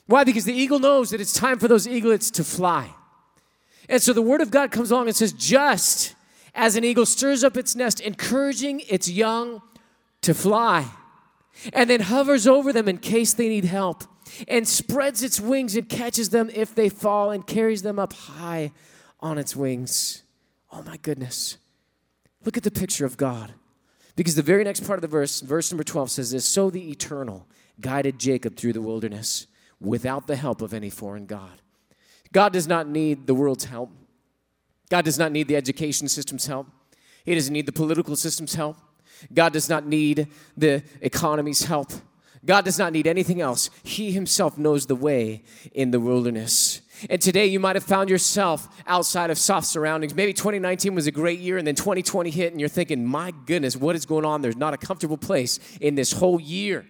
Why? 0.07 0.25
Because 0.25 0.45
the 0.45 0.53
eagle 0.53 0.81
knows 0.81 1.11
that 1.11 1.21
it's 1.21 1.33
time 1.33 1.61
for 1.61 1.69
those 1.69 1.87
eaglets 1.87 2.33
to 2.33 2.43
fly. 2.43 2.91
And 3.89 4.03
so 4.03 4.13
the 4.13 4.21
word 4.21 4.41
of 4.41 4.51
God 4.51 4.73
comes 4.73 4.91
along 4.91 5.07
and 5.07 5.15
says, 5.15 5.33
just 5.33 6.17
as 6.53 6.75
an 6.75 6.83
eagle 6.83 7.07
stirs 7.07 7.45
up 7.45 7.57
its 7.57 7.77
nest, 7.77 8.01
encouraging 8.01 8.83
its 8.89 9.09
young 9.09 9.63
to 10.23 10.35
fly, 10.35 10.85
and 11.73 11.89
then 11.89 12.01
hovers 12.01 12.49
over 12.49 12.73
them 12.73 12.89
in 12.89 12.99
case 12.99 13.35
they 13.35 13.49
need 13.49 13.67
help, 13.67 14.03
and 14.49 14.67
spreads 14.67 15.23
its 15.23 15.39
wings 15.39 15.77
and 15.77 15.89
catches 15.89 16.31
them 16.31 16.51
if 16.53 16.75
they 16.75 16.89
fall, 16.89 17.31
and 17.31 17.47
carries 17.47 17.83
them 17.83 18.01
up 18.01 18.15
high 18.15 18.73
on 19.21 19.39
its 19.39 19.55
wings. 19.55 20.25
Oh 20.73 20.83
my 20.83 20.97
goodness. 20.97 21.57
Look 22.45 22.57
at 22.57 22.63
the 22.63 22.71
picture 22.71 23.05
of 23.05 23.17
God. 23.17 23.55
Because 24.17 24.35
the 24.35 24.43
very 24.43 24.65
next 24.65 24.85
part 24.85 24.99
of 24.99 25.03
the 25.03 25.09
verse, 25.09 25.41
verse 25.41 25.71
number 25.71 25.85
12 25.85 26.11
says 26.11 26.31
this 26.33 26.45
So 26.45 26.71
the 26.71 26.91
eternal 26.91 27.47
guided 27.81 28.19
Jacob 28.19 28.57
through 28.57 28.73
the 28.73 28.83
wilderness 28.83 29.47
without 29.81 30.27
the 30.27 30.37
help 30.37 30.61
of 30.61 30.75
any 30.75 30.91
foreign 30.91 31.27
God. 31.27 31.63
God 32.33 32.53
does 32.53 32.67
not 32.67 32.89
need 32.89 33.27
the 33.27 33.35
world's 33.35 33.65
help. 33.65 33.91
God 34.91 35.05
does 35.05 35.19
not 35.19 35.33
need 35.33 35.49
the 35.49 35.57
education 35.57 36.09
system's 36.09 36.47
help. 36.47 36.67
He 37.25 37.35
doesn't 37.35 37.53
need 37.53 37.67
the 37.67 37.73
political 37.73 38.17
system's 38.17 38.55
help. 38.55 38.77
God 39.33 39.53
does 39.53 39.69
not 39.69 39.87
need 39.87 40.29
the 40.57 40.83
economy's 41.01 41.65
help. 41.65 41.93
God 42.45 42.65
does 42.65 42.79
not 42.79 42.93
need 42.93 43.07
anything 43.07 43.41
else. 43.41 43.69
He 43.83 44.13
himself 44.13 44.57
knows 44.57 44.87
the 44.87 44.95
way 44.95 45.43
in 45.73 45.91
the 45.91 46.01
wilderness. 46.01 46.81
And 47.09 47.21
today 47.21 47.47
you 47.47 47.61
might 47.61 47.77
have 47.77 47.85
found 47.85 48.11
yourself 48.11 48.69
outside 48.87 49.31
of 49.31 49.39
soft 49.39 49.67
surroundings. 49.67 50.15
Maybe 50.15 50.33
2019 50.33 50.95
was 50.95 51.07
a 51.07 51.13
great 51.13 51.41
year 51.41 51.59
and 51.59 51.67
then 51.67 51.75
2020 51.75 52.31
hit 52.31 52.53
and 52.53 52.61
you're 52.61 52.69
thinking, 52.69 53.05
my 53.05 53.33
goodness, 53.47 53.77
what 53.77 53.97
is 53.97 54.07
going 54.07 54.25
on? 54.25 54.43
There's 54.43 54.57
not 54.57 54.75
a 54.75 54.79
comfortable 54.79 55.19
place 55.19 55.59
in 55.81 55.95
this 55.95 56.13
whole 56.13 56.41
year. 56.41 56.87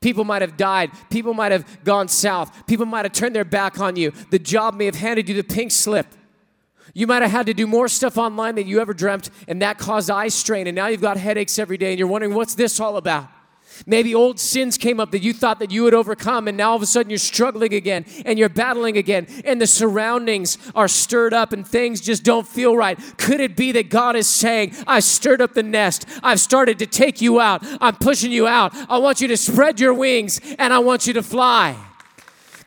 People 0.00 0.24
might 0.24 0.40
have 0.40 0.56
died. 0.56 0.90
People 1.10 1.34
might 1.34 1.52
have 1.52 1.84
gone 1.84 2.08
south. 2.08 2.66
People 2.66 2.86
might 2.86 3.04
have 3.04 3.12
turned 3.12 3.34
their 3.34 3.44
back 3.44 3.78
on 3.78 3.96
you. 3.96 4.12
The 4.30 4.38
job 4.38 4.74
may 4.74 4.86
have 4.86 4.94
handed 4.94 5.28
you 5.28 5.34
the 5.34 5.44
pink 5.44 5.70
slip. 5.70 6.06
You 6.94 7.06
might 7.06 7.22
have 7.22 7.30
had 7.30 7.46
to 7.46 7.54
do 7.54 7.66
more 7.66 7.86
stuff 7.86 8.18
online 8.18 8.54
than 8.54 8.66
you 8.66 8.80
ever 8.80 8.94
dreamt, 8.94 9.30
and 9.46 9.62
that 9.62 9.78
caused 9.78 10.10
eye 10.10 10.28
strain. 10.28 10.66
And 10.66 10.74
now 10.74 10.88
you've 10.88 11.00
got 11.00 11.16
headaches 11.16 11.58
every 11.58 11.76
day, 11.76 11.90
and 11.90 11.98
you're 11.98 12.08
wondering, 12.08 12.34
what's 12.34 12.54
this 12.54 12.80
all 12.80 12.96
about? 12.96 13.28
Maybe 13.86 14.14
old 14.14 14.38
sins 14.38 14.76
came 14.76 15.00
up 15.00 15.10
that 15.10 15.22
you 15.22 15.32
thought 15.32 15.58
that 15.58 15.70
you 15.70 15.84
would 15.84 15.94
overcome, 15.94 16.48
and 16.48 16.56
now 16.56 16.70
all 16.70 16.76
of 16.76 16.82
a 16.82 16.86
sudden 16.86 17.10
you're 17.10 17.18
struggling 17.18 17.74
again 17.74 18.04
and 18.24 18.38
you're 18.38 18.48
battling 18.48 18.96
again, 18.96 19.26
and 19.44 19.60
the 19.60 19.66
surroundings 19.66 20.58
are 20.74 20.88
stirred 20.88 21.34
up 21.34 21.52
and 21.52 21.66
things 21.66 22.00
just 22.00 22.22
don't 22.22 22.46
feel 22.46 22.76
right. 22.76 22.98
Could 23.18 23.40
it 23.40 23.56
be 23.56 23.72
that 23.72 23.90
God 23.90 24.16
is 24.16 24.28
saying, 24.28 24.74
I 24.86 25.00
stirred 25.00 25.40
up 25.40 25.54
the 25.54 25.62
nest, 25.62 26.06
I've 26.22 26.40
started 26.40 26.78
to 26.80 26.86
take 26.86 27.20
you 27.20 27.40
out, 27.40 27.62
I'm 27.80 27.96
pushing 27.96 28.32
you 28.32 28.46
out, 28.46 28.74
I 28.88 28.98
want 28.98 29.20
you 29.20 29.28
to 29.28 29.36
spread 29.36 29.80
your 29.80 29.94
wings, 29.94 30.40
and 30.58 30.72
I 30.72 30.78
want 30.78 31.06
you 31.06 31.12
to 31.14 31.22
fly? 31.22 31.76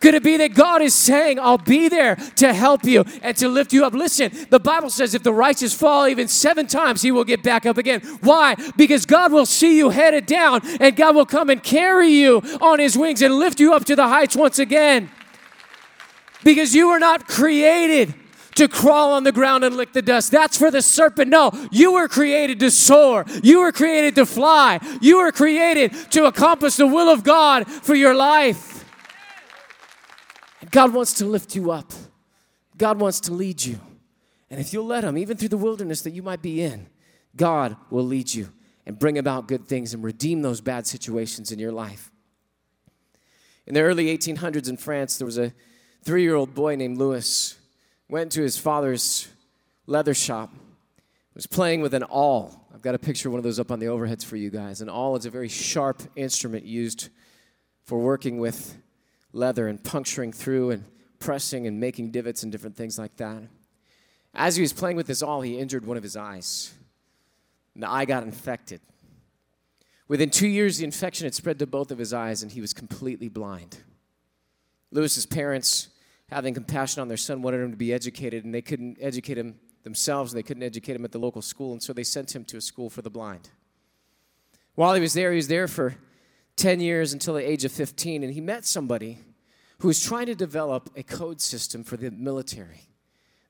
Could 0.03 0.15
it 0.15 0.23
be 0.23 0.35
that 0.35 0.53
God 0.53 0.81
is 0.81 0.93
saying, 0.93 1.39
I'll 1.39 1.57
be 1.57 1.87
there 1.87 2.17
to 2.35 2.53
help 2.53 2.83
you 2.83 3.05
and 3.21 3.37
to 3.37 3.47
lift 3.47 3.71
you 3.71 3.85
up? 3.85 3.93
Listen, 3.93 4.33
the 4.49 4.59
Bible 4.59 4.89
says 4.89 5.15
if 5.15 5.23
the 5.23 5.31
righteous 5.31 5.73
fall 5.73 6.09
even 6.09 6.27
seven 6.27 6.67
times, 6.67 7.01
he 7.01 7.09
will 7.09 7.23
get 7.23 7.41
back 7.41 7.65
up 7.65 7.77
again. 7.77 8.01
Why? 8.19 8.57
Because 8.75 9.05
God 9.05 9.31
will 9.31 9.45
see 9.45 9.77
you 9.77 9.91
headed 9.91 10.25
down 10.25 10.59
and 10.81 10.97
God 10.97 11.15
will 11.15 11.25
come 11.25 11.49
and 11.49 11.63
carry 11.63 12.09
you 12.09 12.41
on 12.59 12.79
his 12.79 12.97
wings 12.97 13.21
and 13.21 13.33
lift 13.35 13.61
you 13.61 13.73
up 13.73 13.85
to 13.85 13.95
the 13.95 14.05
heights 14.05 14.35
once 14.35 14.59
again. 14.59 15.09
Because 16.43 16.75
you 16.75 16.89
were 16.89 16.99
not 16.99 17.25
created 17.29 18.13
to 18.55 18.67
crawl 18.67 19.13
on 19.13 19.23
the 19.23 19.31
ground 19.31 19.63
and 19.63 19.77
lick 19.77 19.93
the 19.93 20.01
dust. 20.01 20.31
That's 20.31 20.57
for 20.57 20.69
the 20.69 20.81
serpent. 20.81 21.29
No, 21.29 21.51
you 21.71 21.93
were 21.93 22.09
created 22.09 22.59
to 22.59 22.71
soar. 22.71 23.23
You 23.41 23.61
were 23.61 23.71
created 23.71 24.15
to 24.15 24.25
fly. 24.25 24.81
You 24.99 25.19
were 25.19 25.31
created 25.31 25.93
to 26.11 26.25
accomplish 26.25 26.75
the 26.75 26.87
will 26.87 27.07
of 27.07 27.23
God 27.23 27.69
for 27.69 27.95
your 27.95 28.13
life. 28.13 28.72
God 30.73 30.91
wants 30.91 31.13
to 31.13 31.25
lift 31.25 31.55
you 31.55 31.69
up. 31.69 31.93
God 32.77 32.99
wants 32.99 33.19
to 33.21 33.31
lead 33.31 33.63
you. 33.63 33.79
And 34.49 34.59
if 34.59 34.73
you'll 34.73 34.87
let 34.87 35.03
Him, 35.03 35.19
even 35.19 35.37
through 35.37 35.49
the 35.49 35.57
wilderness 35.57 36.01
that 36.01 36.11
you 36.11 36.23
might 36.23 36.41
be 36.41 36.63
in, 36.63 36.87
God 37.35 37.77
will 37.91 38.03
lead 38.03 38.33
you 38.33 38.51
and 38.87 38.97
bring 38.97 39.19
about 39.19 39.47
good 39.47 39.67
things 39.67 39.93
and 39.93 40.03
redeem 40.03 40.41
those 40.41 40.61
bad 40.61 40.87
situations 40.87 41.51
in 41.51 41.59
your 41.59 41.71
life. 41.71 42.11
In 43.67 43.75
the 43.75 43.81
early 43.81 44.17
1800s 44.17 44.67
in 44.67 44.77
France, 44.77 45.19
there 45.19 45.27
was 45.27 45.37
a 45.37 45.53
three 46.03 46.23
year 46.23 46.33
old 46.33 46.55
boy 46.55 46.75
named 46.75 46.97
Louis. 46.97 47.55
Went 48.09 48.31
to 48.31 48.41
his 48.41 48.57
father's 48.57 49.27
leather 49.85 50.15
shop, 50.15 50.51
was 51.35 51.45
playing 51.45 51.81
with 51.81 51.93
an 51.93 52.03
awl. 52.03 52.67
I've 52.73 52.81
got 52.81 52.95
a 52.95 52.99
picture 52.99 53.29
of 53.29 53.33
one 53.33 53.39
of 53.39 53.43
those 53.43 53.59
up 53.59 53.71
on 53.71 53.77
the 53.77 53.85
overheads 53.85 54.25
for 54.25 54.37
you 54.37 54.49
guys. 54.49 54.81
An 54.81 54.89
awl 54.89 55.15
is 55.17 55.27
a 55.27 55.29
very 55.29 55.49
sharp 55.49 56.01
instrument 56.15 56.65
used 56.65 57.09
for 57.83 57.99
working 57.99 58.39
with 58.39 58.75
leather 59.33 59.67
and 59.67 59.83
puncturing 59.83 60.31
through 60.31 60.71
and 60.71 60.85
pressing 61.19 61.67
and 61.67 61.79
making 61.79 62.11
divots 62.11 62.43
and 62.43 62.51
different 62.51 62.77
things 62.77 62.97
like 62.97 63.17
that. 63.17 63.43
As 64.33 64.55
he 64.55 64.61
was 64.61 64.73
playing 64.73 64.95
with 64.95 65.07
this 65.07 65.21
awl, 65.21 65.41
he 65.41 65.57
injured 65.57 65.85
one 65.85 65.97
of 65.97 66.03
his 66.03 66.15
eyes. 66.15 66.73
And 67.73 67.83
the 67.83 67.89
eye 67.89 68.05
got 68.05 68.23
infected. 68.23 68.81
Within 70.07 70.29
two 70.29 70.47
years, 70.47 70.77
the 70.77 70.85
infection 70.85 71.25
had 71.25 71.33
spread 71.33 71.59
to 71.59 71.67
both 71.67 71.91
of 71.91 71.97
his 71.97 72.13
eyes, 72.13 72.43
and 72.43 72.51
he 72.51 72.61
was 72.61 72.73
completely 72.73 73.29
blind. 73.29 73.77
Louis's 74.91 75.25
parents, 75.25 75.89
having 76.29 76.53
compassion 76.53 77.01
on 77.01 77.07
their 77.07 77.17
son, 77.17 77.41
wanted 77.41 77.61
him 77.61 77.71
to 77.71 77.77
be 77.77 77.93
educated, 77.93 78.45
and 78.45 78.53
they 78.53 78.61
couldn't 78.61 78.97
educate 79.01 79.37
him 79.37 79.55
themselves, 79.83 80.33
and 80.33 80.37
they 80.37 80.43
couldn't 80.43 80.63
educate 80.63 80.95
him 80.95 81.05
at 81.05 81.11
the 81.11 81.19
local 81.19 81.41
school, 81.41 81.71
and 81.71 81.81
so 81.81 81.93
they 81.93 82.03
sent 82.03 82.35
him 82.35 82.43
to 82.45 82.57
a 82.57 82.61
school 82.61 82.89
for 82.89 83.01
the 83.01 83.09
blind. 83.09 83.49
While 84.75 84.93
he 84.93 85.01
was 85.01 85.13
there, 85.13 85.31
he 85.31 85.37
was 85.37 85.47
there 85.47 85.67
for 85.67 85.95
10 86.55 86.79
years 86.79 87.13
until 87.13 87.33
the 87.33 87.49
age 87.49 87.65
of 87.65 87.71
15, 87.71 88.23
and 88.23 88.33
he 88.33 88.41
met 88.41 88.65
somebody 88.65 89.19
who 89.79 89.87
was 89.87 90.01
trying 90.01 90.27
to 90.27 90.35
develop 90.35 90.89
a 90.95 91.03
code 91.03 91.41
system 91.41 91.83
for 91.83 91.97
the 91.97 92.11
military. 92.11 92.87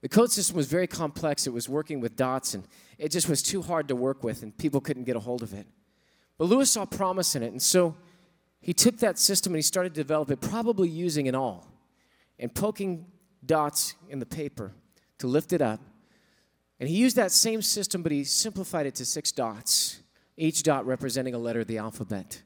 The 0.02 0.10
code 0.10 0.32
system 0.32 0.58
was 0.58 0.68
very 0.68 0.88
complex. 0.88 1.48
It 1.48 1.54
was 1.54 1.70
working 1.70 2.00
with 2.00 2.16
dots, 2.16 2.54
and 2.54 2.68
it 2.98 3.10
just 3.10 3.30
was 3.30 3.42
too 3.42 3.62
hard 3.62 3.88
to 3.88 3.96
work 3.96 4.24
with, 4.24 4.44
and 4.44 4.58
people 4.58 4.82
couldn't 4.82 5.04
get 5.04 5.16
a 5.16 5.20
hold 5.20 5.44
of 5.44 5.54
it. 5.54 5.68
But 6.38 6.46
Louis 6.46 6.70
saw 6.70 6.86
promise 6.86 7.36
in 7.36 7.44
it, 7.44 7.52
and 7.52 7.62
so 7.62 7.96
he 8.60 8.74
took 8.74 8.98
that 9.00 9.20
system 9.20 9.54
and 9.54 9.58
he 9.58 9.62
started 9.62 9.94
to 9.94 10.02
develop 10.02 10.32
it, 10.32 10.42
probably 10.42 10.88
using 10.88 11.28
an 11.28 11.36
awl 11.36 11.68
and 12.40 12.54
poking 12.54 13.06
dots 13.46 13.96
in 14.10 14.20
the 14.20 14.26
paper 14.26 14.72
to 15.20 15.28
lift 15.28 15.54
it 15.54 15.62
up. 15.62 15.82
And 16.80 16.90
he 16.90 16.96
used 16.96 17.16
that 17.18 17.32
same 17.32 17.62
system, 17.62 18.02
but 18.02 18.12
he 18.12 18.24
simplified 18.24 18.86
it 18.86 18.96
to 18.96 19.06
six 19.06 19.32
dots, 19.32 20.02
each 20.38 20.64
dot 20.64 20.86
representing 20.86 21.34
a 21.34 21.38
letter 21.38 21.60
of 21.60 21.68
the 21.68 21.78
alphabet 21.78 22.42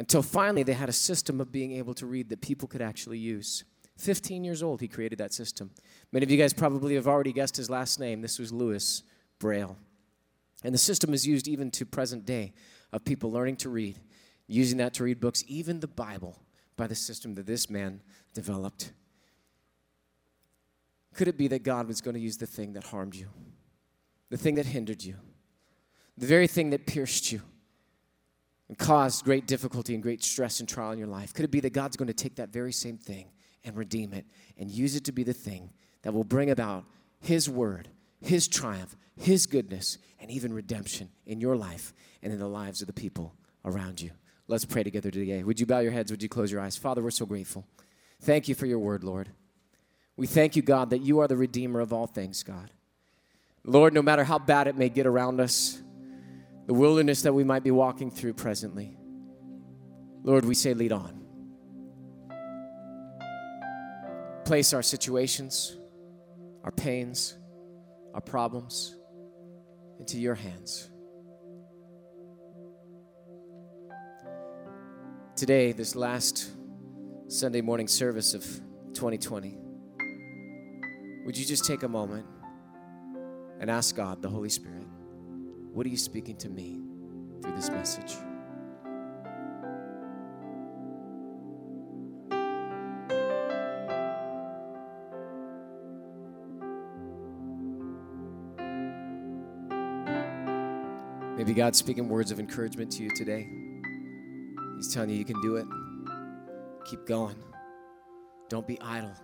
until 0.00 0.22
finally 0.22 0.62
they 0.62 0.72
had 0.72 0.88
a 0.88 0.94
system 0.94 1.42
of 1.42 1.52
being 1.52 1.72
able 1.72 1.92
to 1.92 2.06
read 2.06 2.30
that 2.30 2.40
people 2.40 2.66
could 2.66 2.80
actually 2.80 3.18
use. 3.18 3.64
15 3.98 4.42
years 4.42 4.62
old, 4.62 4.80
he 4.80 4.88
created 4.88 5.18
that 5.18 5.30
system. 5.30 5.70
Many 6.10 6.24
of 6.24 6.30
you 6.30 6.38
guys 6.38 6.54
probably 6.54 6.94
have 6.94 7.06
already 7.06 7.34
guessed 7.34 7.54
his 7.54 7.68
last 7.68 8.00
name. 8.00 8.22
This 8.22 8.38
was 8.38 8.50
Louis 8.50 9.02
Braille. 9.38 9.76
And 10.64 10.72
the 10.72 10.78
system 10.78 11.12
is 11.12 11.26
used 11.26 11.46
even 11.48 11.70
to 11.72 11.84
present 11.84 12.24
day 12.24 12.54
of 12.94 13.04
people 13.04 13.30
learning 13.30 13.56
to 13.56 13.68
read, 13.68 13.98
using 14.46 14.78
that 14.78 14.94
to 14.94 15.04
read 15.04 15.20
books, 15.20 15.44
even 15.46 15.80
the 15.80 15.86
Bible, 15.86 16.40
by 16.78 16.86
the 16.86 16.94
system 16.94 17.34
that 17.34 17.44
this 17.44 17.68
man 17.68 18.00
developed. 18.32 18.92
Could 21.12 21.28
it 21.28 21.36
be 21.36 21.48
that 21.48 21.62
God 21.62 21.86
was 21.86 22.00
going 22.00 22.14
to 22.14 22.20
use 22.20 22.38
the 22.38 22.46
thing 22.46 22.72
that 22.72 22.84
harmed 22.84 23.16
you, 23.16 23.28
the 24.30 24.38
thing 24.38 24.54
that 24.54 24.64
hindered 24.64 25.04
you, 25.04 25.16
the 26.16 26.26
very 26.26 26.46
thing 26.46 26.70
that 26.70 26.86
pierced 26.86 27.32
you? 27.32 27.42
And 28.70 28.78
caused 28.78 29.24
great 29.24 29.48
difficulty 29.48 29.94
and 29.94 30.02
great 30.02 30.22
stress 30.22 30.60
and 30.60 30.68
trial 30.68 30.92
in 30.92 30.98
your 30.98 31.08
life? 31.08 31.34
Could 31.34 31.44
it 31.44 31.50
be 31.50 31.58
that 31.58 31.72
God's 31.72 31.96
going 31.96 32.06
to 32.06 32.14
take 32.14 32.36
that 32.36 32.50
very 32.50 32.72
same 32.72 32.98
thing 32.98 33.26
and 33.64 33.76
redeem 33.76 34.12
it 34.12 34.24
and 34.56 34.70
use 34.70 34.94
it 34.94 35.06
to 35.06 35.12
be 35.12 35.24
the 35.24 35.32
thing 35.32 35.70
that 36.02 36.14
will 36.14 36.22
bring 36.22 36.50
about 36.50 36.84
His 37.20 37.50
word, 37.50 37.88
His 38.20 38.46
triumph, 38.46 38.94
His 39.16 39.46
goodness, 39.46 39.98
and 40.20 40.30
even 40.30 40.52
redemption 40.52 41.08
in 41.26 41.40
your 41.40 41.56
life 41.56 41.92
and 42.22 42.32
in 42.32 42.38
the 42.38 42.46
lives 42.46 42.80
of 42.80 42.86
the 42.86 42.92
people 42.92 43.34
around 43.64 44.00
you? 44.00 44.12
Let's 44.46 44.64
pray 44.64 44.84
together 44.84 45.10
today. 45.10 45.42
Would 45.42 45.58
you 45.58 45.66
bow 45.66 45.80
your 45.80 45.90
heads? 45.90 46.12
Would 46.12 46.22
you 46.22 46.28
close 46.28 46.52
your 46.52 46.60
eyes? 46.60 46.76
Father, 46.76 47.02
we're 47.02 47.10
so 47.10 47.26
grateful. 47.26 47.66
Thank 48.20 48.46
you 48.46 48.54
for 48.54 48.66
your 48.66 48.78
word, 48.78 49.02
Lord. 49.02 49.30
We 50.16 50.28
thank 50.28 50.54
you, 50.54 50.62
God, 50.62 50.90
that 50.90 51.02
you 51.02 51.18
are 51.18 51.26
the 51.26 51.36
Redeemer 51.36 51.80
of 51.80 51.92
all 51.92 52.06
things, 52.06 52.44
God. 52.44 52.70
Lord, 53.64 53.94
no 53.94 54.00
matter 54.00 54.22
how 54.22 54.38
bad 54.38 54.68
it 54.68 54.76
may 54.76 54.90
get 54.90 55.06
around 55.06 55.40
us, 55.40 55.82
the 56.70 56.74
wilderness 56.74 57.22
that 57.22 57.32
we 57.32 57.42
might 57.42 57.64
be 57.64 57.72
walking 57.72 58.12
through 58.12 58.32
presently. 58.32 58.96
Lord, 60.22 60.44
we 60.44 60.54
say, 60.54 60.72
lead 60.72 60.92
on. 60.92 61.26
Place 64.44 64.72
our 64.72 64.80
situations, 64.80 65.76
our 66.62 66.70
pains, 66.70 67.36
our 68.14 68.20
problems 68.20 68.94
into 69.98 70.20
your 70.20 70.36
hands. 70.36 70.88
Today, 75.34 75.72
this 75.72 75.96
last 75.96 76.52
Sunday 77.26 77.62
morning 77.62 77.88
service 77.88 78.32
of 78.32 78.44
2020, 78.94 79.58
would 81.26 81.36
you 81.36 81.44
just 81.44 81.64
take 81.64 81.82
a 81.82 81.88
moment 81.88 82.26
and 83.58 83.68
ask 83.68 83.96
God, 83.96 84.22
the 84.22 84.28
Holy 84.28 84.50
Spirit, 84.50 84.86
what 85.72 85.86
are 85.86 85.88
you 85.88 85.96
speaking 85.96 86.36
to 86.36 86.48
me 86.48 86.80
through 87.42 87.54
this 87.54 87.70
message? 87.70 88.16
Maybe 101.36 101.54
God's 101.54 101.78
speaking 101.78 102.08
words 102.08 102.30
of 102.30 102.38
encouragement 102.38 102.92
to 102.92 103.02
you 103.02 103.10
today. 103.16 103.48
He's 104.76 104.92
telling 104.92 105.08
you 105.08 105.16
you 105.16 105.24
can 105.24 105.40
do 105.40 105.56
it. 105.56 105.66
Keep 106.84 107.06
going. 107.06 107.36
Don't 108.48 108.66
be 108.66 108.78
idle. 108.80 109.14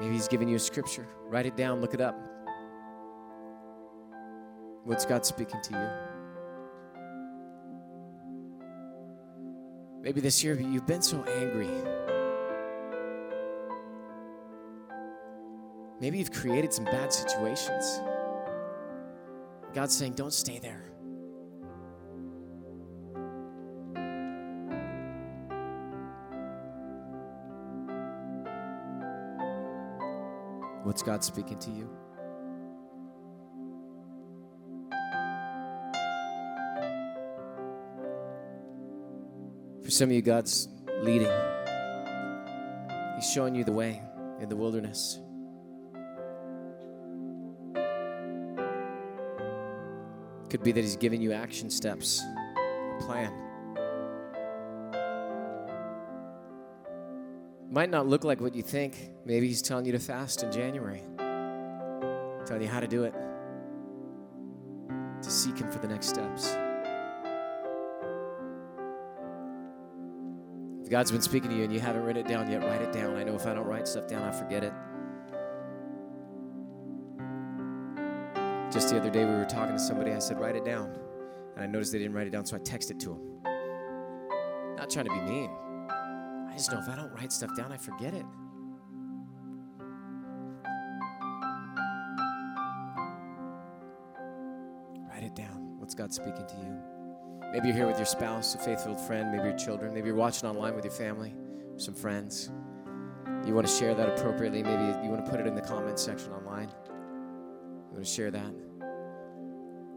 Maybe 0.00 0.14
He's 0.14 0.28
giving 0.28 0.48
you 0.48 0.56
a 0.56 0.60
scripture. 0.60 1.06
Write 1.26 1.44
it 1.46 1.56
down, 1.56 1.80
look 1.80 1.92
it 1.92 2.00
up. 2.00 2.33
What's 4.84 5.06
God 5.06 5.24
speaking 5.24 5.60
to 5.62 5.72
you? 5.72 5.88
Maybe 10.02 10.20
this 10.20 10.44
year 10.44 10.60
you've 10.60 10.86
been 10.86 11.00
so 11.00 11.24
angry. 11.24 11.70
Maybe 16.00 16.18
you've 16.18 16.32
created 16.32 16.70
some 16.74 16.84
bad 16.84 17.14
situations. 17.14 18.02
God's 19.72 19.96
saying, 19.96 20.12
don't 20.12 20.34
stay 20.34 20.58
there. 20.58 20.84
What's 30.82 31.02
God 31.02 31.24
speaking 31.24 31.58
to 31.60 31.70
you? 31.70 31.88
Some 39.94 40.08
of 40.08 40.16
you, 40.16 40.22
God's 40.22 40.68
leading. 41.02 41.30
He's 43.14 43.30
showing 43.30 43.54
you 43.54 43.62
the 43.62 43.72
way 43.72 44.02
in 44.40 44.48
the 44.48 44.56
wilderness. 44.56 45.20
Could 50.50 50.64
be 50.64 50.72
that 50.72 50.80
He's 50.80 50.96
giving 50.96 51.22
you 51.22 51.32
action 51.32 51.70
steps, 51.70 52.22
a 52.56 52.98
plan. 53.02 53.32
Might 57.70 57.90
not 57.90 58.06
look 58.06 58.24
like 58.24 58.40
what 58.40 58.54
you 58.54 58.62
think. 58.62 59.10
Maybe 59.24 59.46
He's 59.46 59.62
telling 59.62 59.86
you 59.86 59.92
to 59.92 60.00
fast 60.00 60.42
in 60.42 60.50
January, 60.50 61.02
telling 62.46 62.62
you 62.62 62.68
how 62.68 62.80
to 62.80 62.88
do 62.88 63.04
it, 63.04 63.14
to 65.22 65.30
seek 65.30 65.58
Him 65.58 65.70
for 65.70 65.78
the 65.78 65.88
next 65.88 66.08
steps. 66.08 66.23
If 70.84 70.90
God's 70.90 71.10
been 71.10 71.22
speaking 71.22 71.48
to 71.48 71.56
you 71.56 71.64
and 71.64 71.72
you 71.72 71.80
haven't 71.80 72.02
written 72.02 72.26
it 72.26 72.28
down 72.28 72.50
yet, 72.50 72.62
write 72.62 72.82
it 72.82 72.92
down. 72.92 73.16
I 73.16 73.24
know 73.24 73.34
if 73.34 73.46
I 73.46 73.54
don't 73.54 73.64
write 73.64 73.88
stuff 73.88 74.06
down, 74.06 74.22
I 74.22 74.30
forget 74.30 74.62
it. 74.62 74.72
Just 78.70 78.90
the 78.90 79.00
other 79.00 79.08
day, 79.08 79.24
we 79.24 79.30
were 79.30 79.46
talking 79.46 79.76
to 79.76 79.80
somebody. 79.80 80.12
I 80.12 80.18
said, 80.18 80.38
write 80.38 80.56
it 80.56 80.64
down. 80.66 80.94
And 81.54 81.64
I 81.64 81.66
noticed 81.66 81.92
they 81.92 82.00
didn't 82.00 82.12
write 82.12 82.26
it 82.26 82.30
down, 82.30 82.44
so 82.44 82.56
I 82.56 82.58
texted 82.58 82.90
it 82.90 83.00
to 83.00 83.08
them. 83.10 84.76
Not 84.76 84.90
trying 84.90 85.06
to 85.06 85.10
be 85.12 85.20
mean. 85.22 85.50
I 85.88 86.52
just 86.52 86.70
know 86.70 86.78
if 86.78 86.88
I 86.90 86.96
don't 86.96 87.12
write 87.14 87.32
stuff 87.32 87.56
down, 87.56 87.72
I 87.72 87.78
forget 87.78 88.12
it. 88.12 88.26
Write 95.08 95.24
it 95.24 95.34
down. 95.34 95.78
What's 95.78 95.94
God 95.94 96.12
speaking 96.12 96.44
to 96.46 96.56
you? 96.56 96.93
Maybe 97.54 97.68
you're 97.68 97.76
here 97.76 97.86
with 97.86 97.98
your 97.98 98.06
spouse, 98.06 98.56
a 98.56 98.58
faithful 98.58 98.96
friend, 98.96 99.30
maybe 99.30 99.44
your 99.44 99.56
children, 99.56 99.94
maybe 99.94 100.08
you're 100.08 100.16
watching 100.16 100.48
online 100.48 100.74
with 100.74 100.84
your 100.84 100.92
family, 100.92 101.36
some 101.76 101.94
friends. 101.94 102.50
You 103.46 103.54
want 103.54 103.64
to 103.68 103.72
share 103.72 103.94
that 103.94 104.08
appropriately. 104.08 104.64
Maybe 104.64 104.82
you 105.04 105.08
want 105.08 105.24
to 105.24 105.30
put 105.30 105.38
it 105.38 105.46
in 105.46 105.54
the 105.54 105.60
comments 105.60 106.02
section 106.02 106.32
online. 106.32 106.68
You 106.88 107.92
want 107.92 108.04
to 108.04 108.10
share 108.10 108.32
that. 108.32 108.52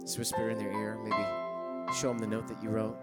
Just 0.01 0.19
whisper 0.19 0.51
in 0.51 0.59
their 0.59 0.71
ear. 0.71 0.99
Maybe 1.03 1.95
show 1.97 2.09
them 2.09 2.19
the 2.19 2.27
note 2.27 2.47
that 2.47 2.61
you 2.61 2.69
wrote. 2.69 2.95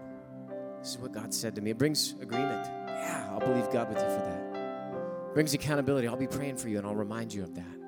This 0.79 0.91
is 0.91 0.99
what 0.99 1.11
God 1.11 1.33
said 1.33 1.53
to 1.55 1.61
me. 1.61 1.71
It 1.71 1.77
brings 1.77 2.13
agreement. 2.21 2.65
Yeah, 2.87 3.27
I'll 3.31 3.41
believe 3.41 3.69
God 3.71 3.89
with 3.89 3.97
you 3.97 4.05
for 4.05 4.23
that. 4.23 5.31
It 5.31 5.33
brings 5.33 5.53
accountability. 5.53 6.07
I'll 6.07 6.15
be 6.15 6.27
praying 6.27 6.55
for 6.55 6.69
you 6.69 6.77
and 6.77 6.87
I'll 6.87 6.95
remind 6.95 7.33
you 7.33 7.43
of 7.43 7.55
that. 7.55 7.84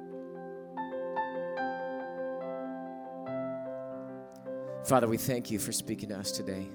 Father, 4.87 5.05
we 5.05 5.17
thank 5.17 5.51
you 5.51 5.59
for 5.59 5.73
speaking 5.73 6.07
to 6.07 6.17
us 6.17 6.31
today. 6.31 6.65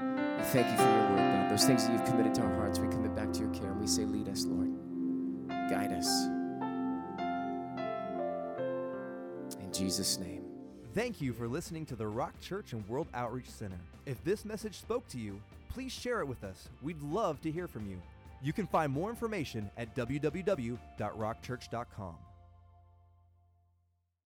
We 0.00 0.42
thank 0.46 0.68
you 0.68 0.76
for 0.76 0.82
your 0.82 1.10
word, 1.10 1.16
God. 1.16 1.48
Those 1.48 1.64
things 1.64 1.86
that 1.86 1.92
you've 1.92 2.04
committed 2.04 2.34
to 2.34 2.42
our 2.42 2.52
hearts, 2.56 2.80
we 2.80 2.88
commit 2.88 3.14
back 3.14 3.32
to 3.34 3.38
your 3.38 3.50
care 3.50 3.70
and 3.70 3.80
we 3.80 3.86
say, 3.86 4.04
Lead 4.04 4.28
us, 4.28 4.44
Lord. 4.46 4.72
Guide 5.70 5.92
us. 5.92 6.08
In 9.60 9.70
Jesus' 9.72 10.18
name. 10.18 10.42
Thank 10.92 11.20
you 11.20 11.32
for 11.32 11.46
listening 11.46 11.86
to 11.86 11.94
the 11.94 12.08
Rock 12.08 12.34
Church 12.40 12.72
and 12.72 12.84
World 12.88 13.06
Outreach 13.14 13.48
Center. 13.48 13.78
If 14.06 14.24
this 14.24 14.44
message 14.44 14.74
spoke 14.74 15.06
to 15.08 15.18
you, 15.18 15.40
please 15.68 15.92
share 15.92 16.18
it 16.18 16.26
with 16.26 16.42
us. 16.42 16.68
We'd 16.82 17.00
love 17.00 17.40
to 17.42 17.52
hear 17.52 17.68
from 17.68 17.88
you. 17.88 18.02
You 18.42 18.52
can 18.52 18.66
find 18.66 18.90
more 18.90 19.08
information 19.08 19.70
at 19.76 19.94
www.rockchurch.com. 19.94 22.14